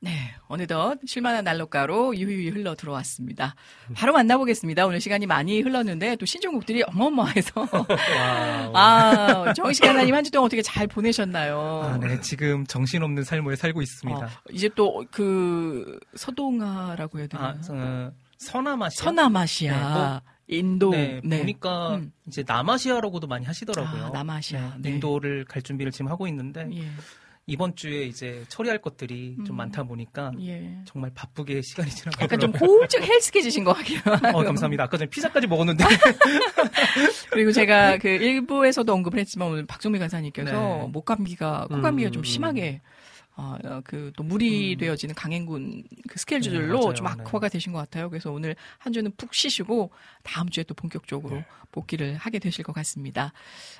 [0.00, 3.54] 네, 어느덧 쉴만한 난로가로 유유히 흘러 들어왔습니다.
[3.94, 4.86] 바로 만나보겠습니다.
[4.86, 7.68] 오늘 시간이 많이 흘렀는데 또 신청곡들이 어마어마해서
[8.74, 11.82] 아 정식 하나님 한 주 동안 어떻게 잘 보내셨나요?
[11.84, 12.20] 아, 네.
[12.22, 14.18] 지금 정신없는 삶을 살고 있습니다.
[14.26, 17.44] 어, 이제 또 그 서동아라고 해야 되나?
[17.50, 19.04] 아, 어, 서남아시아.
[19.04, 20.90] 서남아시아, 인도.
[20.90, 22.12] 네, 보니까 음.
[22.26, 24.04] 이제 남아시아라고도 많이 하시더라고요.
[24.06, 24.76] 아, 남아시아.
[24.78, 24.90] 네.
[24.90, 26.82] 인도를 갈 준비를 지금 하고 있는데 예,
[27.48, 29.56] 이번 주에 이제 처리할 것들이 좀 음.
[29.56, 30.78] 많다 보니까 예.
[30.84, 32.24] 정말 바쁘게 시간이 지나가더라고요.
[32.24, 34.38] 약간 좀 홀쭉 헬스케지신 것 같기도 하고.
[34.38, 34.84] 어, 감사합니다.
[34.84, 35.84] 아까 전에 피자까지 먹었는데.
[37.30, 40.88] 그리고 제가 그 일부에서도 언급을 했지만 오늘 박종미 간사님께서 네.
[40.92, 42.24] 목감기가 코감기가 음, 좀 음.
[42.24, 42.80] 심하게
[43.36, 46.94] 어, 그또 무리되어지는 강행군 그 스케줄로 음, 맞아요.
[46.94, 48.08] 좀 악화가 되신 것 같아요.
[48.08, 49.90] 그래서 오늘 한 주는 푹 쉬시고
[50.22, 51.44] 다음 주에 또 본격적으로 네.
[51.70, 53.34] 복귀를 하게 되실 것 같습니다.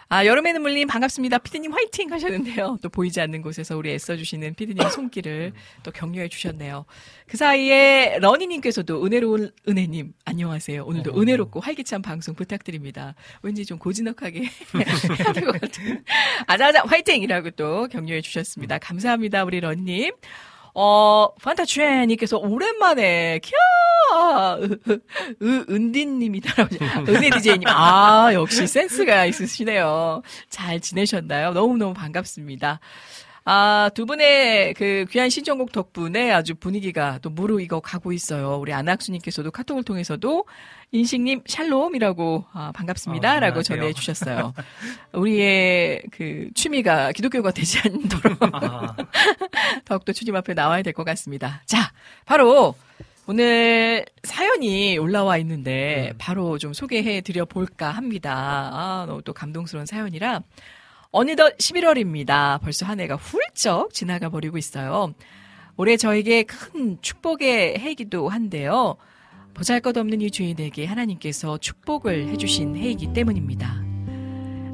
[0.08, 1.38] 아, 여름에는 물님 반갑습니다.
[1.38, 2.78] 피디님 화이팅 하셨는데요.
[2.80, 5.52] 또 보이지 않는 곳에서 우리 애써주시는 피디님 손길을
[5.82, 6.84] 또 격려해 주셨네요.
[7.26, 10.84] 그 사이에 러니님께서도 은혜로운 은혜님 안녕하세요.
[10.84, 11.20] 오늘도 어.
[11.20, 13.16] 은혜롭고 활기찬 방송 부탁드립니다.
[13.42, 14.42] 왠지 좀 고즈넉하게
[15.18, 16.04] 해야 될 것 같은.
[16.46, 18.78] 아자아자 화이팅이라고 또 격려해 주셨습니다.
[18.78, 19.42] 감사합니다.
[19.42, 20.12] 우리 러니님.
[20.78, 23.50] 어, 판타추엔님께서 오랜만에, 캬!
[25.42, 26.68] 으, 은디님이다.
[27.08, 27.66] 은혜 디제이님.
[27.66, 30.20] 아, 역시 센스가 있으시네요.
[30.50, 31.52] 잘 지내셨나요?
[31.52, 32.80] 너무너무 반갑습니다.
[33.48, 38.58] 아, 두 분의 그 귀한 신청곡 덕분에 아주 분위기가 또 무르익어 가고 있어요.
[38.58, 40.46] 우리 안학수님께서도 카톡을 통해서도
[40.90, 43.28] 인식님 샬롬이라고 아, 반갑습니다.
[43.36, 43.78] 어, 라고 안녕하세요.
[43.78, 44.52] 전해주셨어요.
[45.12, 48.96] 우리의 그 취미가 기독교가 되지 않도록 아,
[49.86, 51.62] 더욱더 주님 앞에 나와야 될 것 같습니다.
[51.66, 51.92] 자,
[52.24, 52.74] 바로
[53.28, 56.18] 오늘 사연이 올라와 있는데 음.
[56.18, 58.32] 바로 좀 소개해 드려 볼까 합니다.
[58.72, 60.40] 아, 너무 또 감동스러운 사연이라
[61.10, 62.60] 어느덧 11월입니다.
[62.60, 65.14] 벌써 한 해가 훌쩍 지나가 버리고 있어요.
[65.76, 68.96] 올해 저에게 큰 축복의 해이기도 한데요.
[69.54, 73.82] 보잘 것 없는 이 주인에게 하나님께서 축복을 해주신 해이기 때문입니다.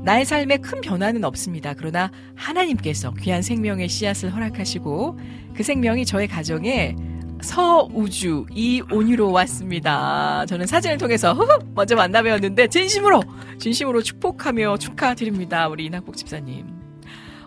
[0.05, 1.75] 나의 삶에 큰 변화는 없습니다.
[1.75, 5.19] 그러나 하나님께서 귀한 생명의 씨앗을 허락하시고
[5.55, 6.97] 그 생명이 저의 가정에
[7.43, 10.44] 서우주 이온유로 왔습니다.
[10.47, 11.36] 저는 사진을 통해서
[11.74, 13.23] 먼저 만나 뵈었는데 진심으로
[13.59, 15.69] 진심으로 축복하며 축하드립니다.
[15.69, 16.66] 우리 이낙복 집사님.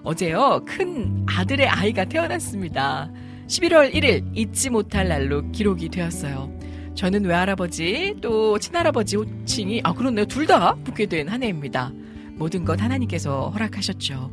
[0.04, 3.12] 어제요 큰 아들의 아이가 태어났습니다.
[3.48, 6.52] 11월 1일 잊지 못할 날로 기록이 되었어요.
[6.96, 11.92] 저는 외할아버지 또 친할아버지 호칭이 아 그렇네요 둘 다 붙게 된 한 해입니다.
[12.36, 14.32] 모든 것 하나님께서 허락하셨죠.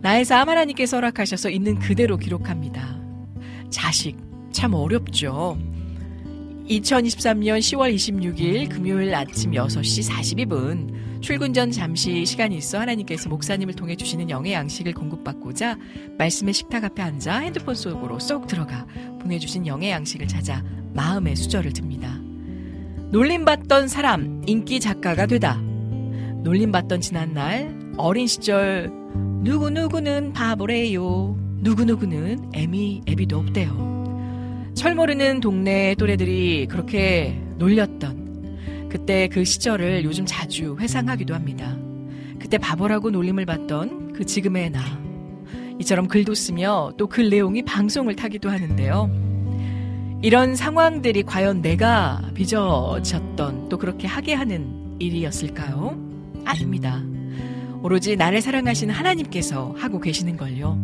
[0.00, 2.98] 나의 삶 하나님께서 허락하셔서 있는 그대로 기록합니다.
[3.70, 4.16] 자식
[4.52, 5.58] 참 어렵죠.
[6.68, 13.96] 2023년 10월 26일 금요일 아침 6시 42분 출근 전 잠시 시간이 있어 하나님께서 목사님을 통해
[13.96, 15.76] 주시는 영의 양식을 공급받고자
[16.16, 18.86] 말씀의 식탁 앞에 앉아 핸드폰 속으로 쏙 들어가
[19.20, 20.64] 보내주신 영의 양식을 찾아
[20.94, 22.18] 마음의 수저를 듭니다.
[23.10, 25.56] 놀림받던 사람 인기 작가가 되다.
[26.44, 28.90] 놀림받던 지난날 어린 시절
[29.42, 31.36] 누구누구는 바보래요.
[31.58, 33.99] 누구누구는 애미 애비도 없대요.
[34.74, 41.76] 철 모르는 동네 또래들이 그렇게 놀렸던 그때 그 시절을 요즘 자주 회상하기도 합니다.
[42.38, 44.80] 그때 바보라고 놀림을 받던 그 지금의 나.
[45.80, 49.10] 이처럼 글도 쓰며 또 글 내용이 방송을 타기도 하는데요.
[50.22, 55.98] 이런 상황들이 과연 내가 빚어졌던 또 그렇게 하게 하는 일이었을까요?
[56.44, 57.02] 아닙니다.
[57.82, 60.78] 오로지 나를 사랑하시는 하나님께서 하고 계시는 걸요.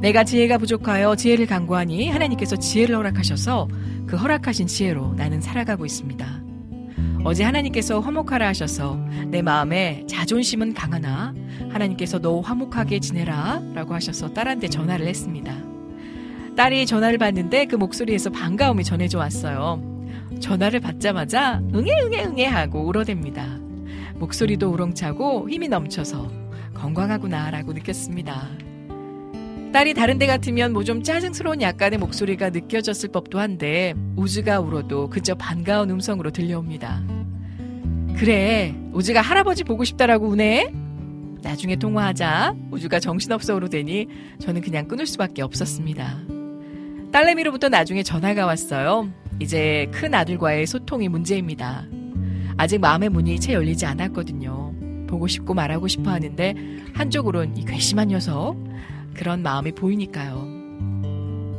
[0.00, 3.68] 내가 지혜가 부족하여 지혜를 강구하니 하나님께서 지혜를 허락하셔서
[4.06, 6.42] 그 허락하신 지혜로 나는 살아가고 있습니다.
[7.24, 8.96] 어제 하나님께서 화목하라 하셔서
[9.26, 11.34] 내 마음에 자존심은 강하나
[11.70, 15.52] 하나님께서 너 화목하게 지내라 라고 하셔서 딸한테 전화를 했습니다.
[16.56, 19.82] 딸이 전화를 받는데 그 목소리에서 반가움이 전해져 왔어요.
[20.40, 23.60] 전화를 받자마자 응애 응애 응애 하고 울어댑니다.
[24.18, 26.30] 목소리도 우렁차고 힘이 넘쳐서
[26.74, 28.65] 건강하구나 라고 느꼈습니다.
[29.76, 35.34] 딸이 다른 데 같으면 뭐 좀 짜증스러운 약간의 목소리가 느껴졌을 법도 한데 우즈가 울어도 그저
[35.34, 37.02] 반가운 음성으로 들려옵니다.
[38.16, 40.72] 그래 우즈가 할아버지 보고 싶다라고 우네?
[41.42, 44.06] 나중에 통화하자 우즈가 정신없어 울어대니
[44.38, 46.20] 저는 그냥 끊을 수밖에 없었습니다.
[47.12, 49.10] 딸내미로부터 나중에 전화가 왔어요.
[49.40, 51.84] 이제 큰 아들과의 소통이 문제입니다.
[52.56, 55.06] 아직 마음의 문이 채 열리지 않았거든요.
[55.06, 56.54] 보고 싶고 말하고 싶어 하는데
[56.94, 58.56] 한쪽으론 이 괘씸한 녀석
[59.16, 60.46] 그런 마음이 보이니까요.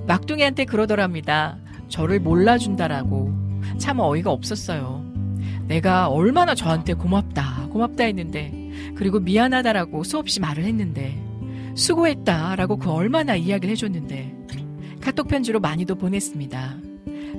[0.07, 1.57] 막둥이한테 그러더랍니다.
[1.89, 3.33] 저를 몰라준다라고
[3.77, 5.05] 참 어이가 없었어요.
[5.67, 11.21] 내가 얼마나 저한테 고맙다 고맙다 했는데 그리고 미안하다라고 수없이 말을 했는데
[11.75, 14.35] 수고했다라고 그 얼마나 이야기를 해줬는데
[15.01, 16.77] 카톡 편지로 많이도 보냈습니다.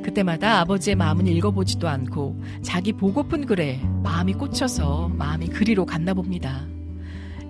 [0.03, 6.67] 그때마다 아버지의 마음은 읽어보지도 않고 자기 보고픈 글에 마음이 꽂혀서 마음이 그리로 갔나 봅니다.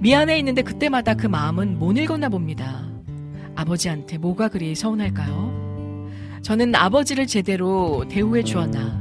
[0.01, 2.89] 미안해 있는데 그때마다 그 마음은 못 읽었나 봅니다.
[3.57, 6.09] 아버지한테 뭐가 그리 서운할까요?
[6.43, 8.97] 저는 아버지를 제대로 대우해 주었나.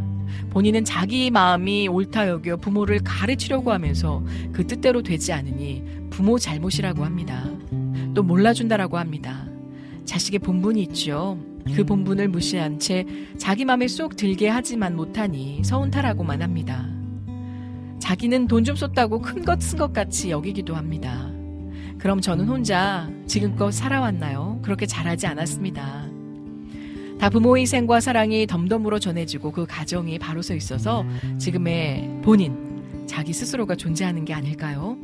[0.50, 7.46] 본인은 자기 마음이 옳다 여겨 부모를 가르치려고 하면서 그 뜻대로 되지 않으니 부모 잘못이라고 합니다.
[8.16, 9.46] 또 몰라준다라고 합니다.
[10.06, 11.38] 자식의 본분이 있죠.
[11.76, 13.06] 그 본분을 무시한 채
[13.38, 16.97] 자기 맘에 쏙 들게 하지만 못하니 서운타라고만 합니다.
[18.00, 21.32] 자기는 돈 좀 썼다고 큰 것 쓴 것 같이 여기기도 합니다.
[21.98, 24.60] 그럼 저는 혼자 지금껏 살아왔나요?
[24.62, 26.06] 그렇게 잘하지 않았습니다.
[27.20, 31.04] 다 부모의 희생과 사랑이 덤덤으로 전해지고 그 가정이 바로 서 있어서
[31.40, 34.96] 지금의 본인, 자기 스스로가 존재하는 게 아닐까요?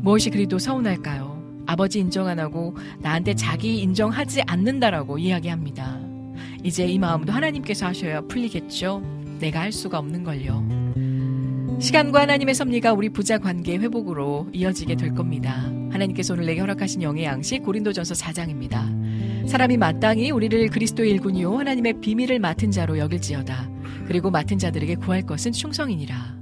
[0.00, 1.62] 무엇이 그리도 서운할까요?
[1.66, 6.00] 아버지 인정 안 하고 나한테 자기 인정하지 않는다라고 이야기합니다.
[6.64, 9.02] 이제 이 마음도 하나님께서 하셔야 풀리겠죠?
[9.38, 10.66] 내가 할 수가 없는 걸요.
[11.80, 15.70] 시간과 하나님의 섭리가 우리 부자 관계 회복으로 이어지게 될 겁니다.
[15.90, 19.48] 하나님께서 오늘 내게 허락하신 영의 양식 고린도전서 4장입니다.
[19.48, 23.70] 사람이 마땅히 우리를 그리스도의 일꾼이요 하나님의 비밀을 맡은 자로 여길지어다.
[24.06, 26.36] 그리고 맡은 자들에게 구할 것은 충성이니라.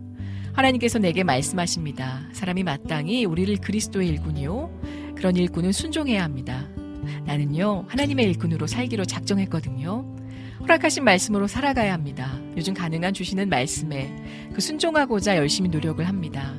[0.53, 2.29] 하나님께서 내게 말씀하십니다.
[2.33, 6.69] 사람이 마땅히 우리를 그리스도의 일꾼이요 그런 일꾼은 순종해야 합니다.
[7.25, 10.12] 나는요 하나님의 일꾼으로 살기로 작정했거든요.
[10.63, 12.39] 허락하신 말씀으로 살아가야 합니다.
[12.57, 14.15] 요즘 가능한 주시는 말씀에
[14.55, 16.55] 그 순종하고자 열심히 노력을 합니다.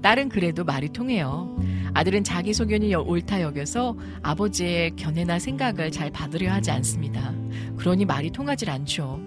[0.00, 1.56] 딸은 그래도 말이 통해요.
[1.92, 7.34] 아들은 자기 소견이 옳다 여겨서 아버지의 견해나 생각을 잘 받으려 하지 않습니다.
[7.76, 9.20] 그러니 말이 통하질 않죠.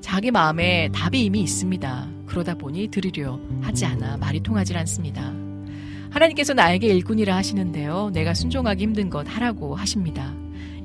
[0.00, 2.08] 자기 마음에 답이 이미 있습니다.
[2.26, 5.32] 그러다 보니 들으려 하지 않아 말이 통하질 않습니다.
[6.10, 8.10] 하나님께서 나에게 일꾼이라 하시는데요.
[8.12, 10.34] 내가 순종하기 힘든 것 하라고 하십니다.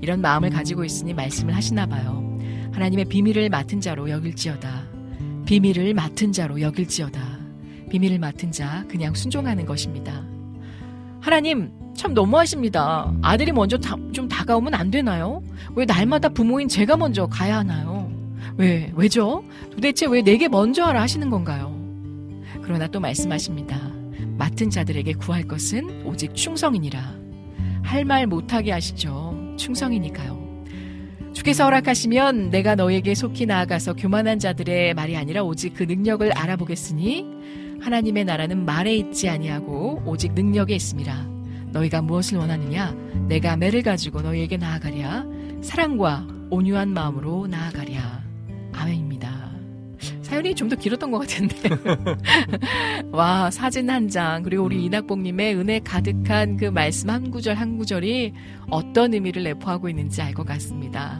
[0.01, 2.30] 이런 마음을 가지고 있으니 말씀을 하시나 봐요.
[2.71, 4.83] 하나님의 비밀을 맡은 자로 여길지어다.
[5.45, 7.21] 비밀을 맡은 자로 여길지어다.
[7.89, 10.23] 비밀을 맡은 자 그냥 순종하는 것입니다.
[11.19, 13.13] 하나님 참 너무하십니다.
[13.21, 15.43] 아들이 먼저 다, 좀 다가오면 안 되나요?
[15.75, 18.09] 왜 날마다 부모인 제가 먼저 가야 하나요?
[18.57, 19.43] 왜 왜죠?
[19.71, 21.75] 도대체 왜 내게 먼저 하라 하시는 건가요?
[22.63, 23.77] 그러나 또 말씀하십니다.
[24.37, 27.19] 맡은 자들에게 구할 것은 오직 충성이니라.
[27.83, 29.55] 할 말 못하게 하시죠.
[29.57, 30.40] 충성이니까요.
[31.33, 37.25] 주께서 허락하시면 내가 너에게 속히 나아가서 교만한 자들의 말이 아니라 오직 그 능력을 알아보겠으니
[37.81, 41.29] 하나님의 나라는 말에 있지 아니하고 오직 능력에 있습니다.
[41.71, 42.93] 너희가 무엇을 원하느냐?
[43.27, 45.25] 내가 매를 가지고 너희에게 나아가랴.
[45.61, 48.23] 사랑과 온유한 마음으로 나아가랴.
[48.73, 49.40] 아멘입니다.
[50.31, 51.69] 사연이 좀 더 길었던 것 같은데.
[53.11, 58.31] 와, 사진 한 장, 그리고 우리 이낙봉님의 은혜 가득한 그 말씀 한 구절 한 구절이
[58.69, 61.19] 어떤 의미를 내포하고 있는지 알 것 같습니다.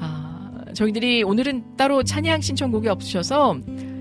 [0.00, 3.60] 아, 저희들이 오늘은 따로 찬양 신청곡이 없으셔서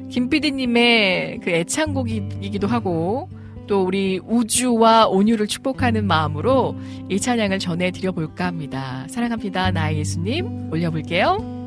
[0.10, 3.30] 김PD님의 그 애창곡이기도 하고
[3.68, 6.76] 또 우리 우주와 온유를 축복하는 마음으로
[7.10, 9.06] 이 찬양을 전해드려 볼까 합니다.
[9.08, 9.70] 사랑합니다.
[9.70, 11.61] 나의 예수님 올려볼게요.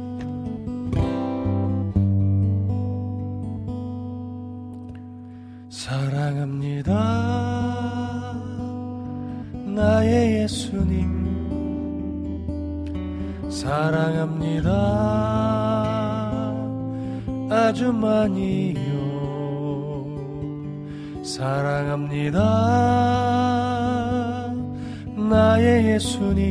[5.84, 6.92] 사랑합니다.
[9.66, 11.04] 나의 예수님
[13.50, 14.70] 사랑합니다.
[17.50, 18.80] 아주 많이요.
[21.22, 22.40] 사랑합니다.
[25.18, 26.44] 나의 예수님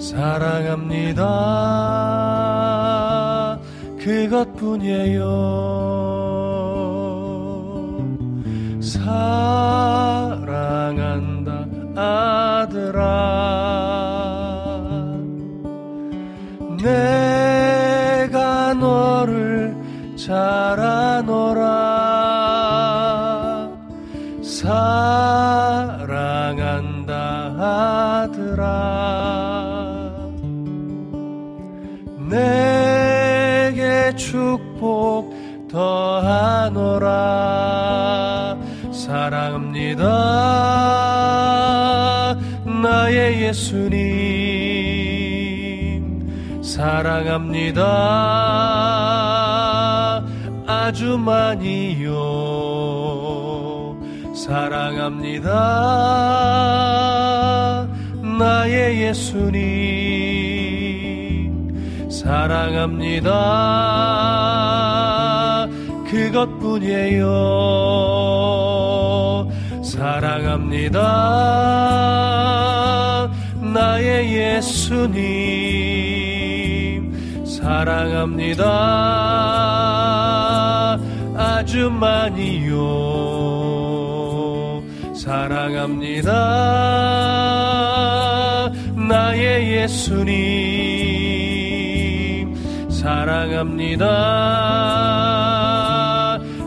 [0.00, 1.26] 사랑합니다
[4.00, 5.20] 그것뿐이에요.
[8.80, 10.00] 사랑한다
[11.94, 13.00] 아들아.
[16.82, 19.76] 내가 너를
[20.16, 21.60] 잘 아노라.
[24.42, 25.50] 사랑한다
[28.32, 28.70] 아들아.
[32.30, 32.79] 내
[34.10, 35.32] 게 축복
[35.70, 37.06] 더하노라.
[38.92, 40.04] 사랑합니다.
[42.82, 44.00] 나의 예수님.
[46.62, 47.82] 사랑합니다.
[50.66, 52.16] 아주 많이요.
[54.34, 55.50] 사랑합니다.
[58.38, 60.19] 나의 예수님
[62.20, 63.30] 사랑합니다.
[66.10, 67.24] 그것뿐이에요.
[69.82, 71.00] 사랑합니다.
[73.72, 75.16] 나의 예수님.
[77.46, 78.64] 사랑합니다.
[81.36, 82.76] 아주 많이요.
[85.14, 86.30] 사랑합니다.
[89.08, 90.89] 나의 예수님
[93.20, 94.06] 사랑합니다.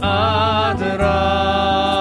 [0.00, 1.91] 아들아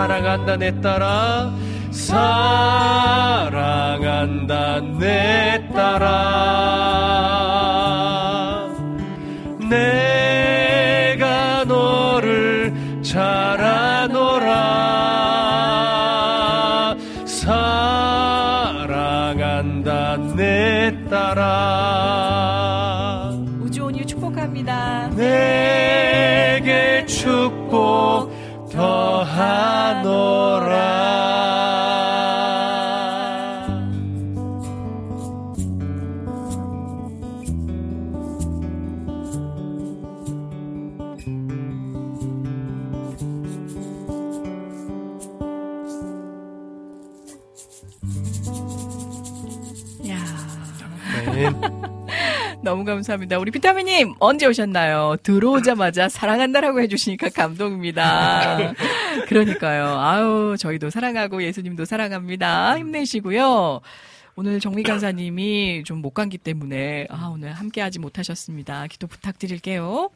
[0.00, 1.52] 사랑한다 내 딸아
[1.90, 3.20] 사랑한다
[4.98, 6.06] 내 딸아
[9.68, 11.24] 내가
[11.64, 12.72] 너를
[13.02, 14.48] 잘 아노라.
[17.26, 18.56] 사랑한다
[20.34, 21.79] 내 딸아
[52.80, 53.38] 너무 감사합니다.
[53.38, 55.16] 우리 비타민님 언제 오셨나요?
[55.22, 58.72] 들어오자마자 사랑한다라고 해주시니까 감동입니다.
[59.28, 59.98] 그러니까요.
[59.98, 62.78] 아유 저희도 사랑하고 예수님도 사랑합니다.
[62.78, 63.82] 힘내시고요.
[64.36, 68.86] 오늘 정미 간사님이 좀 못 간기 때문에 아 오늘 함께하지 못하셨습니다.
[68.86, 70.08] 기도 부탁드릴게요.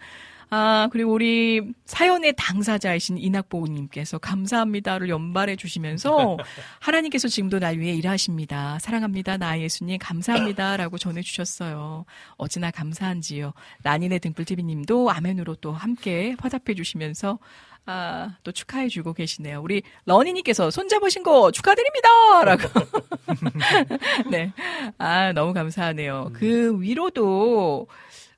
[0.57, 6.37] 아, 그리고 우리 사연의 당사자이신 이낙보님께서 감사합니다를 연발해 주시면서
[6.79, 8.79] 하나님께서 지금도 날 위해 일하십니다.
[8.79, 9.37] 사랑합니다.
[9.37, 12.05] 나 예수님 감사합니다 라고 전해 주셨어요.
[12.37, 13.53] 어찌나 감사한지요.
[13.83, 17.41] 난인의 등불TV님도 아멘으로 또 함께 화답해 주시면서
[17.87, 19.61] 아, 또 축하해 주고 계시네요.
[19.61, 22.45] 우리 러니님께서 손잡으신 거 축하드립니다!
[22.45, 22.63] 라고.
[24.31, 24.53] 네.
[24.99, 26.31] 아, 너무 감사하네요.
[26.33, 27.89] 그 위로도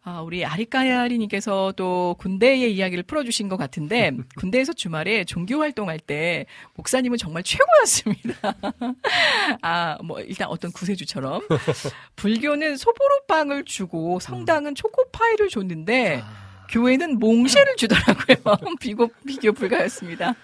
[0.08, 7.18] 아, 우리 아리까야리님께서 또 군대의 이야기를 풀어주신 것 같은데, 군대에서 주말에 종교 활동할 때, 목사님은
[7.18, 8.54] 정말 최고였습니다.
[9.62, 11.48] 아, 뭐, 일단 어떤 구세주처럼.
[12.14, 16.22] 불교는 소보로빵을 주고, 성당은 초코파이를 줬는데,
[16.68, 18.36] 교회는 몽쉘을 주더라고요.
[18.80, 20.34] 비교, 비교 불가였습니다.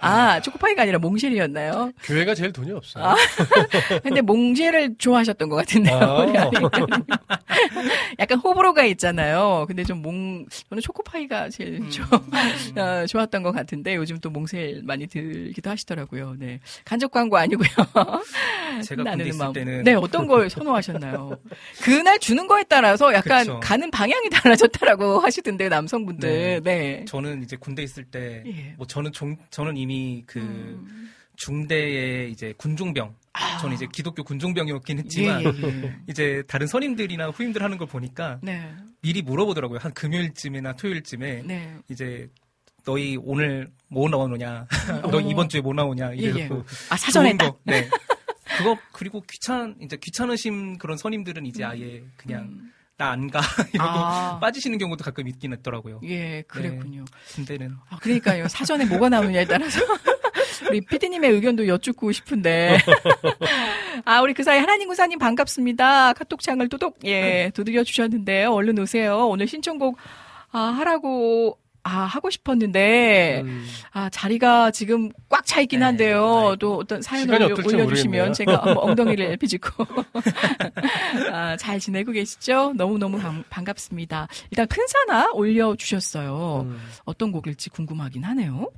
[0.00, 1.92] 아, 초코파이가 아니라 몽쉘이었나요?
[2.02, 3.04] 교회가 제일 돈이 없어요.
[3.04, 3.16] 아,
[4.02, 5.96] 근데 몽쉘을 좋아하셨던 것 같은데요.
[5.96, 6.26] 아.
[8.18, 9.64] 약간 호불호가 있잖아요.
[9.68, 12.02] 근데 좀 몽, 저는 초코파이가 제일 좋,
[12.76, 16.36] 어, 좋았던 것 같은데 요즘 또 몽쉘 많이 들기도 하시더라고요.
[16.38, 16.60] 네.
[16.84, 17.68] 간접 광고 아니고요.
[18.84, 19.52] 제가 있을 마음.
[19.52, 21.38] 때는 네, 어떤 걸 선호하셨나요?
[21.82, 23.60] 그날 주는 거에 따라서 약간 그쵸.
[23.60, 26.62] 가는 방향이 달라졌다라고 하시던데 남성분들.
[26.62, 27.04] 네.
[27.06, 28.74] 저는 이제 군대 있을 때, 예.
[28.76, 31.10] 뭐 저는 종, 저는 이미 그 음.
[31.36, 33.14] 중대의 이제 군종병,
[33.60, 35.40] 저는 이제 기독교 군종병이었긴 했지만, 아.
[35.40, 35.96] 예, 예, 예.
[36.08, 38.74] 이제 다른 선임들이나 후임들 하는 걸 보니까 네.
[39.00, 39.78] 미리 물어보더라고요.
[39.80, 41.76] 한 금요일쯤이나 토요일쯤에 네.
[41.88, 42.28] 이제
[42.84, 44.66] 너희 오늘 뭐 나오느냐,
[45.04, 45.10] 어.
[45.10, 46.62] 너 이번 주에 뭐 나오냐 예, 이래서 예.
[46.90, 47.36] 아, 사전에.
[47.36, 47.88] 거, 네.
[48.58, 53.40] 그거 그리고 귀찮 이제 귀찮으신 그런 선임들은 이제 아예 그냥 나 안 가
[53.72, 54.02] 이러고 음.
[54.04, 54.38] 아.
[54.40, 56.00] 빠지시는 경우도 가끔 있긴 했더라고요.
[56.04, 57.04] 예, 그랬군요.
[57.34, 58.48] 군대는 아, 그러니까요.
[58.48, 59.80] 사전에 뭐가 나오느냐에 따라서.
[60.68, 62.78] 우리 피디님의 의견도 여쭙고 싶은데.
[64.04, 66.12] 아, 우리 그 사이 하나님 구사님 반갑습니다.
[66.14, 68.50] 카톡창을 또독, 예, 두드려 주셨는데요.
[68.52, 69.28] 얼른 오세요.
[69.28, 69.96] 오늘 신청곡,
[70.50, 71.58] 아, 하라고,
[71.88, 73.66] 아, 하고 싶었는데, 음.
[73.92, 76.50] 아, 자리가 지금 꽉 차 있긴 네, 한데요.
[76.50, 76.56] 네.
[76.60, 78.34] 또 어떤 사연을 올려- 올려주시면.
[78.34, 79.86] 제가 엉덩이를 비집고.
[81.32, 82.74] 아, 잘 지내고 계시죠?
[82.76, 84.28] 너무 너무 반, 반갑습니다.
[84.50, 86.66] 일단 큰 사나 올려주셨어요.
[86.66, 86.78] 음.
[87.06, 88.70] 어떤 곡일지 궁금하긴 하네요.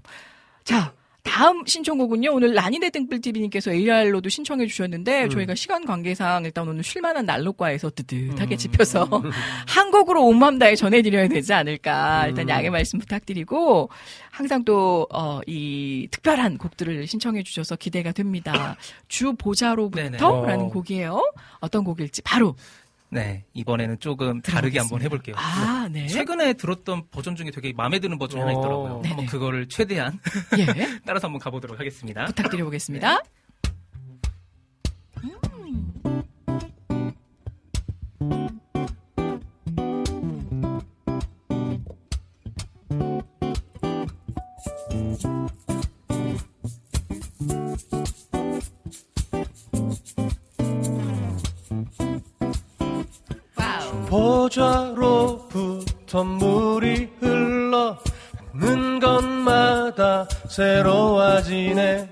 [0.62, 0.92] 자,
[1.22, 2.32] 다음 신청곡은요.
[2.32, 5.30] 오늘 라니네 등불TV님께서 AR로도 신청해 주셨는데 음.
[5.30, 8.56] 저희가 시간 관계상 일단 오늘 쉴만한 날로과에서 뜨뜻하게 음.
[8.56, 9.08] 짚혀서
[9.66, 12.26] 한 곡으로 온맘 다해 전해드려야 되지 않을까.
[12.28, 12.48] 일단 음.
[12.48, 13.90] 양해 말씀 부탁드리고
[14.30, 18.76] 항상 또 어, 이 특별한 곡들을 신청해 주셔서 기대가 됩니다.
[19.08, 19.30] 주.
[19.40, 20.68] 보자로부터라는 어.
[20.68, 21.32] 곡이에요.
[21.60, 22.56] 어떤 곡일지 바로
[23.10, 25.34] 네, 이번에는 조금 다르게 한번 해볼게요.
[25.36, 26.06] 아, 네.
[26.06, 28.60] 최근에 들었던 버전 중에 되게 마음에 드는 버전이 하나 어.
[28.60, 28.94] 있더라고요.
[29.02, 29.08] 네네.
[29.08, 30.18] 한번 그거를 최대한
[30.58, 30.66] 예.
[31.04, 32.24] 따라서 한번 가보도록 하겠습니다.
[32.26, 33.20] 부탁드려 보겠습니다.
[54.50, 57.96] 보좌로부터 물이 흘러
[58.52, 62.08] 는 것마다 새로워지네.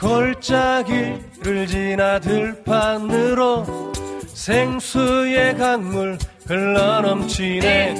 [0.00, 3.92] 골짜기를 지나 들판으로
[4.26, 7.94] 생수의 강물 흘러넘치네.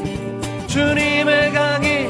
[0.66, 2.09] 주님의 강이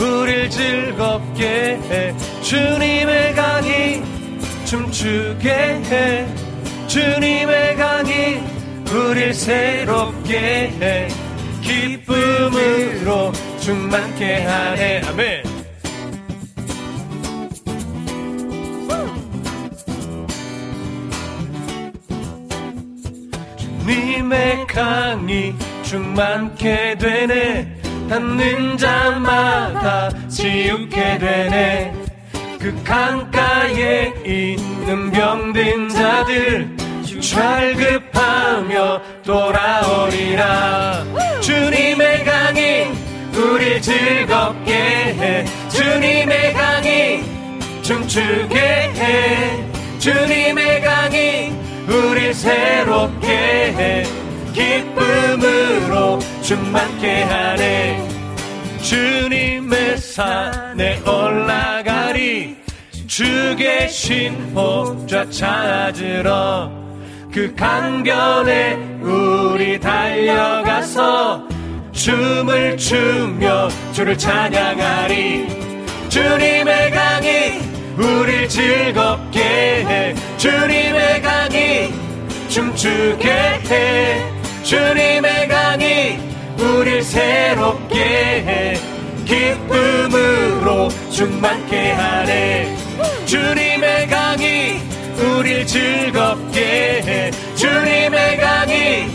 [0.00, 2.16] 우릴 즐겁게 해.
[2.42, 4.02] 주님의 강이
[4.64, 6.28] 춤추게 해.
[6.86, 8.57] 주님의 강이
[8.90, 10.38] 우릴 새롭게
[10.80, 11.08] 해.
[11.62, 15.02] 기쁨으로 충만케 하네.
[15.08, 15.42] 아멘.
[23.56, 27.76] 주님의 강이 충만케 되네.
[28.08, 31.94] 닿는 자마다 지우게 되네.
[32.58, 36.87] 그 강가에 있는 병든 자들
[37.20, 41.04] 절급하며 돌아오리라.
[41.40, 42.86] 주님의 강이
[43.34, 45.44] 우릴 즐겁게 해.
[45.68, 47.24] 주님의 강이
[47.82, 49.98] 춤추게 해.
[49.98, 51.52] 주님의 강이
[51.88, 54.04] 우릴 새롭게 해.
[54.52, 58.08] 기쁨으로 충만케 하네.
[58.82, 62.56] 주님의 산에 올라가리.
[63.06, 66.87] 주 계신 보좌 찾으러
[67.32, 71.46] 그 강변에 우리 달려가서
[71.92, 75.46] 춤을 추며 주를 찬양하리.
[76.08, 77.60] 주님의 강이
[77.98, 80.14] 우릴 즐겁게 해.
[80.38, 81.92] 주님의 강이
[82.48, 84.32] 춤추게 해.
[84.62, 86.18] 주님의 강이
[86.58, 88.80] 우릴 새롭게 해.
[89.26, 92.74] 기쁨으로 충만케 하네.
[93.26, 94.87] 주님의 강이
[95.18, 96.60] 우릴 즐겁게
[97.04, 97.30] 해.
[97.56, 99.08] 주님의 강이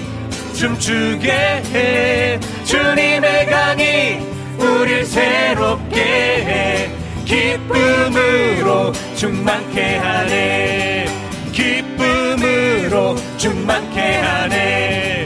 [0.53, 2.39] 춤추게 해.
[2.65, 4.19] 주님의 강이
[4.57, 6.91] 우릴 새롭게 해.
[7.25, 11.05] 기쁨으로 충만케 하네.
[11.51, 15.25] 기쁨으로 충만케 하네.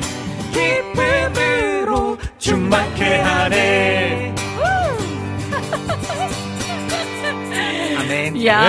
[0.53, 4.33] 기쁨으로 충만케 하네.
[7.99, 8.35] 아멘.
[8.37, 8.61] 이야,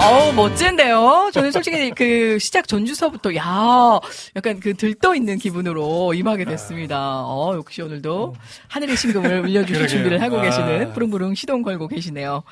[0.00, 1.30] 어우, 멋진데요?
[1.32, 3.98] 저는 솔직히 그 시작 전주서부터, 야
[4.36, 7.22] 약간 그 들떠 있는 기분으로 임하게 됐습니다.
[7.24, 8.34] 어, 역시 오늘도
[8.68, 9.88] 하늘의 신금을 울려주실.
[9.88, 10.42] 준비를 하고 아.
[10.42, 12.42] 계시는 부릉부릉 시동 걸고 계시네요.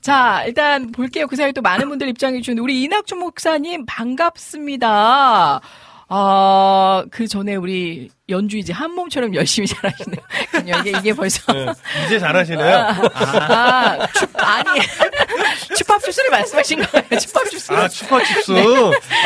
[0.00, 1.26] 자, 일단 볼게요.
[1.26, 5.60] 그 사이에 또 많은 분들 입장해 주신 우리 이낙준 목사님 반갑습니다.
[6.10, 10.20] 아, 그 전에 우리 연주 이제 한 몸처럼 열심히 잘하시네요.
[10.80, 11.52] 이게, 이게 벌써.
[11.52, 11.66] 네,
[12.06, 12.76] 이제 잘하시네요.
[13.14, 14.80] 아, 추, 아니.
[15.76, 17.20] 추팝 주스를 말씀하신 거예요.
[17.20, 17.72] 추팝 주스.
[17.72, 18.52] 아, 추파춥스.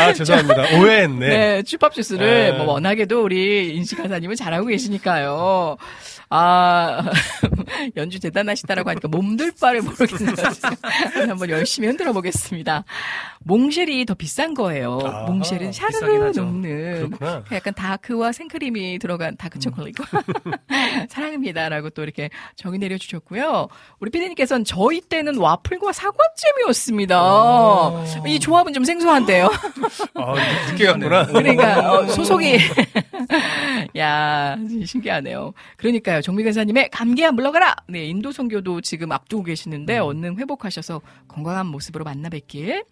[0.00, 0.78] 아, 죄송합니다.
[0.78, 1.28] 오해했네.
[1.28, 2.58] 네, 추팝 주스를 네.
[2.58, 5.76] 뭐 워낙에도 우리 인식하사님은 잘하고 계시니까요.
[6.30, 7.02] 아,
[7.96, 10.34] 연주 대단하시다라고 하니까 몸둘 바를 모르겠네요.
[11.28, 12.84] 한번 열심히 흔들어 보겠습니다.
[13.44, 14.98] 몽쉘이 더 비싼 거예요.
[15.04, 16.30] 아, 몽쉘은 샤르르.
[16.34, 17.44] 녹는 그렇구나.
[17.52, 19.94] 약간 다크와 생크림이 들어간 다크 초콜릿.
[21.08, 23.68] 사랑합니다라고 또 이렇게 정의 내려주셨고요.
[24.00, 27.16] 우리 피디님께서는 저희 때는 와플과 사과잼이었습니다.
[28.26, 29.46] 이 조합은 좀 생소한데요.
[30.14, 31.26] 아, 늦- 늦게 갔구나.
[31.26, 32.58] 그러니까 어, 소속이
[33.98, 34.56] 야
[34.86, 35.52] 신기하네요.
[35.76, 37.76] 그러니까요 정미 간사님의 감기야 물러가라.
[37.88, 40.04] 네 인도 선교도 지금 앞두고 계시는데 음.
[40.04, 42.84] 얼른 회복하셔서 건강한 모습으로 만나 뵙길.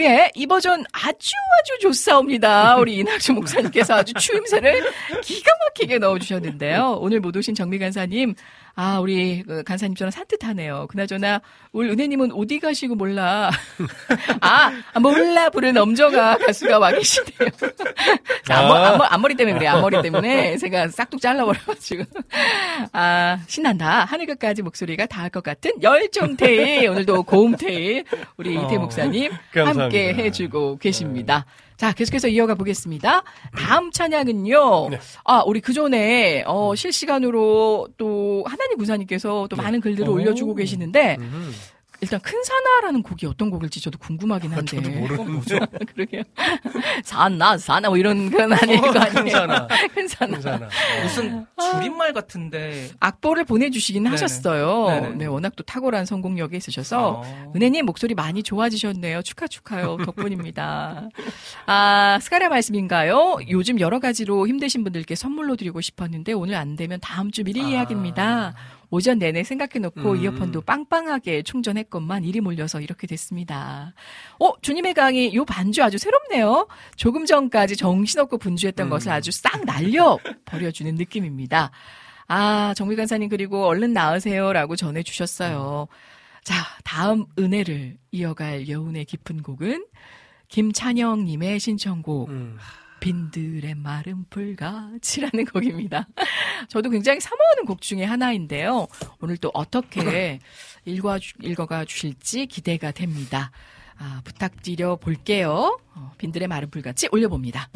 [0.00, 2.76] 예, 이 버전 아주 아주 좋사옵니다.
[2.78, 4.82] 우리 이낙주 목사님께서 아주 추임새를
[5.22, 6.98] 기가 막히게 넣어주셨는데요.
[7.00, 8.34] 오늘 못 오신 정미 간사님,
[8.76, 10.88] 아, 우리 그 간사님처럼 산뜻하네요.
[10.88, 11.40] 그나저나,
[11.72, 13.50] 우리 은혜님은 어디 가시고 몰라.
[14.40, 17.50] 아, 몰라 부른 엄정아 가수가 와 계시네요.
[18.44, 19.68] 자, 앞머, 앞머, 앞머리 때문에 그래.
[19.68, 22.04] 앞머리 때문에 제가 싹둑 잘라버려가지고.
[22.92, 24.04] 아, 신난다.
[24.06, 26.88] 하늘끝까지 목소리가 닿을 것 같은 열정테일.
[26.88, 28.04] 오늘도 고음테일.
[28.36, 29.30] 우리 이태 어, 목사님.
[29.52, 31.46] 함께 해주고 계십니다.
[31.76, 33.22] 자, 계속해서 이어가 보겠습니다.
[33.56, 34.88] 다음 찬양은요.
[34.90, 35.00] 네.
[35.24, 40.12] 아, 우리 그 전에 어, 실시간으로 또 하나님 구사님께서 또 많은 글들을 오.
[40.14, 41.52] 올려주고 계시는데 음.
[42.04, 44.76] 일단 큰 사나라는 곡이 어떤 곡일지 저도 궁금하긴 한데.
[44.76, 45.58] 아, 저도 모르는죠.
[45.94, 46.22] 그러게요.
[47.02, 49.10] 사나 사나 뭐 이런 건 아닐 거 아니에요.
[49.10, 49.66] 큰 사나.
[49.94, 50.34] 큰 사나.
[50.34, 50.68] 괜찮아.
[51.02, 52.90] 무슨 줄임말 같은데.
[53.00, 54.12] 악보를 보내주시긴 네네.
[54.12, 54.86] 하셨어요.
[54.88, 55.08] 네네.
[55.16, 57.52] 네, 워낙 또 탁월한 성공력이 있으셔서 어.
[57.56, 59.22] 은혜님 목소리 많이 좋아지셨네요.
[59.22, 59.96] 축하 축하요.
[60.04, 61.08] 덕분입니다.
[61.66, 63.38] 아 스카랴 말씀인가요?
[63.48, 67.70] 요즘 여러 가지로 힘드신 분들께 선물로 드리고 싶었는데 오늘 안 되면 다음 주 미리 아.
[67.70, 68.54] 예약입니다.
[68.94, 70.16] 오전 내내 생각해놓고 음.
[70.22, 73.92] 이어폰도 빵빵하게 충전했건만 일이 몰려서 이렇게 됐습니다.
[74.38, 76.68] 어, 주님의 강의 요 반주 아주 새롭네요.
[76.94, 78.90] 조금 전까지 정신없고 분주했던 음.
[78.90, 81.72] 것을 아주 싹 날려 버려주는 느낌입니다.
[82.28, 85.88] 아, 정미 간사님 그리고 얼른 나으세요라고 전해주셨어요.
[86.44, 86.54] 자,
[86.84, 89.86] 다음 은혜를 이어갈 여운의 깊은 곡은
[90.48, 92.58] 김찬영님의 신청곡 음.
[93.04, 96.08] 빈들의 마른 불같이라는 곡입니다.
[96.68, 98.88] 저도 굉장히 사모하는 곡 중에 하나인데요.
[99.20, 100.38] 오늘 또 어떻게
[100.86, 103.50] 읽어, 읽어가 주실지 기대가 됩니다.
[103.98, 105.78] 아, 부탁드려 볼게요.
[105.94, 107.68] 어, 빈들의 마른 불같이 올려봅니다.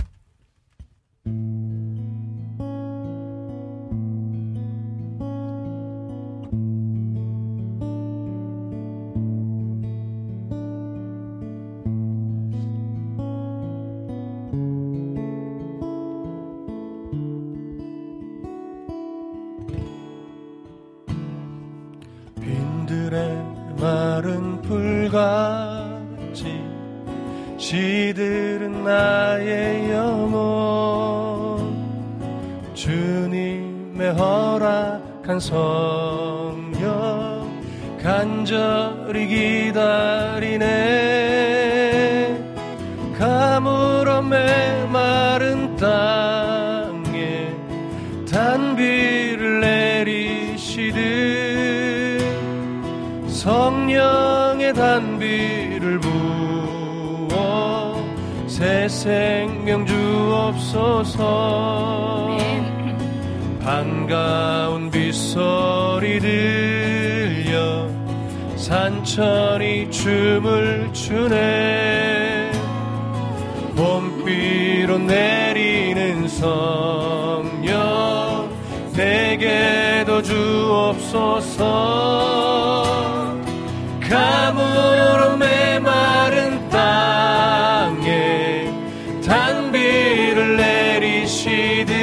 [25.08, 26.62] 불같이
[27.56, 31.66] 시들은 나의 영혼.
[32.74, 36.78] 주님의 허락한 성령
[38.00, 39.26] 간절히
[39.72, 40.68] 기다리네.
[43.18, 47.52] 가물어 메마른 땅에
[48.30, 51.57] 단비를 내리시듯
[53.38, 58.04] 성령의 단비를 부어
[58.48, 61.16] 새 생명 주옵소서.
[63.62, 67.88] 반가운 빗소리 들려
[68.56, 72.50] 산천이 춤을 추네.
[73.76, 78.50] 봄비로 내리는 성령
[78.96, 81.68] 내게도 주옵소서
[84.08, 88.72] 가물어 메마른 땅에
[89.24, 91.94] 단비를 내리시듯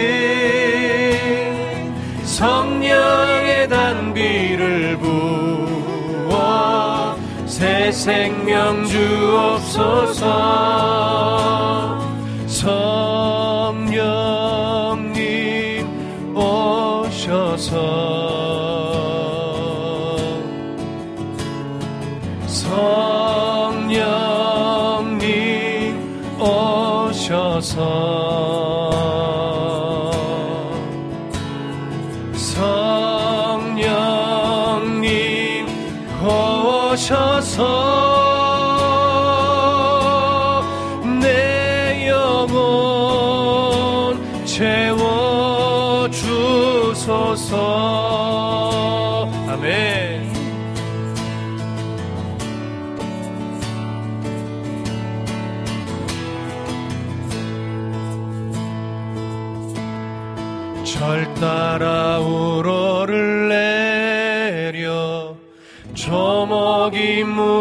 [2.24, 4.98] 성령의 단비를
[6.28, 7.18] 부어
[7.48, 10.26] 새 생명 주옵소서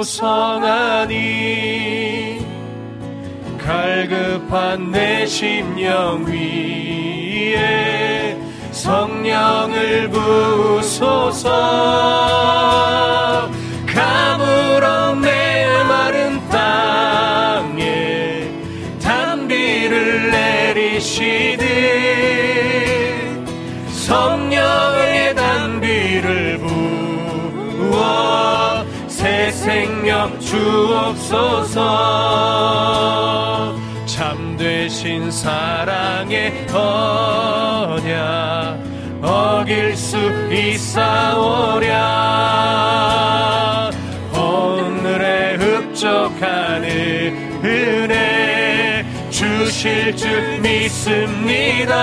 [0.05, 1.15] 무성하니
[3.59, 7.57] 갈급한 내 심령 위에
[8.71, 11.49] 성령을 부소서
[30.55, 31.81] 주옵소서.
[34.07, 38.05] 참되신 사랑의 언약
[39.21, 40.17] 어길 수
[40.53, 41.91] 있사오랴.
[44.33, 46.85] 오늘의 흡족한
[47.65, 51.95] 은혜 주실 줄 믿습니다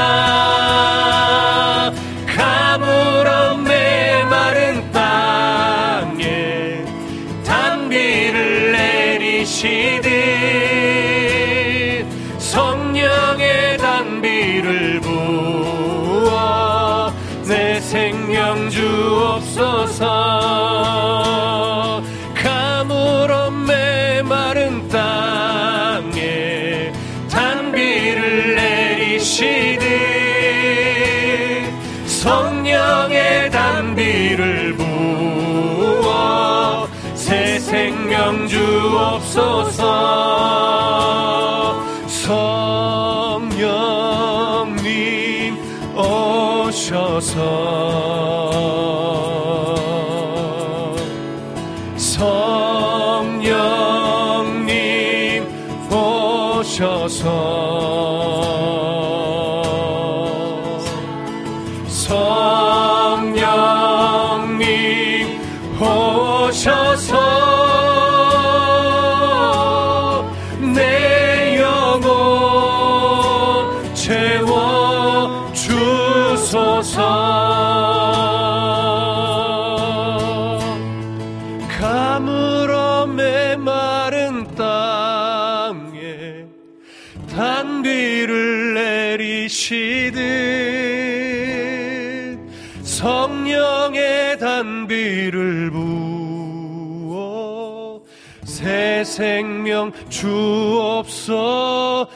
[99.71, 102.09] 생명 주옵소서.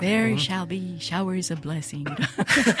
[0.00, 2.04] There shall be showers of blessing.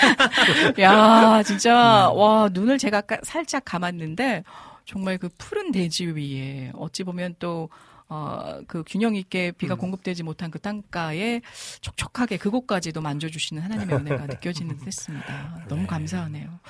[0.78, 4.44] 야, 진짜, 와, 눈을 제가 살짝 감았는데,
[4.84, 7.70] 정말 그 푸른 대지 위에, 어찌 보면 또,
[8.08, 11.40] 어, 그 균형 있게 비가 공급되지 못한 그 땅가에
[11.80, 15.64] 촉촉하게 그곳까지도 만져주시는 하나님의 은혜가 느껴지는 듯 했습니다.
[15.68, 16.60] 너무 감사하네요.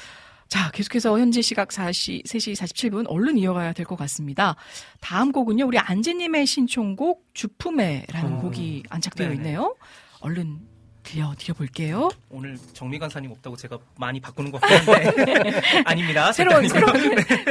[0.49, 4.55] 자, 계속해서 현재 시각 4시, 3시 47분 얼른 이어가야 될 것 같습니다.
[5.01, 8.41] 다음 곡은요, 우리 안재님의 신청곡 주품에라는 어.
[8.41, 9.37] 곡이 안착되어 네네.
[9.39, 9.75] 있네요.
[10.21, 10.61] 얼른
[11.03, 12.09] 들려 드려 볼게요.
[12.31, 16.33] 오늘 정미 간사님 없다고 제가 많이 바꾸는 것 같은데 아닙니다.
[16.33, 16.95] 새로운, 새로운.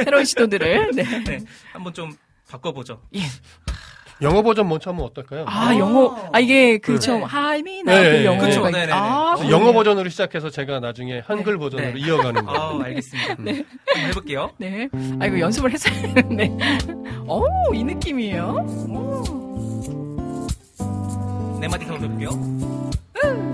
[0.02, 0.90] 새로운 시도들을.
[0.94, 1.02] 네.
[1.24, 1.38] 네,
[1.72, 2.16] 한번 좀
[2.50, 3.00] 바꿔보죠.
[3.16, 3.20] 예.
[4.22, 5.44] 영어 버전 먼저 하면 어떨까요?
[5.48, 6.16] 아, 영어.
[6.32, 6.98] 아, 이게 그 네.
[7.00, 8.46] 좀, 하이미나 네, 그 영어가.
[8.46, 8.92] 그쵸, 있- 네네네.
[8.92, 11.58] 아, 그래서 영어 버전으로 시작해서 제가 나중에 한글 네.
[11.58, 12.00] 버전으로 네.
[12.00, 12.60] 이어가는 거예요.
[12.60, 13.30] 아, 알겠습니다.
[13.30, 13.64] 한번
[13.96, 14.50] 해볼게요.
[14.58, 14.88] 네.
[15.18, 16.48] 아, 이거 연습을 했어야 했는데.
[17.26, 17.44] 오,
[17.74, 18.66] 이 느낌이에요.
[18.88, 19.24] 오.
[21.60, 22.30] 네 마디 더 해볼게요.
[23.24, 23.53] Hide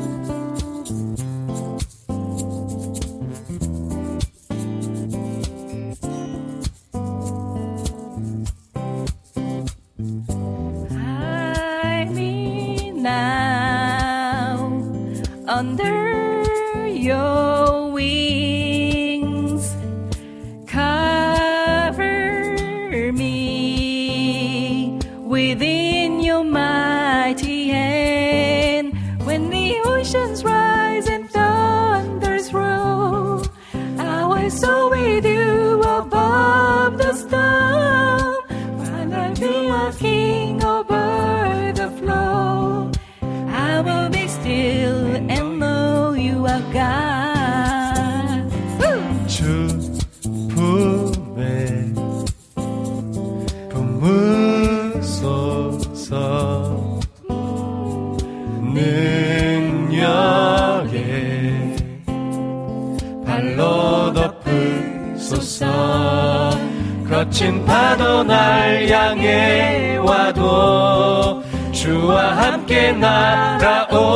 [72.71, 74.07] 함께 날아오르리.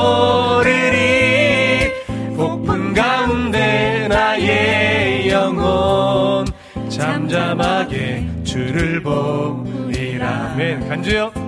[2.37, 6.47] 폭풍 가운데 나의 영혼
[6.89, 10.53] 잠잠하게 주를 보리라.
[10.53, 10.89] 아멘.
[10.89, 11.44] 간주요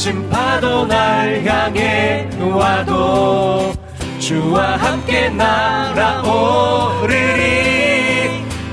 [0.00, 3.70] 거친 파도 날 향해 와도
[4.18, 6.00] 주와 함께 날아오르리.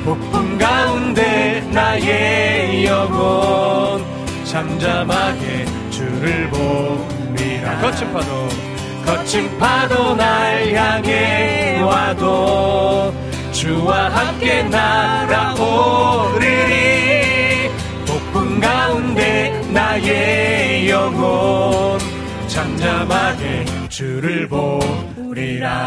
[0.06, 4.06] 폭풍 가운데 나의 영혼
[4.46, 8.48] 잠잠하게 주를 보리라 거친 파도.
[9.06, 13.14] 거친 파도 날 향해 와도
[13.52, 16.08] 주와 함께 날아오르리
[19.78, 22.00] 나의 영혼
[22.48, 25.78] 잠잠하게 주를 보리라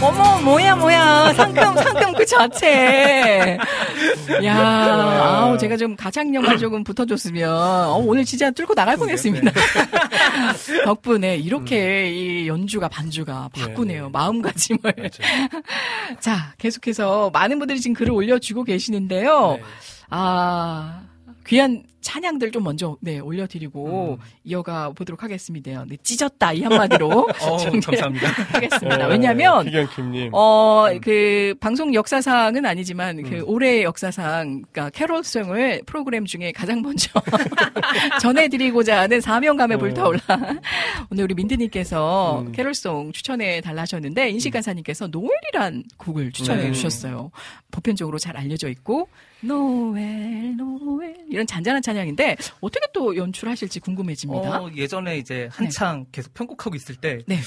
[0.00, 3.58] 어머 뭐야 뭐야 상큼 상큼 그 자체.
[4.44, 9.50] 야, 아우 제가 좀 가창력만 조금 붙어줬으면 어, 오늘 진짜 뚫고 나갈 뻔했습니다.
[10.84, 14.04] 덕분에 이렇게 이 연주가 반주가 바꾸네요.
[14.04, 14.10] 네.
[14.12, 14.80] 마음가짐을.
[16.20, 19.52] 자, 계속해서 많은 분들이 지금 글을 올려주고 계시는데요.
[19.56, 19.62] 네.
[20.10, 21.02] 아,
[21.48, 24.24] 귀한 찬양들 좀 먼저 네 올려드리고 음.
[24.44, 25.84] 이어가 보도록 하겠습니다.
[25.88, 27.08] 네, 찢었다 이 한마디로
[27.40, 28.28] 어, 감사합니다.
[28.52, 29.06] 하겠습니다.
[29.06, 30.30] 어, 왜냐하면 기경킴님.
[30.32, 33.44] 어, 그, 방송 역사상은 아니지만, 그, 음.
[33.46, 37.10] 올해 역사상, 그니까, 캐롤송을 프로그램 중에 가장 먼저
[38.20, 39.78] 전해드리고자 하는 사명감에 어.
[39.78, 40.20] 불타올라.
[41.10, 42.52] 오늘 우리 민드님께서 음.
[42.52, 46.72] 캐롤송 추천해 달라 하셨는데, 인식 간사님께서 노엘이란 곡을 추천해 네.
[46.72, 47.30] 주셨어요.
[47.70, 49.08] 보편적으로 잘 알려져 있고,
[49.40, 51.16] 노엘, 노엘.
[51.30, 54.60] 이런 잔잔한 찬양인데, 어떻게 또 연출하실지 궁금해집니다.
[54.62, 57.38] 어, 예전에 이제 한창 계속 편곡하고 있을 때 네.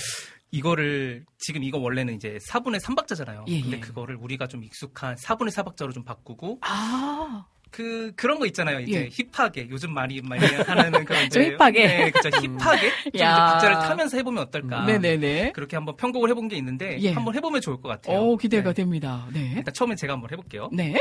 [0.51, 3.45] 이거를 지금 이거 원래는 이제 4분의 3박자잖아요.
[3.47, 3.79] 예, 근데 예.
[3.79, 8.81] 그거를 우리가 좀 익숙한 4분의 4박자로 좀 바꾸고 아, 그 그런 거 있잖아요.
[8.81, 9.09] 이제 예.
[9.31, 11.87] 힙하게 요즘 많이 많이 하는 그런 좀 힙하게.
[11.87, 12.29] 네, 그죠.
[12.29, 13.21] 힙하게 좀.
[13.21, 14.83] 박자를 타면서 해보면 어떨까.
[14.85, 15.53] 네네네.
[15.53, 17.13] 그렇게 한번 편곡을 해본 게 있는데 예.
[17.13, 18.17] 한번 해보면 좋을 것 같아요.
[18.19, 18.81] 어, 기대가 네.
[18.83, 19.25] 됩니다.
[19.33, 19.53] 네.
[19.55, 20.69] 일단 처음에 제가 한번 해볼게요.
[20.73, 20.95] 네.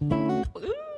[0.00, 0.93] 저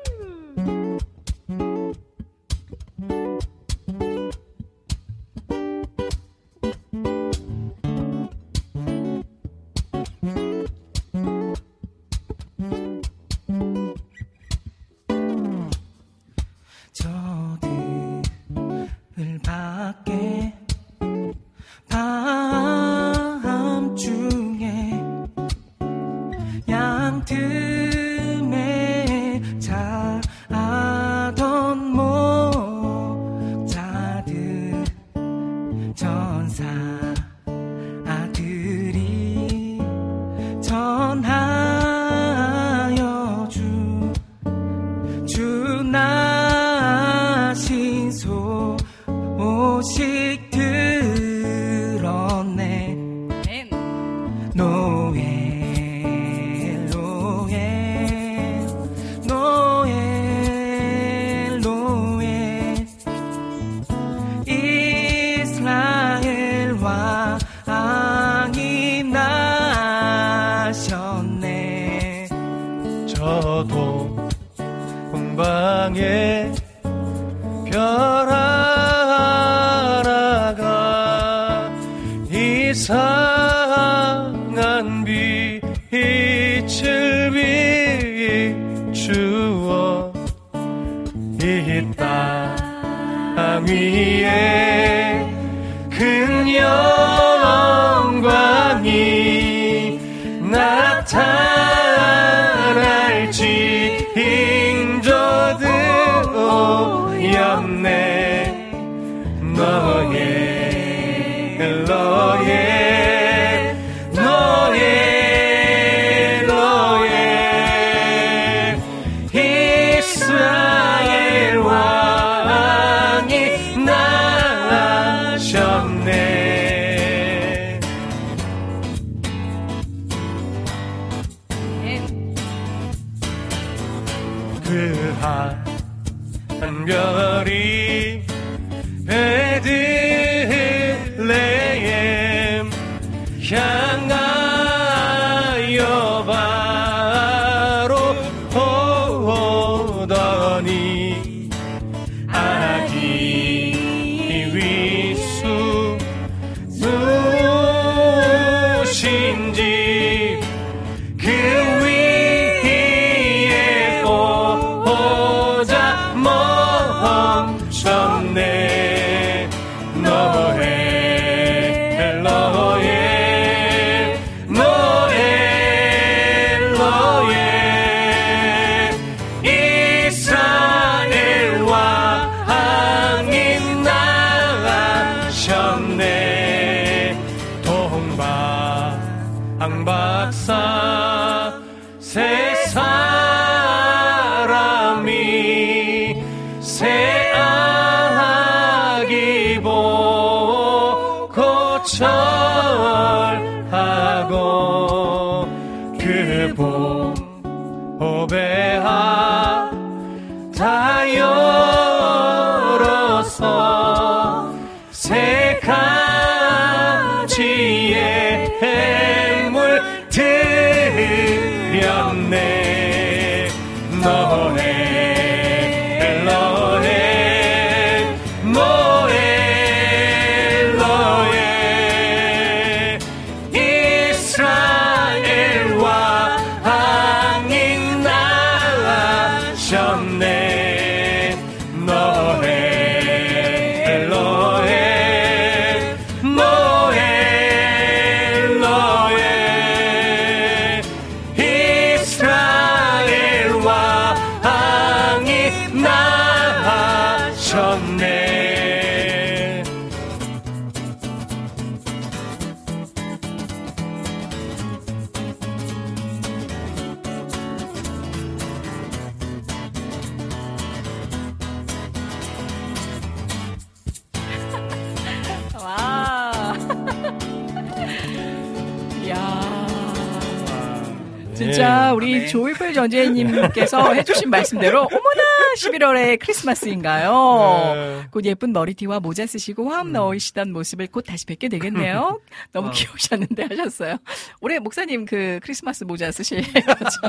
[282.91, 285.23] 전재희님께서 해주신 말씀대로 어머나
[285.57, 287.75] 11월에 크리스마스인가요?
[287.75, 288.07] 네.
[288.11, 292.21] 곧 예쁜 머리띠와 모자 쓰시고 화음 넣으시던 모습을 곧 다시 뵙게 되겠네요.
[292.53, 292.71] 너무 어.
[292.71, 293.97] 귀여우셨는데 하셨어요.
[294.41, 297.01] 올해 목사님 그 크리스마스 모자 쓰실 거죠?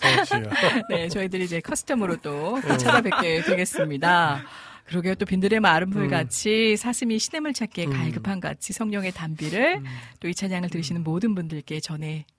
[0.00, 0.50] 그렇지요.
[0.88, 4.42] 네, 저희들이 이제 costume으로 또 찾아뵙게 되겠습니다.
[4.84, 5.14] 그러게요.
[5.14, 9.80] 또 빈들의 마른 풀 같이 사슴이 시냇을 찾기에 갈급한 같이 성령의 단비를
[10.20, 12.31] 또 이 찬양을 들으시는 모든 분들께 전해 어,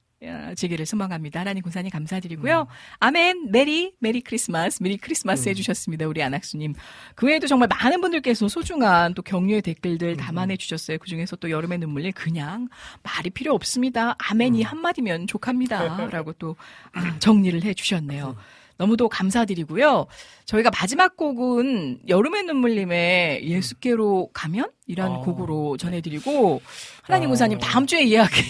[0.56, 1.42] 지기를 소망합니다.
[1.42, 2.68] 하나님 군사님 감사드리고요.
[3.00, 3.52] 아멘.
[3.52, 6.08] merry merry Christmas merry Christmas 해주셨습니다.
[6.08, 6.74] 우리 안학수님.
[7.16, 10.98] 그 외에도 정말 많은 분들께서 소중한 또 격려의 댓글들 담아내 주셨어요.
[11.00, 12.68] 그 중에서 또 여름의 눈물이 그냥
[13.04, 14.16] 말이 필요 없습니다.
[14.20, 16.56] 아멘이 한마디면 족합니다.라고 또
[16.94, 18.36] 아, 정리를 해 주셨네요.
[18.78, 20.08] 너무도 감사드리고요.
[20.46, 24.72] 저희가 마지막 곡은 여름의 눈물님의 예수께로 가면?
[24.88, 25.22] 이란 어.
[25.22, 26.62] 곡으로 전해드리고,
[27.04, 27.30] 하나님 어.
[27.30, 28.42] 군사님 다음 주에 이야기.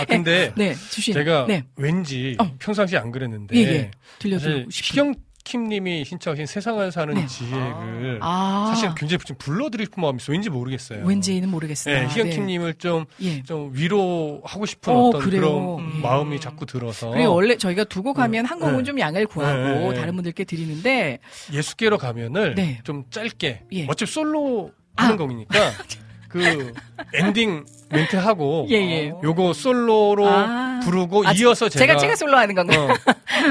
[0.00, 1.12] 아 근데 네, 주신.
[1.14, 1.64] 제가 네.
[1.76, 2.50] 왠지 어.
[2.58, 3.90] 평상시 안 그랬는데 예, 예.
[4.18, 5.10] 들려드리고 싶어요.
[5.10, 5.14] 희경
[5.46, 7.24] 킴님이 신청하신 세상을 사는 네.
[7.26, 8.66] 지혜를 아.
[8.74, 11.06] 사실 굉장히 좀 불러드리고 싶은 마음이 있어 왠지 모르겠어요.
[11.06, 11.94] 왠지는 모르겠어요.
[11.94, 13.42] 네, 희경킴님을 좀, 예.
[13.44, 15.22] 좀 위로하고 싶은 어, 어, 떤.
[15.22, 16.02] 그런 음.
[16.02, 18.82] 마음이 자꾸 들어서 그리고 원래 저희가 두고 가면 한 곡은 네.
[18.82, 19.94] 좀 양해를 구하고 네, 네.
[19.94, 21.20] 다른 분들께 드리는데
[21.52, 22.80] 예수께로 가면을 네.
[22.82, 23.86] 좀 짧게 예.
[23.86, 25.16] 어차피 솔로 하는 아.
[25.16, 25.54] 곡이니까
[26.28, 26.72] 그
[27.14, 29.08] 엔딩 멘트 하고 예, 예.
[29.22, 30.80] 요거 솔로로 아.
[30.82, 32.88] 부르고 아, 이어서 제가 제가, 제가 솔로 하는 건가요?
[32.90, 32.94] 어,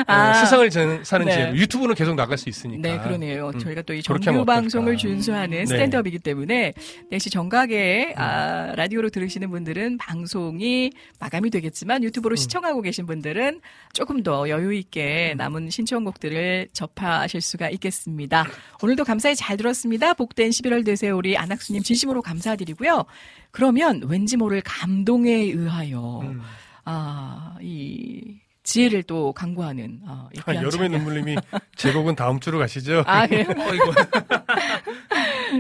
[0.08, 0.30] 아.
[0.32, 1.32] 어, 세상을 사- 사는 네.
[1.34, 3.50] 지혜로 유튜브는 계속 나갈 수 있으니까 네, 그러네요.
[3.50, 4.98] 음, 저희가 또 이 정규 방송을.
[4.98, 5.66] 준수하는 네.
[5.66, 6.74] 스탠드업이기 때문에
[7.10, 12.36] 네 시 정각에 아, 라디오로 들으시는 분들은 방송이 마감이 되겠지만 유튜브로 음.
[12.36, 13.62] 시청하고 계신 분들은
[13.94, 18.46] 조금 더 여유 있게 남은 신청곡들을 접하실 수가 있겠습니다.
[18.84, 20.14] 오늘도 감사히 잘 들었습니다.
[20.14, 21.16] 복된 11월 되세요.
[21.18, 23.06] 우리 안학수님 진심으로 감사드리고요.
[23.52, 26.42] 그러면 왠지 모를 감동에 의하여 음.
[26.84, 28.36] 아, 이
[28.66, 30.90] 지혜를 또 강구하는 아, 이 아, 여름의.
[30.90, 31.38] 눈물님이
[31.78, 33.04] 제곡은 다음 주로 가시죠.
[33.06, 33.46] 아, 그래요?
[33.56, 33.94] 어이구.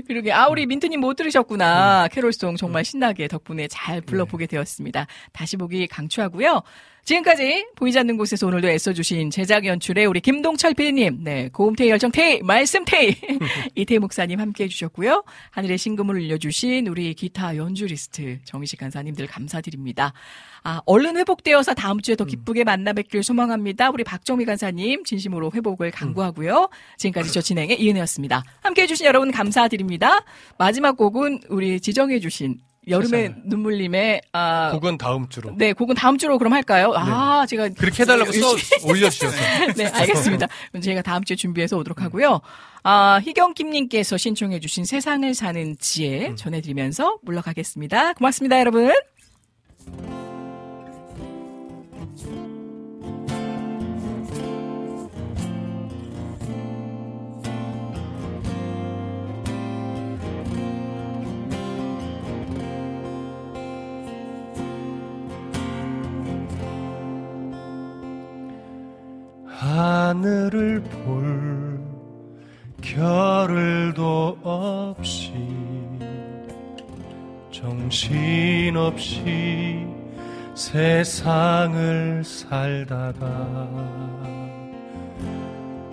[0.07, 0.33] 그러게.
[0.33, 2.09] 아, 우리 민트님 못 들으셨구나.
[2.09, 5.05] 캐롤송 정말 신나게 덕분에 잘 불러보게 되었습니다.
[5.31, 6.61] 다시 보기 강추하고요.
[7.05, 13.15] 지금까지 보이지 않는 곳에서 오늘도 애써주신 제작 연출의 우리 김동철 PD님, 네, 고음테이 열정테이, 말씀테이,
[13.75, 15.23] 이태희 목사님 함께 해주셨고요.
[15.51, 20.13] 하늘의 신금을 울려주신 우리 기타 연주리스트 정희식 간사님들 감사드립니다.
[20.63, 23.91] 아, 얼른 회복되어서 다음 주에 더 기쁘게 만나 뵙길 소망합니다.
[23.91, 26.69] 우리 박정미 간사님 진심으로 회복을 강구하고요.
[26.97, 28.43] 지금까지 저 진행의 이은혜였습니다.
[28.63, 30.25] 함께 해주신 여러분 감사드립니다.
[30.57, 33.35] 마지막 곡은 우리 지정해주신 여름의 세상에.
[33.45, 35.53] 눈물님의 아, 곡은 다음 주로.
[35.57, 36.93] 네, 곡은 다음 주로 그럼 할까요?
[36.95, 38.55] 아, 제가 그렇게 해달라고 써
[38.87, 39.35] 올려주셔서.
[39.75, 40.47] 네, 알겠습니다.
[40.71, 42.41] 그럼 저희가 다음 주에 준비해서 오도록 하고요.
[42.83, 48.13] 아, 희경김님께서 신청해주신 세상을 사는 지혜 전해드리면서 물러가겠습니다.
[48.13, 48.91] 고맙습니다, 여러분.
[69.75, 71.77] 하늘을 볼
[72.81, 75.33] 겨를도 없이
[77.51, 79.15] 정신없이
[80.53, 83.67] 세상을 살다가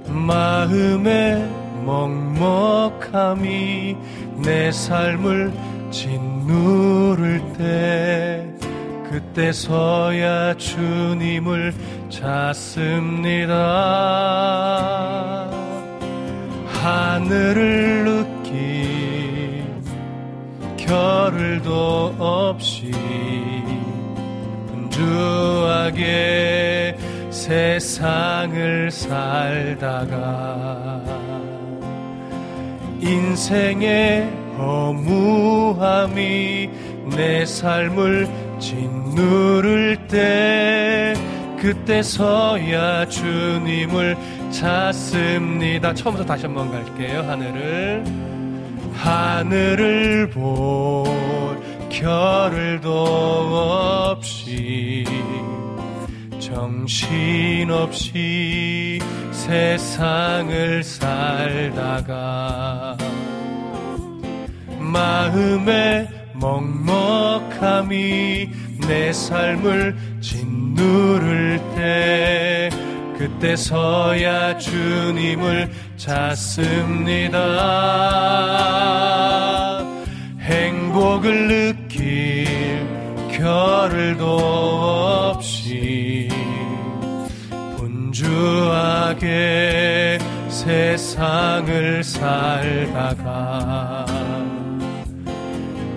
[0.07, 1.51] 마음의
[1.85, 2.87] 먹먹함이
[4.45, 5.53] 내 삶을
[5.91, 8.49] 짓누를 때
[9.13, 11.75] 그때서야 주님을
[12.09, 13.53] 찾습니다.
[16.83, 19.85] 하늘을 느낀
[20.79, 22.91] 겨를도 없이
[24.91, 26.97] 분주하게
[27.31, 31.03] 세상을 살다가
[33.01, 36.71] 인생의 허무함이
[37.15, 41.15] 내 삶을 짓누를 때
[41.61, 44.17] 그때서야 주님을
[44.53, 45.93] 찾습니다.
[45.93, 47.23] 처음부터 다시 한번 갈게요.
[47.23, 48.05] 하늘을
[48.95, 51.05] 하늘을 볼
[51.91, 52.91] 겨를도
[54.15, 55.05] 없이
[56.39, 57.91] 정신없이
[59.33, 62.17] 세상을 살다가
[64.79, 67.94] 마음의 먹먹함이
[68.89, 72.69] 내 삶을 짓누를 때
[73.16, 77.39] 그때서야 주님을 찾습니다.
[80.40, 82.48] 행복을 느낄
[83.31, 84.27] 겨를도
[85.36, 86.28] 없이
[87.77, 89.28] 분주하게
[90.48, 94.12] 세상을 살다가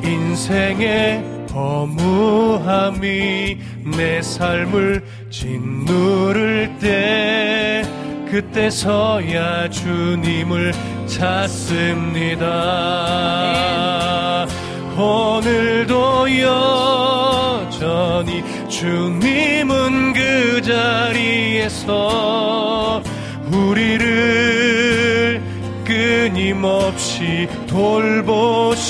[0.06, 3.58] 인생의 허무함이
[3.98, 7.84] 내 삶을 짓누를 때
[8.30, 10.72] 그때서야 주님을
[11.08, 12.46] 찾습니다.
[14.98, 16.26] 오늘도
[17.62, 21.92] 여전히 주님은 그 자리에서
[23.52, 24.65] 우리를
[26.26, 28.90] 끊임없이 돌보시는데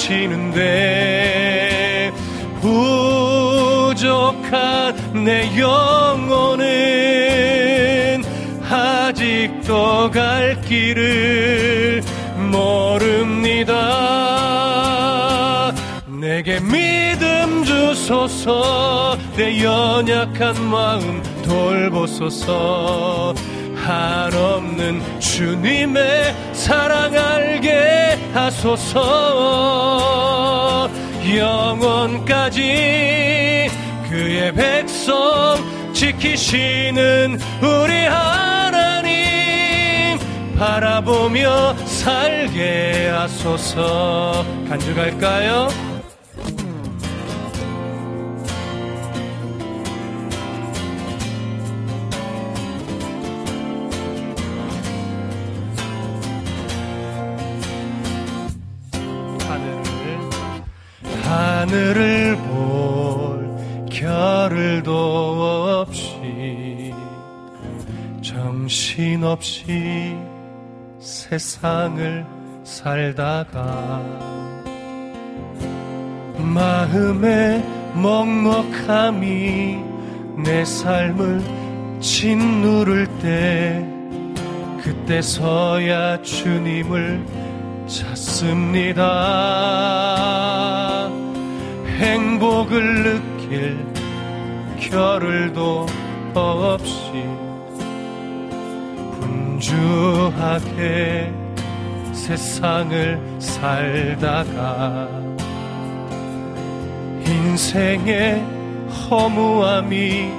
[3.92, 4.96] 부족한
[5.26, 6.64] 내 영혼은
[8.70, 12.02] 아직도 갈 길을
[12.52, 13.74] 모릅니다.
[16.08, 23.36] 내게 믿음 주소서 내 연약한 마음 돌보소서
[23.86, 29.02] 한없는 주님의 사랑 알게 하소서
[31.28, 32.62] 영원까지
[34.10, 35.58] 그의 백성
[35.92, 39.18] 지키시는 우리 하나님
[40.58, 45.95] 바라보며 살게 하소서 간주갈까요?
[61.66, 64.92] 하늘을 볼 겨를도
[65.82, 66.94] 없이
[68.22, 70.16] 정신없이
[71.00, 72.24] 세상을
[72.64, 74.00] 살다가
[76.38, 77.64] 마음의
[77.96, 79.80] 먹먹함이
[80.44, 81.42] 내 삶을
[82.00, 83.84] 짓누를 때
[84.84, 87.26] 그때서야 주님을
[87.88, 89.06] 찾습니다.
[91.98, 93.78] 행복을 느낄
[94.80, 95.86] 겨를도
[96.34, 97.12] 없이
[99.60, 101.34] 분주하게
[102.12, 105.08] 세상을 살다가
[107.26, 108.44] 인생의
[109.10, 110.30] 허무함이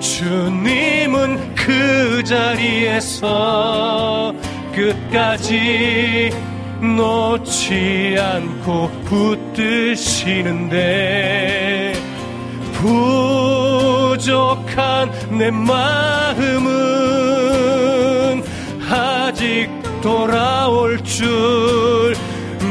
[0.00, 3.30] 주님은 그 자리에서
[4.74, 6.30] 끝까지
[6.80, 10.40] 놓지 않고 붙드시는데
[14.10, 16.70] 부족한 내 마음은
[18.90, 19.68] 아직
[20.00, 22.16] 돌아올 줄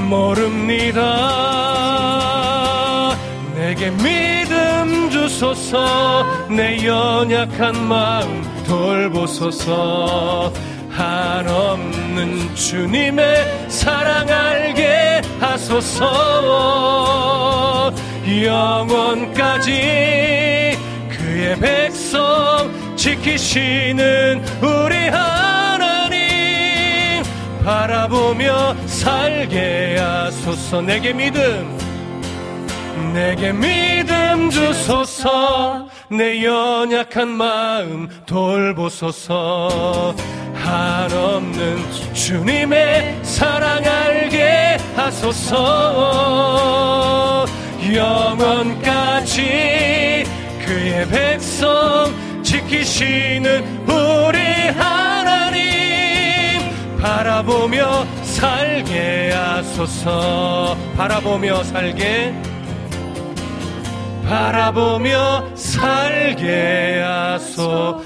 [0.10, 1.60] 모릅니다.
[3.92, 10.52] 믿음 주소서 내 연약한 마음 돌보소서.
[10.90, 16.70] 한없는 주님의 사랑 알게 하소서.
[18.44, 19.72] 영원까지
[21.10, 26.20] 그의 백성 지키시는 우리 하나님
[27.64, 30.82] 바라보며 살게 하소서.
[30.82, 31.89] 내게 믿음
[33.14, 35.88] 내게 믿음 주소서.
[36.10, 40.16] 내 연약한 마음 돌보소서.
[40.56, 45.60] 한없는 주님의 사랑 알게 하소서.
[47.94, 49.42] 영원까지
[50.66, 52.14] 그의 백성
[52.44, 54.40] 지키시는 우리
[54.78, 55.70] 하나님.
[57.00, 60.78] 바라보며 살게 하소서.
[60.98, 62.34] 바라보며 살게.
[64.30, 68.06] 바라보며 살게 하소서